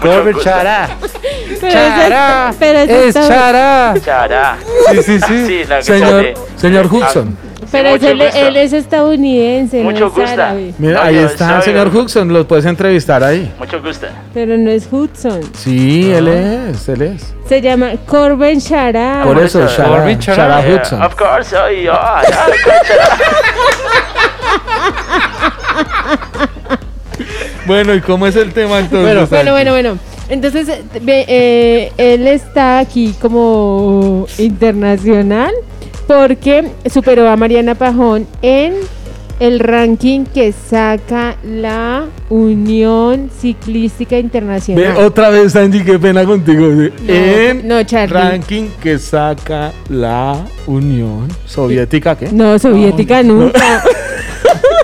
Corbett. 0.00 0.38
Chara. 0.42 0.90
Pero 1.60 1.72
Chara. 1.72 2.54
Es 2.60 3.14
Chara. 3.14 3.94
Chara. 4.04 4.56
Sí, 4.90 5.02
sí, 5.02 5.20
sí. 5.20 5.46
Sí, 5.46 5.64
la 5.68 5.78
que 5.78 5.82
señor, 5.84 6.34
señor 6.56 6.86
Hudson. 6.86 7.36
Pero 7.70 7.88
él 7.90 8.56
es 8.56 8.72
estadounidense, 8.72 9.82
Mucho 9.82 10.00
no 10.00 10.06
es 10.08 10.12
gusto. 10.14 10.30
árabe. 10.30 10.74
Mira, 10.78 10.94
No, 10.94 11.02
ahí 11.02 11.14
yo 11.14 11.26
está 11.26 11.56
el 11.58 11.62
señor 11.62 11.88
Hudson, 11.94 12.32
lo 12.32 12.46
puedes 12.48 12.64
entrevistar 12.66 13.22
ahí. 13.22 13.52
Mucho 13.58 13.80
gusto. 13.80 14.06
Pero 14.34 14.56
no 14.58 14.70
es 14.70 14.88
Hudson. 14.90 15.40
Sí, 15.56 16.10
él 16.12 16.28
es, 16.28 16.88
él 16.88 17.02
es. 17.02 17.34
Se 17.48 17.60
llama 17.60 17.90
Corben 18.06 18.58
Shara. 18.58 19.22
Por 19.24 19.38
eso, 19.38 19.66
Shara, 19.66 19.88
Corbin. 19.88 20.18
Shara 20.18 20.62
Yeah, 20.62 20.74
Hudson. 20.76 21.02
of 21.02 21.14
course, 21.16 21.50
soy 21.50 21.84
yo. 21.84 21.92
Ah, 21.94 22.22
Chara. 22.28 22.54
Bueno, 27.66 27.94
¿y 27.94 28.00
cómo 28.00 28.26
es 28.26 28.36
el 28.36 28.52
tema 28.52 28.78
entonces? 28.80 29.02
Bueno, 29.14 29.26
Santi? 29.26 29.50
bueno, 29.50 29.70
bueno. 29.72 29.98
Entonces, 30.28 30.66
ve- 31.02 31.24
eh, 31.28 31.92
él 31.98 32.26
está 32.26 32.78
aquí 32.78 33.14
como 33.20 34.26
internacional 34.38 35.52
porque 36.10 36.64
superó 36.92 37.28
a 37.28 37.36
Mariana 37.36 37.76
Pajón 37.76 38.26
en 38.42 38.74
el 39.38 39.60
ranking 39.60 40.24
que 40.24 40.50
saca 40.50 41.36
la 41.44 42.06
Unión 42.28 43.30
Ciclística 43.30 44.16
Ve 44.16 44.22
Internacional. 44.22 44.96
otra 44.96 45.30
vez, 45.30 45.52
Sandy, 45.52 45.84
qué 45.84 46.00
pena 46.00 46.24
contigo. 46.24 46.66
en 47.06 47.68
no, 47.68 47.76
ranking 48.08 48.70
que 48.82 48.98
saca 48.98 49.70
la 49.88 50.44
Unión 50.66 51.28
Soviética, 51.46 52.18
¿qué? 52.18 52.32
No, 52.32 52.58
soviética 52.58 53.22
nunca. 53.22 53.84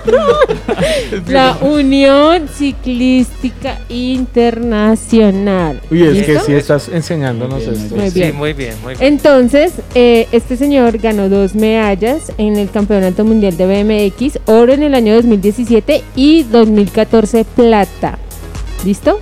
la 1.27 1.57
Unión 1.61 2.47
Ciclística 2.47 3.79
Internacional. 3.89 5.81
Uy, 5.91 6.03
es 6.03 6.25
que 6.25 6.39
sí 6.39 6.53
estás 6.53 6.89
enseñándonos 6.89 7.63
esto. 7.63 7.95
Muy 7.95 8.09
Sí, 8.11 8.19
bien. 8.21 8.35
muy 8.35 8.53
bien, 8.53 8.75
muy 8.83 8.95
bien. 8.95 9.13
Entonces, 9.13 9.73
eh, 9.95 10.27
este 10.31 10.57
señor 10.57 10.97
ganó 10.97 11.29
dos 11.29 11.55
medallas 11.55 12.31
en 12.37 12.55
el 12.57 12.69
Campeonato 12.69 13.23
Mundial 13.25 13.57
de 13.57 13.65
BMX, 13.65 14.39
oro 14.45 14.73
en 14.73 14.83
el 14.83 14.93
año 14.95 15.15
2017 15.15 16.03
y 16.15 16.43
2014 16.43 17.45
plata. 17.45 18.17
¿Listo? 18.85 19.19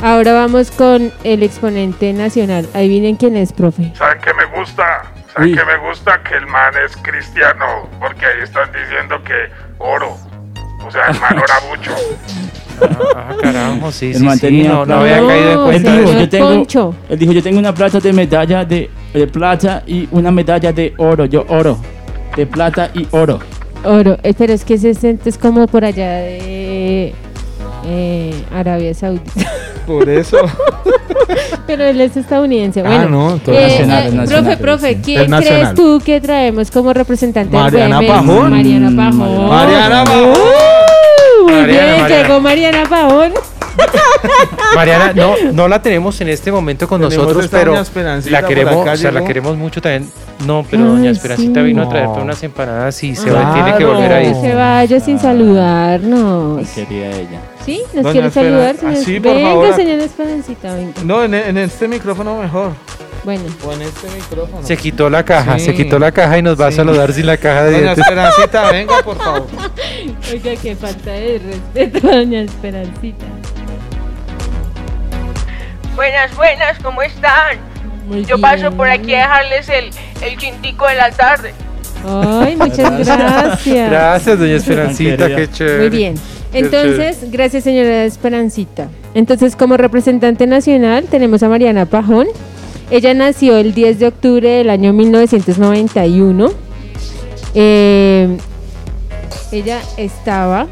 Ahora 0.00 0.32
vamos 0.32 0.70
con 0.70 1.12
el 1.24 1.42
exponente 1.42 2.12
nacional. 2.12 2.68
Adivinen 2.72 3.16
quién 3.16 3.36
es, 3.36 3.52
profe. 3.52 3.92
¿Saben 3.96 4.18
qué 4.24 4.30
me 4.34 4.58
gusta? 4.58 5.12
¿Saben 5.38 5.50
Uy. 5.52 5.56
qué 5.56 5.64
me 5.64 5.88
gusta? 5.88 6.20
Que 6.22 6.36
el 6.36 6.46
man 6.46 6.72
es 6.84 6.96
cristiano. 6.96 7.88
Porque 8.00 8.26
ahí 8.26 8.42
están 8.42 8.68
diciendo 8.72 9.22
que 9.22 9.34
oro. 9.78 10.16
O 10.84 10.90
sea, 10.90 11.06
el 11.10 11.20
man 11.20 11.38
ora 11.38 11.54
mucho. 11.70 11.92
Ah, 13.16 13.34
carajo, 13.40 13.90
sí, 13.92 14.06
El 14.10 14.14
sí, 14.18 14.24
man 14.24 14.34
sí. 14.36 14.40
tenía 14.46 14.84
No, 14.84 14.94
había 15.00 15.26
caído 15.26 15.52
en 15.52 15.62
cuenta 15.64 15.90
Él 15.94 16.04
dijo, 16.06 16.18
yo 16.20 16.28
tengo, 16.28 16.48
Poncho. 16.48 16.94
él 17.08 17.18
dijo, 17.18 17.32
yo 17.32 17.42
tengo 17.42 17.58
una 17.58 17.74
plata 17.74 17.98
de 17.98 18.12
medalla 18.12 18.64
de, 18.64 18.88
de 19.12 19.26
plata 19.26 19.82
y 19.86 20.08
una 20.12 20.30
medalla 20.30 20.72
de 20.72 20.94
oro. 20.98 21.24
Yo 21.26 21.44
oro. 21.48 21.78
De 22.36 22.46
plata 22.46 22.90
y 22.94 23.06
oro. 23.10 23.38
Oro. 23.84 24.16
Eh, 24.22 24.34
pero 24.36 24.52
es 24.52 24.64
que 24.64 24.74
ese 24.74 24.90
es 25.24 25.38
como 25.38 25.66
por 25.66 25.84
allá 25.84 26.18
de 26.18 27.14
eh, 27.86 28.44
Arabia 28.54 28.92
Saudita. 28.94 29.30
Por 29.88 30.08
eso. 30.08 30.36
Pero 31.66 31.84
él 31.84 32.00
es 32.00 32.16
estadounidense. 32.16 32.80
Ah, 32.80 32.84
Bueno, 32.86 33.08
no, 33.08 33.38
todo 33.38 33.54
eh, 33.54 33.62
nacional, 33.68 34.04
eh, 34.04 34.08
es 34.08 34.14
nacional, 34.14 34.44
profe, 34.44 34.56
profe. 34.62 35.00
¿quién 35.02 35.22
Es 35.22 35.28
nacional. 35.28 35.60
crees 35.60 35.74
tú 35.74 36.00
que 36.04 36.20
traemos 36.20 36.70
como 36.70 36.92
representante 36.92 37.56
Mariana 37.56 37.98
del? 38.00 38.08
Pajón. 38.08 38.50
Mariana 38.50 38.90
Pajón. 39.10 39.48
Mariana 39.48 40.04
Pajón. 40.04 40.30
Uh, 40.30 41.44
muy 41.44 41.52
Mariana, 41.52 41.66
bien, 41.66 42.00
Mariana. 42.02 42.22
llegó 42.28 42.40
Mariana 42.40 42.82
Pajón. 42.88 43.32
Mariana, 44.74 45.12
no, 45.14 45.34
no 45.52 45.68
la 45.68 45.80
tenemos 45.82 46.20
en 46.20 46.28
este 46.28 46.52
momento 46.52 46.86
con 46.88 47.00
Tenemos 47.00 47.24
nosotros, 47.26 47.48
pero 47.50 47.72
doña 47.74 48.20
la 48.30 48.42
queremos, 48.46 48.82
acá 48.82 48.92
o 48.92 48.96
sea, 48.96 49.10
la 49.12 49.24
queremos 49.24 49.56
mucho 49.56 49.80
también. 49.80 50.10
No, 50.46 50.64
pero 50.70 50.84
Ay, 50.84 50.88
doña 50.90 51.10
Esperancita 51.10 51.60
sí. 51.60 51.66
vino 51.66 51.82
a 51.82 51.88
traer 51.88 52.06
unas 52.08 52.42
empanadas 52.42 53.02
y 53.02 53.16
se 53.16 53.30
va, 53.30 53.54
tiene 53.54 53.76
que 53.76 53.84
volver 53.84 54.12
a 54.12 54.22
ir. 54.22 54.32
No 54.36 54.40
se 54.40 54.54
vaya 54.54 55.00
sin 55.00 55.18
saludarnos. 55.18 56.68
Quería 56.68 57.10
ella. 57.10 57.40
¿Sí? 57.64 57.82
¿Nos 57.92 58.04
Doña 58.04 58.12
quiere 58.12 58.30
saludar, 58.30 58.74
ah, 58.76 58.80
señor? 58.80 59.04
sí, 59.04 59.20
por 59.20 59.34
venga, 59.34 59.48
favor. 59.48 59.74
señora 59.76 60.04
Esperancita, 60.04 60.74
venga. 60.74 60.92
No, 61.04 61.24
en, 61.24 61.34
en 61.34 61.58
este 61.58 61.88
micrófono 61.88 62.40
mejor. 62.40 62.72
Bueno. 63.24 63.42
O 63.66 63.72
en 63.72 63.82
este 63.82 64.06
micrófono. 64.10 64.62
Se 64.66 64.76
quitó 64.76 65.10
la 65.10 65.24
caja, 65.24 65.58
Sí. 65.58 65.66
se 65.66 65.74
quitó 65.74 65.98
la 65.98 66.12
caja 66.12 66.38
y 66.38 66.42
nos 66.42 66.58
va 66.60 66.68
a 66.68 66.72
saludar 66.72 67.12
sin 67.12 67.26
la 67.26 67.36
caja 67.36 67.64
de 67.64 67.72
Doña 67.72 67.82
dientes. 67.94 68.04
Esperancita, 68.06 68.70
venga, 68.70 69.02
por 69.02 69.16
favor. 69.18 69.46
Oiga, 70.32 70.52
qué 70.62 70.76
falta 70.76 71.10
de 71.10 71.40
respeto, 71.44 72.06
doña 72.08 72.42
Esperancita. 72.42 73.26
Buenas, 75.98 76.36
buenas, 76.36 76.78
¿cómo 76.80 77.02
están? 77.02 77.58
Muy 78.06 78.24
Yo 78.24 78.40
paso 78.40 78.70
por 78.70 78.88
aquí 78.88 79.16
a 79.16 79.18
dejarles 79.18 79.68
el, 79.68 79.90
el 80.22 80.38
quintico 80.38 80.86
de 80.86 80.94
la 80.94 81.10
tarde. 81.10 81.52
Ay, 82.06 82.54
muchas 82.54 83.04
gracias. 83.04 83.90
Gracias, 83.90 84.38
doña 84.38 84.54
Esperancita, 84.54 85.26
qué 85.26 85.50
chévere. 85.50 85.78
Muy 85.78 85.88
bien. 85.88 86.14
Entonces, 86.52 87.28
gracias 87.32 87.64
señora 87.64 88.04
Esperancita. 88.04 88.86
Entonces, 89.12 89.56
como 89.56 89.76
representante 89.76 90.46
nacional 90.46 91.06
tenemos 91.10 91.42
a 91.42 91.48
Mariana 91.48 91.84
Pajón. 91.84 92.28
Ella 92.92 93.12
nació 93.12 93.56
el 93.56 93.74
10 93.74 93.98
de 93.98 94.06
octubre 94.06 94.48
del 94.48 94.70
año 94.70 94.92
1991. 94.92 96.48
Eh, 97.56 98.38
ella 99.50 99.80
estaba 99.96 100.68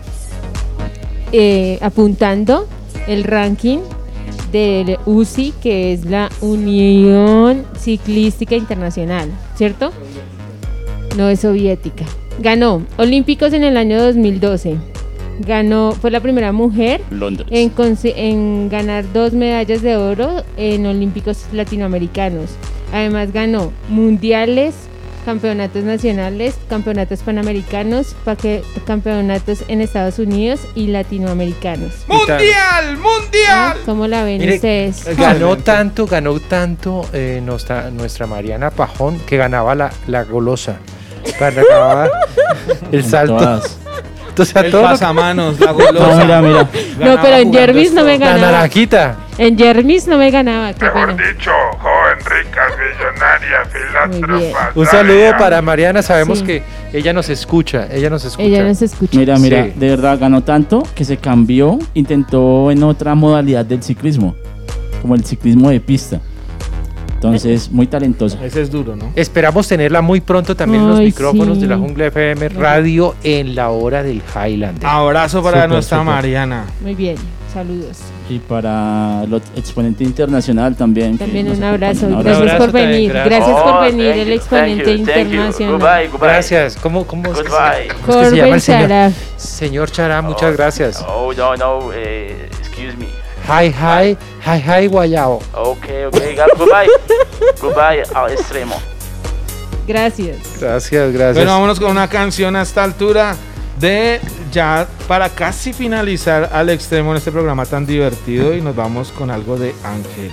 eh, 1.32 1.80
apuntando 1.82 2.68
el 3.08 3.24
ranking 3.24 3.80
del 4.52 4.98
UCI, 5.06 5.52
que 5.60 5.92
es 5.92 6.04
la 6.04 6.30
Unión 6.40 7.64
Ciclística 7.78 8.54
Internacional, 8.54 9.30
¿cierto? 9.56 9.92
No 11.16 11.28
es 11.28 11.40
soviética. 11.40 12.04
Ganó 12.38 12.82
Olímpicos 12.98 13.52
en 13.52 13.64
el 13.64 13.76
año 13.76 14.02
2012. 14.02 14.76
Ganó, 15.40 15.92
fue 15.92 16.10
la 16.10 16.20
primera 16.20 16.52
mujer 16.52 17.02
Londres. 17.10 17.46
en, 17.50 17.72
en 18.04 18.68
ganar 18.68 19.04
dos 19.12 19.32
medallas 19.32 19.82
de 19.82 19.96
oro 19.96 20.44
en 20.56 20.86
Olímpicos 20.86 21.46
latinoamericanos. 21.52 22.50
Además 22.92 23.32
ganó 23.32 23.72
mundiales, 23.88 24.74
campeonatos 25.26 25.82
nacionales, 25.84 26.54
campeonatos 26.70 27.20
panamericanos, 27.20 28.14
campeonatos 28.86 29.64
en 29.68 29.80
Estados 29.80 30.18
Unidos 30.20 30.60
y 30.76 30.86
latinoamericanos. 30.86 31.92
¡Mundial! 32.06 32.96
¡Mundial! 32.96 33.76
¿Cómo 33.84 34.06
la 34.06 34.22
ven 34.22 34.38
Mire, 34.38 34.54
ustedes? 34.54 35.16
Ganó 35.18 35.56
tanto, 35.58 36.06
ganó 36.06 36.38
tanto 36.38 37.04
eh, 37.12 37.42
nuestra, 37.44 37.90
nuestra 37.90 38.26
Mariana 38.26 38.70
Pajón 38.70 39.18
que 39.26 39.36
ganaba 39.36 39.74
la, 39.74 39.90
la 40.06 40.22
golosa. 40.22 40.76
Ganaba 41.40 42.08
el 42.92 43.04
salto. 43.04 43.36
todas. 43.36 43.78
Entonces, 44.28 44.54
a 44.56 44.60
El 44.60 44.70
que- 44.70 44.78
pasamanos, 44.78 45.58
la 45.58 45.72
golosa. 45.72 46.08
No, 46.08 46.24
mira, 46.24 46.42
mira. 46.42 46.68
No, 47.16 47.20
pero 47.22 47.36
en 47.36 47.52
Jermis 47.52 47.92
no 47.92 48.04
me 48.04 48.18
La 48.18 48.26
ganaba. 48.26 48.52
naranjita. 48.52 49.16
En 49.38 49.58
Jermis 49.58 50.06
no 50.06 50.16
me 50.18 50.30
ganaba, 50.30 50.72
qué 50.72 50.86
pena. 50.86 51.14
Dicho, 51.14 51.50
millonaria, 52.94 53.64
filántropa. 53.72 54.72
Un 54.74 54.86
saludo 54.86 55.32
para 55.38 55.60
Mariana, 55.62 56.02
sabemos 56.02 56.38
Sí. 56.40 56.44
que 56.44 56.62
ella 56.92 57.12
nos 57.12 57.28
escucha, 57.28 57.88
ella 57.90 58.10
nos 58.10 58.24
escucha. 58.24 58.46
Ella 58.46 58.64
nos 58.64 58.82
escucha. 58.82 59.18
Mira, 59.18 59.38
mira, 59.38 59.64
Sí. 59.64 59.72
de 59.76 59.88
verdad 59.90 60.18
ganó 60.18 60.42
tanto 60.42 60.82
que 60.94 61.04
se 61.04 61.16
cambió, 61.16 61.78
intentó 61.94 62.70
en 62.70 62.82
otra 62.82 63.14
modalidad 63.14 63.64
del 63.64 63.82
ciclismo, 63.82 64.34
como 65.02 65.14
el 65.14 65.24
ciclismo 65.24 65.70
de 65.70 65.80
pista. 65.80 66.20
Entonces, 67.16 67.70
muy 67.70 67.86
talentosa. 67.86 68.38
Ese 68.44 68.62
es 68.62 68.70
duro, 68.70 68.94
¿no? 68.94 69.10
Esperamos 69.16 69.66
tenerla 69.66 70.00
muy 70.02 70.20
pronto 70.20 70.54
también 70.54 70.82
en 70.82 70.88
los 70.90 71.00
micrófonos 71.00 71.56
sí. 71.56 71.62
de 71.62 71.66
la 71.68 71.76
Jungla 71.78 72.06
FM 72.06 72.48
Radio 72.50 73.14
en 73.24 73.54
la 73.54 73.70
hora 73.70 74.02
del 74.02 74.22
Highlander. 74.34 74.86
Abrazo 74.86 75.42
para 75.42 75.66
nuestra. 75.66 76.02
Mariana. 76.02 76.66
Muy 76.82 76.94
bien, 76.94 77.16
saludos. 77.52 77.98
Y 78.28 78.38
para 78.38 79.22
el 79.24 79.34
exponente 79.56 80.04
internacional 80.04 80.76
también. 80.76 81.16
También 81.16 81.48
un 81.50 81.62
abrazo. 81.64 82.06
acompaña. 82.06 82.18
Un 82.18 82.22
Gracias 82.24 82.38
abrazo 82.42 82.58
por 82.58 82.66
también, 82.72 82.90
venir. 82.90 83.12
gracias. 83.12 83.38
Gracias 83.38 83.62
por 83.62 83.72
Oh, 83.72 83.80
venir, 83.80 84.06
thank 84.10 84.18
el 84.20 84.26
you, 84.28 84.34
exponente 84.34 84.84
you, 84.84 84.98
internacional. 84.98 85.72
Goodbye, 85.78 86.08
goodbye. 86.08 86.28
Gracias. 86.28 86.76
¿Cómo, 86.76 87.06
cómo 87.06 87.22
es 87.32 87.38
que 87.38 87.44
se- 87.44 87.48
Goodbye. 87.48 87.88
cómo 88.04 88.18
es 88.20 88.24
que 88.24 88.30
se 88.30 88.36
llama 88.36 88.54
el 88.56 88.60
señor? 88.60 88.82
Chará. 88.88 89.12
Señor 89.36 89.90
Chará, 89.90 90.22
muchas 90.22 90.56
gracias. 90.56 91.04
Oh, 91.08 91.32
no, 91.32 91.56
no, 91.56 91.90
eh. 91.94 92.35
Hi, 93.48 93.68
hi, 93.70 94.16
hi, 94.44 94.58
hi, 94.60 94.86
guayao. 94.88 95.40
Okay, 95.54 96.04
okay, 96.06 96.34
gu- 96.34 96.58
goodbye. 96.58 96.88
goodbye 97.62 98.02
al 98.14 98.32
extremo. 98.32 98.74
Gracias. 99.86 100.36
Gracias, 100.60 101.12
gracias. 101.12 101.36
Bueno, 101.36 101.52
vámonos 101.52 101.78
con 101.78 101.90
una 101.92 102.08
canción 102.08 102.56
a 102.56 102.62
esta 102.62 102.82
altura 102.82 103.36
de 103.78 104.20
ya 104.50 104.88
para 105.06 105.28
casi 105.28 105.72
finalizar 105.72 106.50
al 106.52 106.70
extremo 106.70 107.12
en 107.12 107.18
este 107.18 107.30
programa 107.30 107.64
tan 107.66 107.86
divertido 107.86 108.52
y 108.54 108.60
nos 108.60 108.74
vamos 108.74 109.12
con 109.12 109.30
algo 109.30 109.56
de 109.56 109.74
Ángel. 109.84 110.32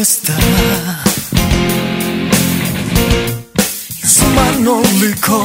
Está 0.00 0.34
en 4.02 4.08
su 4.08 4.24
mano 4.28 4.80
licor, 4.98 5.44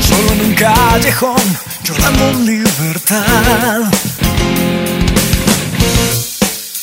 solo 0.00 0.32
en 0.32 0.40
un 0.42 0.54
callejón, 0.54 1.58
llorando 1.84 2.32
libertad. 2.40 3.82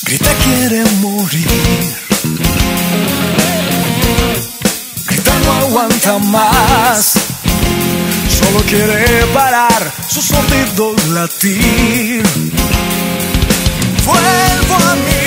Grita, 0.05 0.31
quiere 0.43 0.83
morir. 1.01 1.95
Grita, 5.05 5.39
no 5.45 5.51
aguanta 5.53 6.17
más. 6.17 7.13
Solo 8.29 8.63
quiere 8.67 9.25
parar 9.33 9.93
sus 10.07 10.31
oídos 10.31 11.07
latir. 11.09 12.23
Vuelvo 14.05 14.75
a 14.75 14.95
mi 14.95 15.22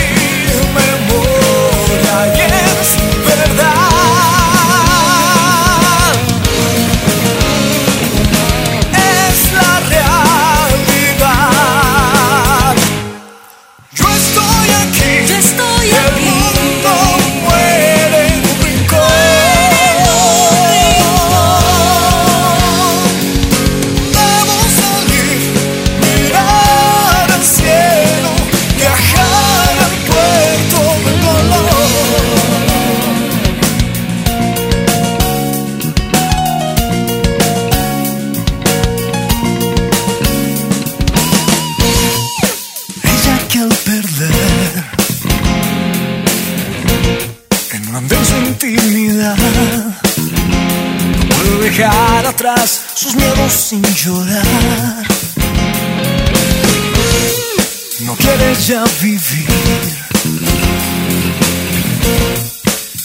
vivir, 59.00 59.46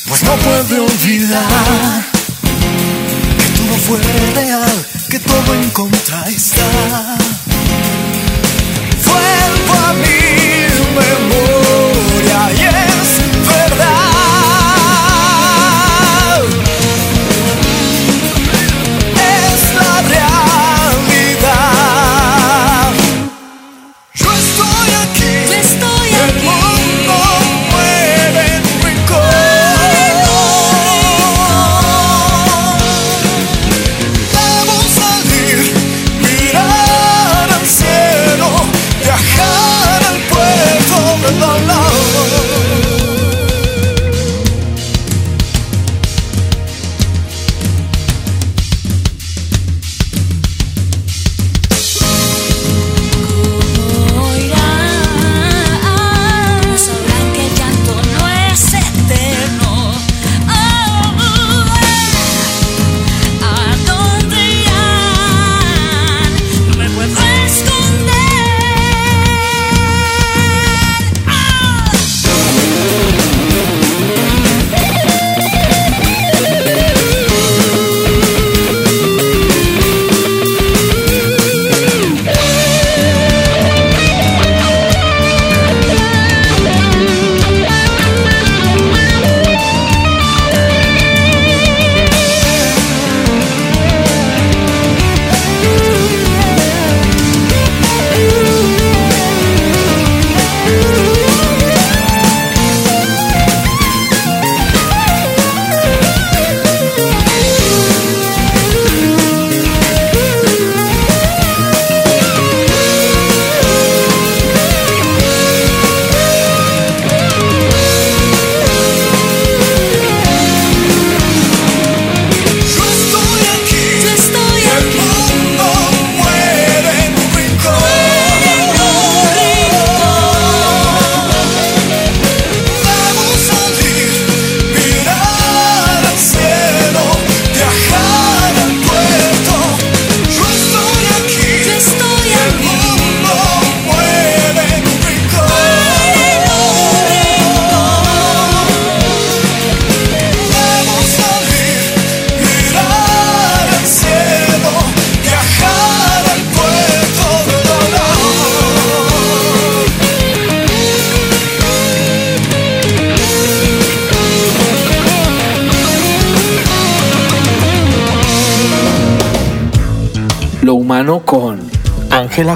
pues 0.08 0.24
no 0.24 0.36
puede 0.38 0.80
olvidar 0.80 2.04
no 3.68 3.76
fue 3.78 4.00
real, 4.34 4.86
que 5.08 5.20
todo 5.20 5.54
en 5.54 5.70
contra 5.70 6.28
está. 6.30 7.16
Vuelvo 9.06 9.74
a 9.88 9.94
mi 9.94 10.42
memoria 10.96 11.51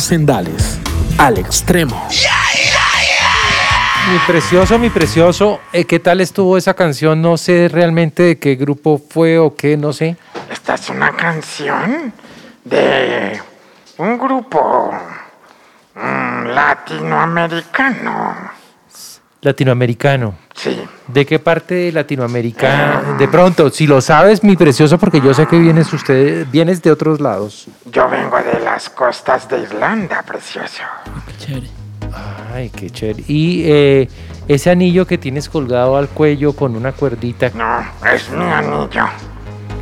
Sendales. 0.04 0.80
Al 1.18 1.38
extremo. 1.38 2.08
Mi 4.12 4.20
precioso, 4.28 4.78
mi 4.78 4.90
precioso, 4.90 5.62
eh, 5.74 5.86
¿qué 5.86 6.00
tal 6.00 6.22
estuvo 6.22 6.58
esa 6.58 6.76
canción? 6.76 7.22
No 7.22 7.38
sé 7.38 7.70
realmente 7.70 8.24
de 8.24 8.38
qué 8.38 8.56
grupo 8.56 9.02
fue 9.10 9.40
o 9.40 9.56
qué, 9.56 9.78
no 9.78 9.94
sé. 9.94 10.16
Esta 10.52 10.76
es 10.76 10.90
una 10.90 11.12
canción 11.16 12.14
de 12.64 13.42
un 13.98 14.18
grupo 14.18 14.92
mm, 15.96 16.46
latinoamericano. 16.48 18.36
Latinoamericano. 19.42 20.36
Sí. 20.56 20.84
¿De 21.08 21.26
qué 21.26 21.38
parte 21.40 21.76
de 21.76 21.92
Latinoamérica? 21.92 23.16
De 23.20 23.28
pronto, 23.28 23.70
si 23.70 23.86
lo 23.86 24.02
sabes, 24.02 24.44
mi 24.44 24.56
precioso, 24.56 24.98
porque 24.98 25.22
yo 25.22 25.34
sé 25.34 25.46
que 25.46 25.60
vienes 25.60 25.92
usted, 25.94 26.48
vienes 26.52 26.82
de 26.82 26.92
otros 26.92 27.20
lados. 27.22 27.68
Yo 27.86 28.10
vengo 28.10 28.38
de 28.38 28.60
las 28.60 28.90
costas 28.90 29.48
de 29.48 29.60
Irlanda, 29.60 30.24
precioso. 30.24 30.82
Ay, 32.54 32.70
qué 32.70 32.90
chévere. 32.90 33.24
Y 33.28 33.64
eh, 33.66 34.10
ese 34.48 34.72
anillo 34.72 35.06
que 35.06 35.18
tienes 35.18 35.48
colgado 35.50 35.98
al 35.98 36.08
cuello 36.08 36.54
con 36.54 36.76
una 36.76 36.92
cuerdita. 36.92 37.52
No, 37.54 37.86
es 38.12 38.30
mi 38.30 38.44
anillo. 38.46 39.06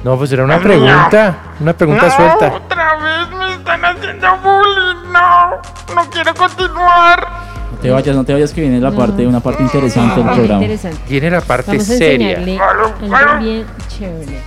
No, 0.04 0.18
pues 0.18 0.32
era 0.34 0.44
una 0.44 0.56
Es 0.58 0.66
mío. 0.66 0.70
pregunta, 0.82 1.38
una 1.62 1.74
pregunta 1.74 2.06
no, 2.08 2.12
suelta. 2.16 2.54
otra 2.54 2.96
vez 2.98 3.30
me 3.38 3.54
están 3.54 3.86
haciendo 3.86 4.38
bullying. 4.40 5.12
No, 5.14 5.96
no 5.96 6.10
quiero 6.10 6.34
continuar. 6.34 7.53
No 7.74 7.80
te 7.80 7.90
vayas, 7.92 8.16
no 8.16 8.24
te 8.24 8.34
vayas 8.34 8.54
que 8.54 8.62
viene 8.62 8.80
la 8.80 8.92
parte, 8.92 9.28
una 9.28 9.40
parte 9.42 9.64
interesante 9.64 10.16
del 10.16 10.24
Muy 10.26 10.34
programa. 10.36 10.62
interesante. 10.62 10.98
Viene 11.10 11.30
la 11.32 11.42
parte 11.42 11.72
Vamos 11.72 11.90
a 11.90 11.98
seria. 11.98 12.30
enseñarle 12.40 12.60
algo 12.60 13.44
bien 13.44 13.66
chévere. 13.90 14.38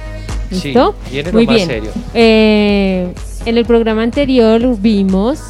Sí, 0.51 0.69
¿Listo? 0.69 0.95
viene 1.11 1.33
lo 1.33 1.39
Muy 1.39 1.47
más 1.47 1.57
bien. 1.57 1.69
serio. 1.69 1.91
Eh, 2.15 3.13
en 3.45 3.59
el 3.59 3.65
programa 3.67 4.03
anterior 4.03 4.63
vimos 4.81 5.41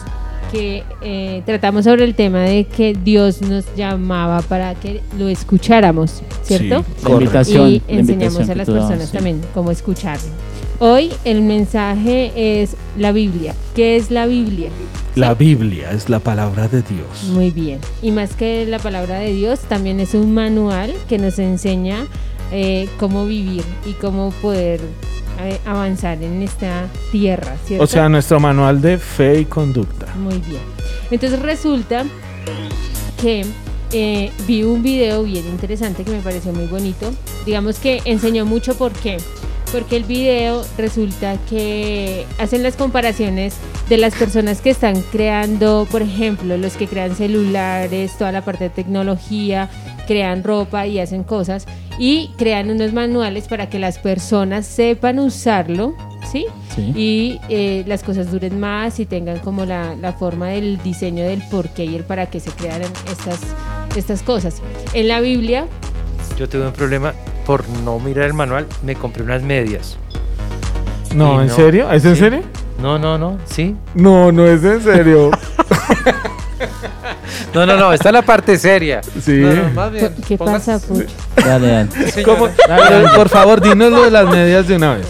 que 0.51 0.85
eh, 1.03 1.43
tratamos 1.45 1.85
sobre 1.85 2.05
el 2.05 2.15
tema 2.15 2.41
de 2.41 2.65
que 2.65 2.95
Dios 2.95 3.43
nos 3.43 3.65
llamaba 3.77 4.41
para 4.43 4.75
que 4.75 5.03
lo 5.19 5.29
escucháramos, 5.29 6.23
¿cierto? 6.43 6.85
Sí, 6.99 7.05
la 7.09 7.11
invitación, 7.15 7.69
Y 7.69 7.83
la 7.89 8.01
enseñamos 8.01 8.11
invitación 8.41 8.43
a 8.51 8.53
que 8.53 8.57
las 8.59 8.67
tú 8.67 8.73
dabas, 8.73 8.89
personas 8.89 9.09
sí. 9.11 9.17
también 9.17 9.41
cómo 9.55 9.71
escucharlo. 9.71 10.29
Hoy 10.79 11.13
el 11.25 11.43
mensaje 11.43 12.33
es 12.63 12.77
la 12.99 13.13
Biblia. 13.13 13.55
¿Qué 13.75 13.97
es 13.97 14.11
la 14.11 14.27
Biblia? 14.27 14.71
La 15.17 15.33
Biblia 15.33 15.93
es 15.93 16.11
la 16.11 16.19
palabra 16.19 16.69
de 16.69 16.83
Dios. 16.83 17.25
Muy 17.33 17.51
bien. 17.51 17.81
Y 18.03 18.11
más 18.11 18.35
que 18.35 18.67
la 18.67 18.79
palabra 18.79 19.19
de 19.19 19.33
Dios, 19.33 19.61
también 19.61 19.99
es 19.99 20.13
un 20.13 20.35
manual 20.35 20.93
que 21.09 21.17
nos 21.17 21.39
enseña 21.39 22.07
eh, 22.53 22.87
cómo 22.99 23.25
vivir 23.25 23.65
y 23.87 23.95
cómo 23.95 24.31
poder 24.43 24.79
eh, 25.41 25.59
avanzar 25.65 26.23
en 26.23 26.43
esta 26.43 26.89
tierra, 27.13 27.57
¿cierto? 27.65 27.85
O 27.85 27.87
sea, 27.87 28.11
nuestro 28.11 28.41
manual 28.41 28.83
de 28.83 28.99
fe 28.99 29.41
y 29.41 29.45
conducta. 29.47 30.07
Muy 30.17 30.37
bien. 30.41 30.61
Entonces 31.11 31.41
resulta 31.41 32.05
que 33.19 33.47
eh, 33.93 34.31
vi 34.47 34.65
un 34.65 34.83
video 34.83 35.23
bien 35.23 35.47
interesante 35.47 36.05
que 36.05 36.11
me 36.11 36.21
pareció 36.21 36.53
muy 36.53 36.67
bonito. 36.67 37.11
Digamos 37.47 37.79
que 37.79 38.03
enseñó 38.05 38.45
mucho 38.45 38.77
por 38.77 38.93
qué. 38.93 39.17
Porque 39.73 39.97
el 39.97 40.05
video 40.05 40.65
resulta 40.79 41.37
que 41.51 42.25
hacen 42.39 42.63
las 42.63 42.77
comparaciones 42.77 43.57
de 43.89 43.99
las 43.99 44.15
personas 44.15 44.61
que 44.61 44.71
están 44.71 45.03
creando, 45.13 45.87
por 45.91 46.03
ejemplo, 46.03 46.57
los 46.57 46.77
que 46.77 46.87
crean 46.87 47.15
celulares, 47.15 48.17
toda 48.17 48.33
la 48.33 48.43
parte 48.43 48.65
de 48.65 48.71
tecnología, 48.71 49.69
crean 50.07 50.45
ropa 50.45 50.87
y 50.87 51.01
hacen 51.01 51.25
cosas 51.25 51.67
y 51.99 52.31
crean 52.37 52.71
unos 52.71 52.93
manuales 52.93 53.49
para 53.49 53.69
que 53.69 53.79
las 53.79 53.99
personas 53.99 54.67
sepan 54.67 55.19
usarlo, 55.19 55.95
¿sí? 56.31 56.47
Sí. 56.75 56.93
Y 56.95 57.41
eh, 57.49 57.85
las 57.87 58.03
cosas 58.03 58.31
duren 58.31 58.61
más 58.61 59.01
y 59.01 59.07
tengan 59.07 59.39
como 59.41 59.65
la, 59.65 59.97
la 59.97 60.13
forma 60.13 60.49
del 60.49 60.81
diseño 60.83 61.25
del 61.25 61.43
por 61.51 61.69
qué 61.71 61.85
y 61.87 61.97
el 61.97 62.05
para 62.05 62.27
qué 62.27 62.39
se 62.39 62.51
crean 62.51 62.83
estas, 62.83 63.41
estas 63.97 64.23
cosas. 64.23 64.63
En 64.93 65.09
la 65.09 65.21
Biblia, 65.21 65.67
Yo 66.39 66.49
tuve 66.49 66.67
un 66.67 66.73
problema 66.73 67.15
por 67.47 67.69
no 67.69 67.99
mirar 68.01 68.25
el 68.27 68.35
manual, 68.35 68.67
me 68.83 68.95
compré 68.95 69.23
unas 69.23 69.43
medias. 69.43 69.97
No, 71.15 71.41
¿en 71.41 71.51
serio? 71.51 71.91
¿Es 71.91 72.05
en 72.05 72.17
serio? 72.17 72.43
No, 72.83 72.99
no, 72.99 73.17
no, 73.17 73.39
sí. 73.47 73.75
No, 73.95 74.33
no 74.33 74.45
es 74.47 74.63
en 74.65 74.83
serio. 74.83 75.31
No, 77.55 77.65
no, 77.65 77.77
no, 77.77 77.93
está 77.93 78.13
la 78.13 78.21
parte 78.23 78.59
seria. 78.59 79.01
Sí. 79.03 79.33
No, 79.39 79.53
no, 79.55 79.71
más 79.71 79.91
bien, 79.91 80.15
¿Qué 80.29 80.37
pasa, 80.37 80.79
Pucho? 80.79 81.07
Dale, 81.37 81.69
dale. 81.69 82.23
¿Cómo? 82.23 82.49
Pero, 82.67 83.15
por 83.15 83.29
favor, 83.31 83.63
dinos 83.63 83.91
lo 83.93 84.03
de 84.05 84.11
las 84.11 84.27
medias 84.29 84.69
de 84.69 84.77
una 84.77 84.95
vez. 84.95 85.07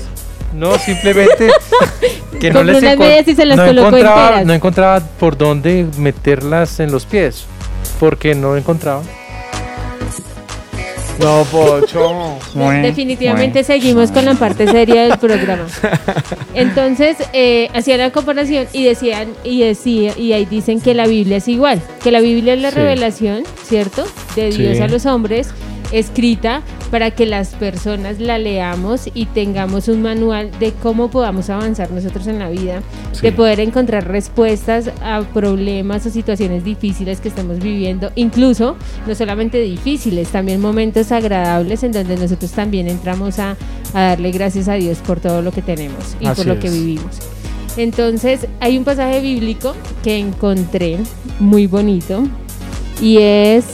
No, 0.55 0.79
simplemente 0.79 1.51
que 2.41 2.51
no 2.53 2.63
les 2.63 2.83
encon- 2.83 2.99
medias 2.99 3.27
y 3.29 3.35
se 3.35 3.45
las 3.45 3.57
no 3.57 3.65
encontraba, 3.67 4.25
enteras. 4.27 4.47
no 4.47 4.53
encontraba 4.55 5.01
por 5.01 5.37
dónde 5.37 5.87
meterlas 5.99 6.79
en 6.79 6.93
los 6.93 7.05
pies. 7.05 7.47
Porque 7.99 8.35
no 8.35 8.57
encontraba. 8.57 9.03
No, 11.21 11.45
Pocho. 11.45 12.39
De- 12.55 12.83
Definitivamente 12.83 13.65
seguimos 13.65 14.11
con 14.11 14.25
la 14.25 14.35
parte 14.35 14.67
seria 14.67 15.05
del 15.05 15.19
programa. 15.19 15.67
Entonces, 16.55 17.17
eh, 17.33 17.69
hacían 17.75 17.99
la 17.99 18.11
comparación 18.11 18.67
y 18.73 18.85
decían, 18.85 19.29
y 19.45 19.61
decía, 19.61 20.13
y 20.17 20.33
ahí 20.33 20.45
dicen 20.45 20.81
que 20.81 20.95
la 20.95 21.07
Biblia 21.07 21.39
es 21.39 21.49
igual, 21.49 21.81
que 22.03 22.11
la 22.11 22.21
Biblia 22.21 22.55
es 22.55 22.61
la 22.61 22.71
Sí. 22.71 22.77
revelación, 22.77 23.45
¿cierto? 23.65 24.05
De 24.35 24.51
Dios 24.51 24.77
Sí. 24.77 24.83
a 24.83 24.89
los 24.89 25.07
hombres, 25.07 25.49
escrita 25.93 26.63
para 26.97 27.11
que 27.11 27.27
las 27.27 27.49
personas 27.49 28.21
la 28.21 28.39
leamos 28.39 29.11
y 29.13 29.27
tengamos 29.27 29.87
un 29.89 30.01
manual 30.01 30.51
de 30.59 30.73
cómo 30.73 31.11
podamos 31.11 31.51
avanzar 31.51 31.91
nosotros 31.91 32.27
en 32.27 32.39
la 32.39 32.49
vida, 32.49 32.81
Sí. 33.13 33.21
de 33.21 33.33
poder 33.33 33.61
encontrar 33.61 34.09
respuestas 34.09 34.91
a 35.03 35.21
problemas 35.35 36.07
o 36.07 36.11
situaciones 36.11 36.65
difíciles 36.65 37.21
que 37.21 37.29
estamos 37.29 37.59
viviendo, 37.59 38.11
incluso 38.15 38.77
no 39.07 39.15
solamente 39.15 39.61
difíciles, 39.61 40.29
también 40.29 40.59
momentos 40.59 41.13
agradables 41.13 41.83
en 41.83 41.93
donde 41.93 42.17
nosotros 42.17 42.51
también 42.53 42.89
entramos 42.89 43.39
a, 43.41 43.59
a 43.93 44.01
darle 44.01 44.31
gracias 44.31 44.67
a 44.67 44.73
Dios 44.73 44.97
por 45.07 45.21
todo 45.21 45.43
lo 45.43 45.53
que 45.53 45.61
tenemos 45.61 46.17
y 46.19 46.25
Así 46.29 46.37
por 46.37 46.47
lo 46.47 46.59
que 46.59 46.71
vivimos. 46.71 47.19
Entonces, 47.77 48.47
hay 48.59 48.79
un 48.79 48.85
pasaje 48.85 49.21
bíblico 49.21 49.75
que 50.03 50.17
encontré 50.17 50.97
muy 51.41 51.67
bonito 51.67 52.23
y 53.03 53.19
es, 53.19 53.67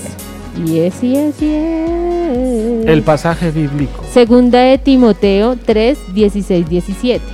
y 0.66 0.78
es, 0.80 1.03
y 1.03 1.16
es, 1.16 1.40
y 1.42 1.46
es. 1.55 2.86
El 2.86 3.03
pasaje 3.03 3.50
bíblico. 3.50 4.05
Segunda 4.12 4.61
de 4.61 4.78
Timoteo 4.78 5.57
3, 5.64 5.98
16, 6.14 6.68
17. 6.68 7.24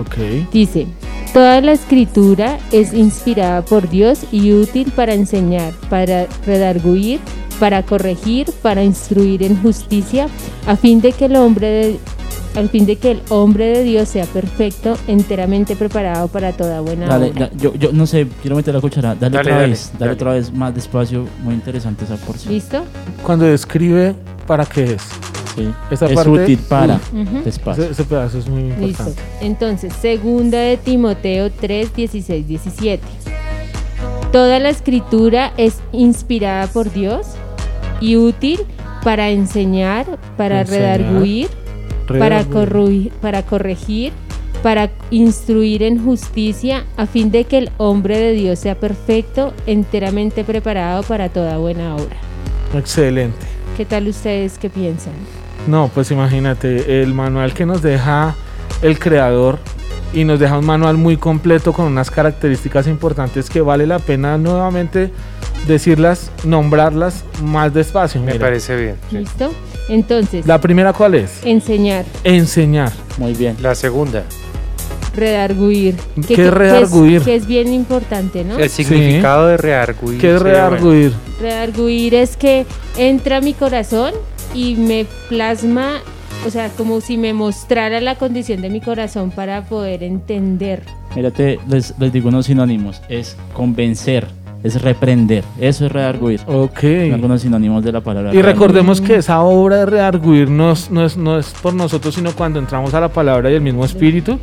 Ok. 0.00 0.50
Dice, 0.52 0.86
toda 1.32 1.60
la 1.60 1.72
escritura 1.72 2.58
es 2.72 2.92
inspirada 2.94 3.62
por 3.64 3.88
Dios 3.88 4.20
y 4.32 4.52
útil 4.52 4.92
para 4.94 5.14
enseñar, 5.14 5.72
para 5.90 6.26
redarguir, 6.46 7.20
para 7.58 7.82
corregir, 7.82 8.46
para 8.62 8.84
instruir 8.84 9.42
en 9.42 9.60
justicia, 9.60 10.28
a 10.66 10.76
fin 10.76 11.00
de 11.00 11.12
que 11.12 11.24
el 11.24 11.36
hombre 11.36 11.66
de- 11.68 11.98
al 12.54 12.68
fin 12.70 12.86
de 12.86 12.96
que 12.96 13.12
el 13.12 13.22
hombre 13.28 13.66
de 13.66 13.82
Dios 13.84 14.08
sea 14.08 14.24
perfecto, 14.24 14.96
enteramente 15.06 15.76
preparado 15.76 16.28
para 16.28 16.52
toda 16.52 16.80
buena 16.80 17.06
Dale, 17.06 17.30
obra. 17.30 17.46
da- 17.46 17.56
yo, 17.56 17.74
yo 17.74 17.92
no 17.92 18.06
sé, 18.06 18.26
quiero 18.40 18.56
meter 18.56 18.74
la 18.74 18.80
cuchara. 18.80 19.14
Dale, 19.14 19.36
Dale, 19.36 19.38
otra 19.40 19.54
dale, 19.56 19.68
vez, 19.68 19.86
dale, 19.92 19.98
dale. 20.00 20.12
otra 20.12 20.32
vez 20.32 20.52
más 20.52 20.74
despacio. 20.74 21.26
Muy 21.42 21.54
interesante 21.54 22.04
esa 22.04 22.16
porción. 22.16 22.52
¿Listo? 22.54 22.82
Cuando 23.22 23.44
describe, 23.44 24.14
¿para 24.46 24.64
qué 24.66 24.94
es? 24.94 25.02
Sí. 25.54 25.68
Esa 25.90 26.06
Es 26.06 26.12
parte, 26.14 26.30
útil 26.30 26.58
para. 26.68 27.00
Despacio. 27.44 27.82
Ese, 27.84 27.92
ese 27.92 28.04
pedazo 28.04 28.38
es 28.38 28.48
muy 28.48 28.62
Listo. 28.64 28.84
importante. 28.86 29.22
Entonces, 29.40 29.92
segunda 30.00 30.58
de 30.58 30.76
Timoteo 30.76 31.50
3, 31.50 31.94
16, 31.94 32.46
17. 32.46 33.02
Toda 34.32 34.58
la 34.58 34.68
escritura 34.68 35.52
es 35.56 35.78
inspirada 35.92 36.66
por 36.66 36.92
Dios 36.92 37.26
y 38.00 38.16
útil 38.16 38.60
para 39.02 39.30
enseñar, 39.30 40.06
para 40.36 40.60
Enseñar, 40.60 40.98
redarguir, 41.00 41.48
para, 42.08 42.44
corregir, 42.44 44.12
para 44.62 44.90
instruir 45.10 45.82
en 45.82 46.02
justicia, 46.02 46.84
a 46.96 47.06
fin 47.06 47.30
de 47.30 47.44
que 47.44 47.58
el 47.58 47.70
hombre 47.76 48.18
de 48.18 48.32
Dios 48.32 48.58
sea 48.58 48.74
perfecto, 48.74 49.52
enteramente 49.66 50.44
preparado 50.44 51.02
para 51.02 51.28
toda 51.28 51.58
buena 51.58 51.94
obra. 51.94 52.16
Excelente. 52.74 53.46
¿Qué 53.76 53.84
tal 53.84 54.08
ustedes 54.08 54.58
qué 54.58 54.70
piensan? 54.70 55.12
No, 55.66 55.90
pues 55.94 56.10
imagínate, 56.10 57.02
el 57.02 57.14
manual 57.14 57.52
que 57.52 57.66
nos 57.66 57.82
deja 57.82 58.34
el 58.82 58.98
creador 58.98 59.58
y 60.12 60.24
nos 60.24 60.40
deja 60.40 60.58
un 60.58 60.66
manual 60.66 60.96
muy 60.96 61.16
completo 61.16 61.72
con 61.72 61.86
unas 61.86 62.10
características 62.10 62.86
importantes 62.86 63.50
que 63.50 63.60
vale 63.60 63.86
la 63.86 63.98
pena 63.98 64.38
nuevamente 64.38 65.10
decirlas, 65.66 66.30
nombrarlas 66.44 67.24
más 67.42 67.72
despacio. 67.74 68.20
Me 68.20 68.32
mira. 68.32 68.46
parece 68.46 68.76
bien. 68.76 68.96
¿Listo? 69.10 69.52
Entonces, 69.88 70.46
La 70.46 70.60
primera, 70.60 70.92
¿cuál 70.92 71.14
es? 71.14 71.40
enseñar, 71.44 72.04
Enseñar. 72.24 72.92
Muy 73.18 73.34
bien. 73.34 73.56
La 73.60 73.74
segunda. 73.74 74.24
redarguir. 75.14 75.96
¿Qué 76.14 76.20
que- 76.22 76.34
que 76.36 76.44
es- 76.46 76.50
redarguir? 76.54 77.22
Que 77.22 77.34
es, 77.34 77.46
bien 77.46 77.72
importante, 77.72 78.44
¿no? 78.44 78.56
El 78.58 78.70
significado 78.70 79.48
de 79.48 79.56
rearguir. 79.56 80.18
¿Qué 80.20 80.34
es 80.36 80.40
bueno. 80.42 80.54
redarguir? 80.54 81.12
Redarguir 81.40 82.14
es 82.14 82.36
que 82.36 82.66
entra 82.96 83.38
a 83.38 83.40
mi 83.40 83.52
corazón 83.54 84.12
y 84.54 84.76
me 84.76 85.06
plasma, 85.28 85.94
o 86.46 86.50
sea, 86.50 86.68
como 86.68 87.00
si 87.00 87.16
me 87.16 87.32
mostrara 87.34 88.00
la 88.00 88.14
condición 88.14 88.60
de 88.62 88.70
mi 88.70 88.80
corazón 88.80 89.32
para 89.32 89.64
poder 89.64 90.04
entender. 90.04 90.82
Mírate, 91.16 91.58
les, 91.68 91.94
les 91.98 92.12
digo 92.12 92.28
unos 92.28 92.46
sinónimos. 92.46 93.02
Es 93.08 93.36
convencer, 93.54 94.28
es 94.62 94.80
reprender. 94.82 95.44
Eso 95.60 95.86
es 95.86 95.92
redarguir. 95.92 96.40
Ok. 96.46 96.80
Son 96.80 97.12
algunos 97.14 97.42
sinónimos 97.42 97.84
de 97.84 97.92
la 97.92 98.00
palabra. 98.00 98.34
Y 98.34 98.42
recordemos 98.42 99.00
que 99.00 99.16
esa 99.16 99.40
obra 99.42 99.76
de 99.78 99.86
rearguir 99.86 100.50
no 100.50 100.72
es, 100.72 100.90
no, 100.90 101.04
es, 101.04 101.16
no 101.16 101.38
es 101.38 101.54
por 101.62 101.74
nosotros, 101.74 102.14
sino 102.14 102.32
cuando 102.32 102.58
entramos 102.58 102.92
a 102.94 103.00
la 103.00 103.08
palabra 103.08 103.50
y 103.50 103.54
el 103.54 103.60
mismo 103.60 103.84
espíritu 103.84 104.38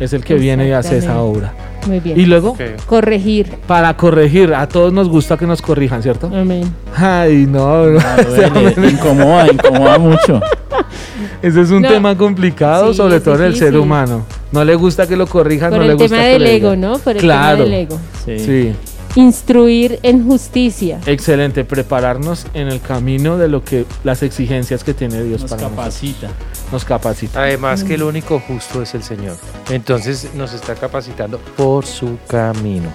es 0.00 0.12
el 0.12 0.24
que 0.24 0.34
viene 0.34 0.68
y 0.68 0.72
hace 0.72 0.98
esa 0.98 1.20
obra. 1.20 1.52
Muy 1.86 2.00
bien. 2.00 2.18
Y 2.18 2.26
luego, 2.26 2.56
Corregir. 2.86 3.48
para 3.66 3.96
corregir, 3.96 4.52
a 4.54 4.68
todos 4.68 4.92
nos 4.92 5.08
gusta 5.08 5.36
que 5.38 5.46
nos 5.46 5.62
corrijan, 5.62 6.02
¿cierto? 6.02 6.26
Amén. 6.26 6.70
Ay, 6.94 7.46
no, 7.48 7.86
no. 7.86 7.98
Ah, 8.00 8.16
duele, 8.74 8.90
incomoda, 8.90 9.46
incomoda 9.50 9.98
mucho. 9.98 10.40
Ese 11.42 11.62
es 11.62 11.70
un 11.70 11.80
No. 11.82 11.88
tema 11.88 12.16
complicado, 12.18 12.90
Sí, 12.92 12.98
sobre 12.98 13.20
todo 13.20 13.36
en 13.36 13.44
el 13.44 13.56
ser 13.56 13.76
humano. 13.78 14.24
No 14.52 14.62
le 14.64 14.74
gusta 14.74 15.06
que 15.06 15.16
lo 15.16 15.26
corrijan, 15.26 15.70
Por 15.70 15.78
no 15.80 15.86
le 15.86 15.94
gusta 15.94 16.08
tema 16.08 16.24
del 16.24 16.46
ego. 16.46 16.76
¿no? 16.76 16.98
Por 16.98 17.14
el 17.16 17.22
claro. 17.22 17.64
tema 17.64 17.64
del 17.64 17.74
ego. 17.84 17.98
Sí. 18.26 18.72
Instruir 19.16 19.98
en 20.02 20.24
justicia. 20.26 21.00
Excelente, 21.06 21.64
prepararnos 21.64 22.46
en 22.54 22.68
el 22.68 22.80
camino 22.80 23.36
de 23.38 23.48
lo 23.48 23.64
que 23.64 23.84
las 24.04 24.22
exigencias 24.22 24.84
que 24.84 24.94
tiene 24.94 25.22
Dios 25.22 25.42
Nos 25.42 25.50
para 25.50 25.68
capacita. 25.68 26.28
nosotros. 26.28 26.72
Nos 26.72 26.84
capacita. 26.84 27.40
Además 27.42 27.82
que 27.82 27.94
el 27.94 28.04
único 28.04 28.38
justo 28.40 28.82
es 28.82 28.94
el 28.94 29.02
Señor. 29.02 29.36
Entonces 29.70 30.28
nos 30.34 30.52
está 30.54 30.74
capacitando 30.76 31.38
por 31.56 31.84
su 31.86 32.18
camino. 32.28 32.88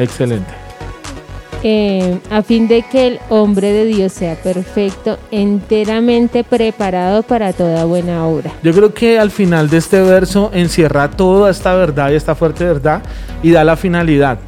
Excelente. 0.00 0.50
eh, 1.64 2.18
a 2.30 2.42
fin 2.42 2.68
de 2.68 2.82
que 2.82 3.06
el 3.08 3.20
hombre 3.28 3.72
de 3.72 3.84
Dios 3.84 4.12
sea 4.12 4.36
perfecto, 4.36 5.18
enteramente 5.32 6.44
preparado 6.44 7.22
para 7.24 7.52
toda 7.52 7.84
buena 7.84 8.24
obra. 8.26 8.52
Yo 8.62 8.72
creo 8.72 8.94
que 8.94 9.18
al 9.18 9.30
final 9.32 9.68
de 9.68 9.78
este 9.78 10.00
verso 10.00 10.50
encierra 10.54 11.10
toda 11.10 11.50
esta 11.50 11.74
verdad 11.74 12.10
y 12.10 12.14
esta 12.14 12.34
fuerte 12.36 12.64
verdad 12.64 13.02
y 13.42 13.50
da 13.50 13.64
la 13.64 13.76
finalidad. 13.76 14.38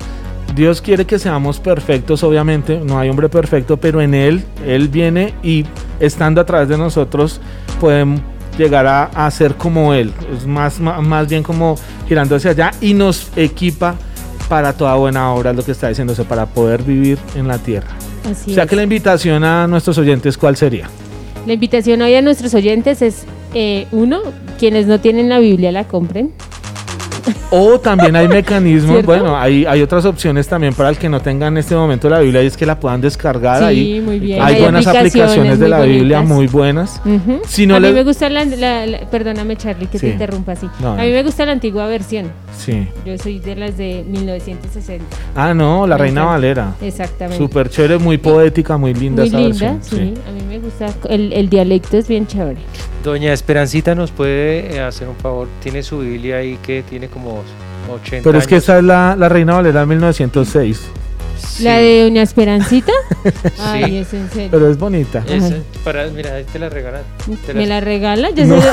Dios 0.55 0.81
quiere 0.81 1.05
que 1.05 1.19
seamos 1.19 1.61
perfectos, 1.61 2.23
obviamente, 2.23 2.81
no 2.85 2.99
hay 2.99 3.09
hombre 3.09 3.29
perfecto, 3.29 3.77
pero 3.77 4.01
en 4.01 4.15
Él, 4.15 4.45
Él 4.67 4.89
viene 4.89 5.35
y 5.43 5.65
estando 6.01 6.41
a 6.41 6.45
través 6.45 6.69
de 6.69 6.77
nosotros 6.77 7.41
podemos 7.81 8.21
llegar 8.59 8.87
a, 8.87 9.05
a 9.05 9.31
ser 9.31 9.55
como 9.55 9.95
Él. 9.95 10.13
Es 10.37 10.47
más, 10.47 10.81
más 10.81 11.29
bien 11.29 11.43
como 11.43 11.77
girando 12.09 12.37
hacia 12.37 12.51
allá 12.51 12.73
y 12.81 12.95
nos 12.95 13.31
equipa 13.37 13.95
para 14.49 14.73
toda 14.73 14.97
buena 14.97 15.33
obra, 15.33 15.51
es 15.51 15.57
lo 15.57 15.65
que 15.65 15.73
está 15.73 15.89
diciéndose, 15.89 16.25
para 16.25 16.47
poder 16.47 16.83
vivir 16.83 17.19
en 17.37 17.47
la 17.47 17.59
tierra. 17.59 17.91
Así 18.29 18.51
o 18.51 18.55
sea 18.55 18.65
es. 18.65 18.71
que 18.71 18.77
la 18.77 18.83
invitación 18.83 19.45
a 19.45 19.67
nuestros 19.69 19.97
oyentes, 19.99 20.37
¿cuál 20.37 20.57
sería? 20.57 20.89
La 21.47 21.53
invitación 21.53 22.03
hoy 22.03 22.15
a 22.17 22.21
nuestros 22.23 22.53
oyentes 22.55 23.01
es, 23.01 23.25
eh, 23.55 23.87
uno, 23.93 24.21
quienes 24.59 24.87
no 24.87 25.01
tienen 25.01 25.29
la 25.29 25.39
Biblia 25.39 25.71
la 25.73 25.85
compren. 25.85 26.33
O 27.51 27.79
también 27.79 28.15
hay 28.17 28.29
mecanismos, 28.29 28.93
¿Cierto? 29.05 29.07
bueno, 29.07 29.37
hay, 29.37 29.65
hay 29.67 29.83
otras 29.83 30.05
opciones 30.05 30.47
también 30.49 30.75
para 30.75 30.89
el 30.91 30.97
que 30.99 31.09
no 31.09 31.21
tenga 31.21 31.47
en 31.49 31.57
este 31.59 31.75
momento 31.75 32.09
la 32.09 32.21
Biblia 32.21 32.43
y 32.43 32.47
es 32.47 32.57
que 32.57 32.67
la 32.67 32.79
puedan 32.79 33.01
descargar 33.01 33.59
Sí, 33.59 33.65
ahí. 33.65 34.01
muy 34.01 34.19
bien. 34.19 34.43
Hay, 34.43 34.55
Hay 34.57 34.63
buenas 34.63 34.87
aplicaciones 34.87 35.31
aplicaciones 35.31 35.59
de 35.59 35.69
la 35.69 35.81
Biblia 35.83 36.21
muy 36.23 36.47
buenas. 36.47 37.01
Si 37.47 37.67
no 37.67 37.77
a 37.77 37.81
mí 37.81 37.87
le- 37.89 37.93
me 37.93 38.05
gusta 38.05 38.29
la, 38.29 38.45
la- 38.45 38.87
la- 38.87 39.01
perdóname 39.11 39.57
Charlie 39.57 39.87
que 39.87 39.99
Sí. 39.99 40.07
te 40.07 40.13
interrumpa 40.13 40.53
así. 40.53 40.67
No, 40.81 40.93
a 40.93 40.97
no. 40.97 41.03
mí 41.03 41.11
me 41.11 41.23
gusta 41.23 41.45
la 41.47 41.53
antigua 41.53 41.87
versión. 41.87 42.31
Sí. 42.57 42.87
Yo 43.07 43.17
soy 43.19 43.39
de 43.39 43.57
las 43.57 43.77
de 43.77 44.05
1960. 44.09 45.05
Ah, 45.35 45.55
no, 45.55 45.87
la 45.87 45.97
Reina. 45.97 46.25
Valera. 46.25 46.75
Exactamente. 46.81 47.39
Súper 47.39 47.69
chévere, 47.71 47.99
muy 47.99 48.19
poética, 48.19 48.77
muy 48.77 48.95
linda 48.95 49.23
Muy 49.23 49.29
esa 49.29 49.39
linda, 49.39 49.73
versión. 49.75 49.81
sí. 49.83 50.15
A 50.29 50.33
mí 50.33 50.43
me 50.49 50.59
gusta. 50.59 50.87
El, 51.09 51.33
el 51.33 51.49
dialecto 51.49 51.97
es 51.99 52.09
bien 52.09 52.27
chévere. 52.27 52.59
Doña 53.05 53.33
Esperancita 53.33 53.95
nos 53.95 54.11
puede 54.11 54.75
eh, 54.77 54.81
hacer 54.81 55.09
un 55.09 55.17
favor. 55.17 55.49
Tiene 55.63 55.83
su 55.83 55.99
Biblia 56.01 56.37
ahí 56.37 56.59
que 56.63 56.83
tiene 56.83 57.09
como 57.09 57.43
80 57.91 58.23
Pero 58.25 58.39
es 58.39 58.47
que 58.47 58.57
años. 58.57 58.65
esa 58.65 58.79
es 58.79 58.85
la, 58.85 59.17
la 59.17 59.29
Reina 59.29 59.55
Valera 59.55 59.81
de 59.81 59.87
1906. 59.87 60.81
La 61.61 61.79
de 61.79 62.03
Doña 62.03 62.23
Esperancita. 62.23 62.93
Ay, 63.59 63.99
es 63.99 64.13
en 64.13 64.29
serio. 64.31 64.49
Pero 64.51 64.71
es 64.71 64.79
bonita. 64.79 65.25
Esa, 65.27 65.47
Ay. 65.47 65.63
para, 65.83 66.07
mira, 66.09 66.35
ahí 66.35 66.45
te 66.45 66.59
la 66.59 66.69
regalan. 66.69 67.03
Te 67.47 67.55
¿Me 67.55 67.61
las- 67.61 67.69
la 67.71 67.81
regala? 67.81 68.31
Yo 68.31 68.45
No. 68.45 68.61
soy- 68.61 68.71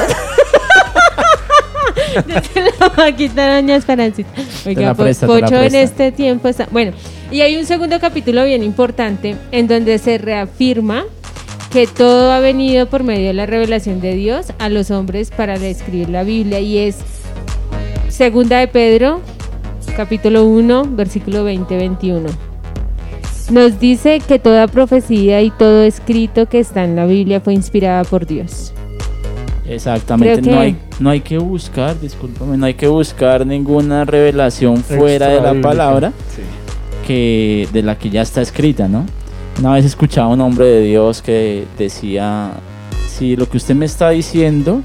la 2.80 2.88
vaquita 2.90 3.56
doña 3.56 3.76
Esperancita. 3.76 4.30
Oiga, 4.66 4.82
la 4.82 4.94
presta, 4.96 5.28
la 5.28 5.34
Pocho 5.40 5.62
en 5.62 5.76
este 5.76 6.12
tiempo 6.12 6.48
está... 6.48 6.68
Bueno, 6.72 6.94
y 7.32 7.42
hay 7.42 7.56
un 7.58 7.66
segundo 7.66 8.00
capítulo 8.00 8.44
bien 8.46 8.64
importante 8.64 9.36
en 9.52 9.68
donde 9.68 9.98
se 10.00 10.18
reafirma 10.18 11.06
que 11.72 11.88
todo 11.88 12.32
ha 12.32 12.40
venido 12.40 12.88
por 12.88 13.04
medio 13.04 13.28
de 13.28 13.34
la 13.34 13.46
revelación 13.46 14.00
de 14.00 14.16
Dios 14.16 14.54
a 14.60 14.70
los 14.70 14.92
hombres 14.92 15.32
para 15.32 15.56
escribir 15.56 16.10
la 16.10 16.24
Biblia 16.24 16.60
y 16.60 16.78
es 16.78 16.98
Segunda 18.10 18.60
de 18.60 18.68
Pedro, 18.68 19.22
capítulo 19.96 20.46
1, 20.46 20.86
versículo 20.92 21.48
20-21. 21.48 22.30
Nos 23.52 23.80
dice 23.80 24.20
que 24.20 24.40
toda 24.40 24.68
profecía 24.68 25.42
y 25.42 25.52
todo 25.52 25.84
escrito 25.84 26.48
que 26.48 26.60
está 26.60 26.84
en 26.84 26.96
la 26.96 27.06
Biblia 27.06 27.42
fue 27.42 27.54
inspirada 27.54 28.04
por 28.04 28.26
Dios. 28.26 28.74
Exactamente, 29.68 30.50
no 30.50 30.60
hay, 30.60 30.78
no 31.00 31.10
hay 31.10 31.20
que 31.20 31.38
buscar, 31.38 32.00
discúlpame, 32.00 32.58
no 32.58 32.66
hay 32.66 32.74
que 32.74 32.88
buscar 32.88 33.46
ninguna 33.46 34.06
revelación 34.06 34.78
fuera 34.78 35.28
de 35.28 35.42
la 35.42 35.62
palabra 35.62 36.14
que 37.06 37.68
de 37.74 37.84
la 37.84 37.98
que 37.98 38.10
ya 38.10 38.22
está 38.22 38.42
escrita, 38.42 38.88
¿no? 38.88 39.06
Una 39.60 39.74
vez 39.74 39.86
escuchaba 39.86 40.28
a 40.28 40.34
un 40.34 40.42
hombre 40.42 40.66
de 40.66 40.82
Dios 40.82 41.22
que 41.24 41.66
decía, 41.80 42.52
si 43.08 43.36
lo 43.36 43.50
que 43.50 43.58
usted 43.58 43.74
me 43.74 43.86
está 43.86 44.12
diciendo 44.12 44.82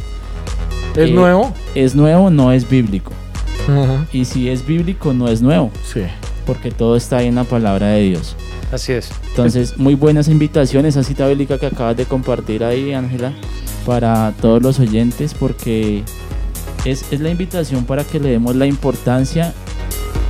¿Es 0.97 1.11
eh, 1.11 1.13
nuevo? 1.13 1.53
es 1.75 1.95
nuevo, 1.95 2.31
no 2.31 2.53
es 2.53 2.69
bíblico. 2.69 3.13
Y 4.13 4.25
si 4.25 4.49
es 4.49 4.67
bíblico, 4.67 5.13
no 5.13 5.29
es 5.29 5.43
nuevo. 5.43 5.71
Sí. 5.85 6.01
Porque 6.47 6.71
todo 6.71 6.97
está 6.97 7.19
ahí 7.19 7.29
en 7.29 7.37
la 7.37 7.45
palabra 7.45 7.89
de 7.89 8.03
Dios. 8.03 8.35
Así 8.73 8.93
es. 8.93 9.11
Entonces, 9.29 9.77
muy 9.77 9.95
buenas 9.95 10.29
invitaciones, 10.29 10.97
esa 10.97 11.07
cita 11.07 11.29
bíblica 11.29 11.59
que 11.59 11.67
acabas 11.67 11.97
de 11.97 12.07
compartir 12.07 12.65
ahí, 12.65 12.95
Ángela, 12.95 13.33
para 13.85 14.33
todos 14.41 14.63
los 14.63 14.81
oyentes, 14.81 15.35
porque 15.35 16.03
es, 16.87 17.05
es 17.13 17.21
la 17.21 17.29
invitación 17.29 17.85
para 17.85 18.05
que 18.05 18.19
le 18.19 18.31
demos 18.31 18.57
la 18.57 18.67
importancia 18.67 19.55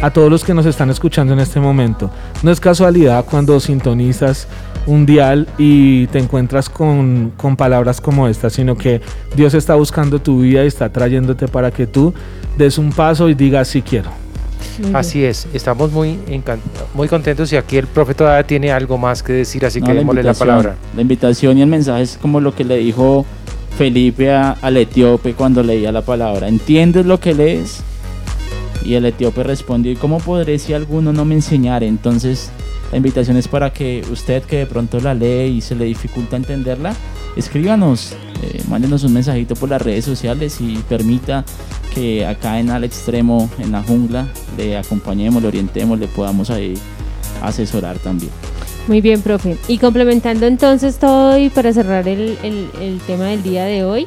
a 0.00 0.10
todos 0.10 0.30
los 0.30 0.44
que 0.44 0.54
nos 0.54 0.64
están 0.64 0.90
escuchando 0.90 1.32
en 1.32 1.40
este 1.40 1.58
momento. 1.58 2.08
No 2.44 2.52
es 2.52 2.60
casualidad 2.60 3.24
cuando 3.24 3.58
sintonizas 3.58 4.46
un 4.86 5.06
dial 5.06 5.48
y 5.58 6.06
te 6.06 6.20
encuentras 6.20 6.70
con, 6.70 7.32
con 7.36 7.56
palabras 7.56 8.00
como 8.00 8.28
estas, 8.28 8.52
sino 8.52 8.76
que 8.76 9.00
Dios 9.34 9.54
está 9.54 9.74
buscando 9.74 10.20
tu 10.20 10.42
vida 10.42 10.62
y 10.62 10.68
está 10.68 10.92
trayéndote 10.92 11.48
para 11.48 11.72
que 11.72 11.88
tú 11.88 12.14
des 12.56 12.78
un 12.78 12.92
paso 12.92 13.28
y 13.28 13.34
digas 13.34 13.66
si 13.66 13.82
quiero. 13.82 14.27
Así 14.92 15.24
es, 15.24 15.46
estamos 15.52 15.90
muy, 15.92 16.18
muy 16.94 17.08
contentos 17.08 17.52
y 17.52 17.56
aquí 17.56 17.76
el 17.76 17.86
profe 17.86 18.14
todavía 18.14 18.46
tiene 18.46 18.70
algo 18.72 18.96
más 18.98 19.22
que 19.22 19.32
decir, 19.32 19.64
así 19.66 19.80
No, 19.80 19.86
que 19.86 19.94
démosle 19.94 20.22
la 20.22 20.30
invitación- 20.30 20.48
palabra. 20.48 20.76
La 20.94 21.02
invitación 21.02 21.58
y 21.58 21.62
el 21.62 21.68
mensaje 21.68 22.02
es 22.02 22.18
como 22.20 22.40
lo 22.40 22.54
que 22.54 22.64
le 22.64 22.76
dijo 22.76 23.26
Felipe 23.76 24.30
a- 24.32 24.52
al 24.62 24.76
etíope 24.76 25.34
cuando 25.34 25.62
leía 25.62 25.92
la 25.92 26.02
palabra. 26.02 26.48
¿Entiendes 26.48 27.06
lo 27.06 27.20
que 27.20 27.34
lees? 27.34 27.80
Y 28.84 28.94
el 28.94 29.04
etíope 29.04 29.42
respondió, 29.42 29.92
¿y 29.92 29.96
cómo 29.96 30.18
podré 30.18 30.58
si 30.58 30.72
alguno 30.72 31.12
no 31.12 31.24
me 31.24 31.34
enseñara? 31.34 31.84
Entonces, 31.84 32.50
la 32.90 32.96
invitación 32.96 33.36
es 33.36 33.46
para 33.48 33.72
que 33.72 34.02
usted 34.10 34.42
que 34.44 34.58
de 34.58 34.66
pronto 34.66 34.98
la 35.00 35.14
lee 35.14 35.46
y 35.56 35.60
se 35.60 35.74
le 35.74 35.84
dificulta 35.84 36.36
entenderla, 36.36 36.94
escríbanos, 37.38 38.12
eh, 38.42 38.62
mándenos 38.68 39.04
un 39.04 39.12
mensajito 39.14 39.54
por 39.54 39.68
las 39.70 39.80
redes 39.80 40.04
sociales 40.04 40.60
y 40.60 40.76
permita 40.88 41.44
que 41.94 42.26
acá 42.26 42.58
en 42.60 42.70
Al 42.70 42.84
Extremo, 42.84 43.48
en 43.58 43.72
la 43.72 43.82
jungla, 43.82 44.28
le 44.56 44.76
acompañemos, 44.76 45.40
le 45.40 45.48
orientemos, 45.48 45.98
le 45.98 46.06
podamos 46.08 46.50
ahí 46.50 46.74
asesorar 47.42 47.98
también. 47.98 48.30
Muy 48.88 49.00
bien, 49.00 49.20
profe. 49.22 49.56
Y 49.68 49.78
complementando 49.78 50.46
entonces 50.46 50.98
todo 50.98 51.38
y 51.38 51.50
para 51.50 51.72
cerrar 51.72 52.08
el, 52.08 52.36
el- 52.42 53.00
tema 53.06 53.24
del 53.26 53.42
día 53.42 53.64
de 53.64 53.84
hoy, 53.84 54.06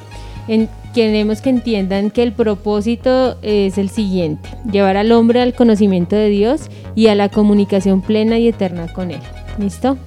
queremos 0.94 1.40
que 1.42 1.50
entiendan 1.50 2.12
que 2.12 2.24
el 2.24 2.34
propósito 2.34 3.38
es 3.42 3.78
el 3.78 3.90
siguiente, 3.90 4.50
llevar 4.72 4.98
al 4.98 5.12
hombre 5.12 5.42
al 5.42 5.54
conocimiento 5.54 6.16
de 6.16 6.30
Dios 6.30 6.64
y 6.96 7.08
a 7.08 7.16
la 7.16 7.30
comunicación 7.30 8.02
plena 8.02 8.40
y 8.40 8.48
eterna 8.48 8.92
con 8.92 9.12
Él. 9.12 9.22
¿Listo? 9.60 9.98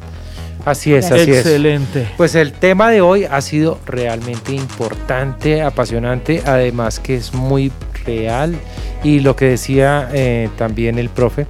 Así 0.64 0.94
es, 0.94 1.10
así 1.10 1.30
es. 1.30 1.38
Excelente. 1.38 2.08
Pues 2.16 2.34
el 2.34 2.52
tema 2.52 2.90
de 2.90 3.00
hoy 3.00 3.24
ha 3.24 3.40
sido 3.40 3.78
realmente 3.86 4.52
importante, 4.52 5.62
apasionante, 5.62 6.42
además 6.46 7.00
que 7.00 7.16
es 7.16 7.34
muy 7.34 7.70
real 8.06 8.54
y 9.02 9.20
lo 9.20 9.36
que 9.36 9.46
decía 9.46 10.08
eh, 10.12 10.48
también 10.56 10.98
el 10.98 11.10
profe, 11.10 11.46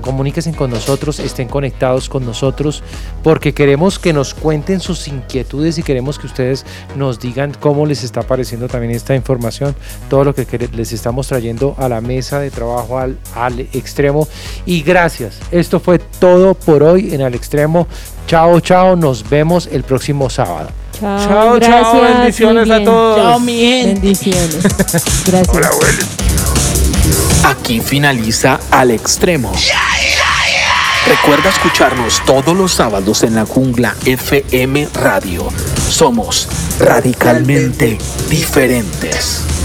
comuníquense 0.00 0.52
con 0.52 0.70
nosotros, 0.70 1.18
estén 1.18 1.48
conectados 1.48 2.08
con 2.08 2.24
nosotros, 2.24 2.82
porque 3.22 3.52
queremos 3.52 3.98
que 3.98 4.12
nos 4.12 4.34
cuenten 4.34 4.80
sus 4.80 5.08
inquietudes 5.08 5.78
y 5.78 5.82
queremos 5.82 6.18
que 6.18 6.26
ustedes 6.26 6.64
nos 6.96 7.18
digan 7.20 7.52
cómo 7.58 7.86
les 7.86 8.04
está 8.04 8.22
pareciendo 8.22 8.68
también 8.68 8.92
esta 8.92 9.14
información, 9.14 9.74
todo 10.08 10.24
lo 10.24 10.34
que 10.34 10.46
les 10.72 10.92
estamos 10.92 11.28
trayendo 11.28 11.74
a 11.78 11.88
la 11.88 12.00
mesa 12.00 12.40
de 12.40 12.50
trabajo 12.50 12.98
al, 12.98 13.18
al 13.34 13.60
extremo. 13.60 14.28
Y 14.64 14.82
gracias, 14.82 15.38
esto 15.50 15.80
fue 15.80 15.98
todo 15.98 16.54
por 16.54 16.82
hoy 16.82 17.14
en 17.14 17.22
al 17.22 17.34
extremo. 17.34 17.86
Chao, 18.26 18.60
chao, 18.60 18.96
nos 18.96 19.28
vemos 19.28 19.68
el 19.70 19.84
próximo 19.84 20.28
sábado. 20.30 20.70
Chao, 21.00 21.18
Chao, 21.18 21.60
chao, 21.60 22.00
gracias, 22.00 22.18
bendiciones 22.18 22.70
a 22.70 22.84
todos. 22.84 23.16
Chao, 23.16 23.40
mi 23.40 23.58
gente. 23.60 24.00
Bendiciones. 24.00 24.62
Gracias. 25.26 26.35
Aquí 27.46 27.80
finaliza 27.80 28.58
Al 28.72 28.90
Extremo. 28.90 29.52
Recuerda 31.06 31.48
escucharnos 31.48 32.20
todos 32.26 32.56
los 32.56 32.72
sábados 32.72 33.22
en 33.22 33.36
la 33.36 33.46
jungla 33.46 33.94
FM 34.04 34.88
Radio. 34.94 35.46
Somos 35.88 36.48
radicalmente 36.80 37.98
diferentes. 38.28 39.55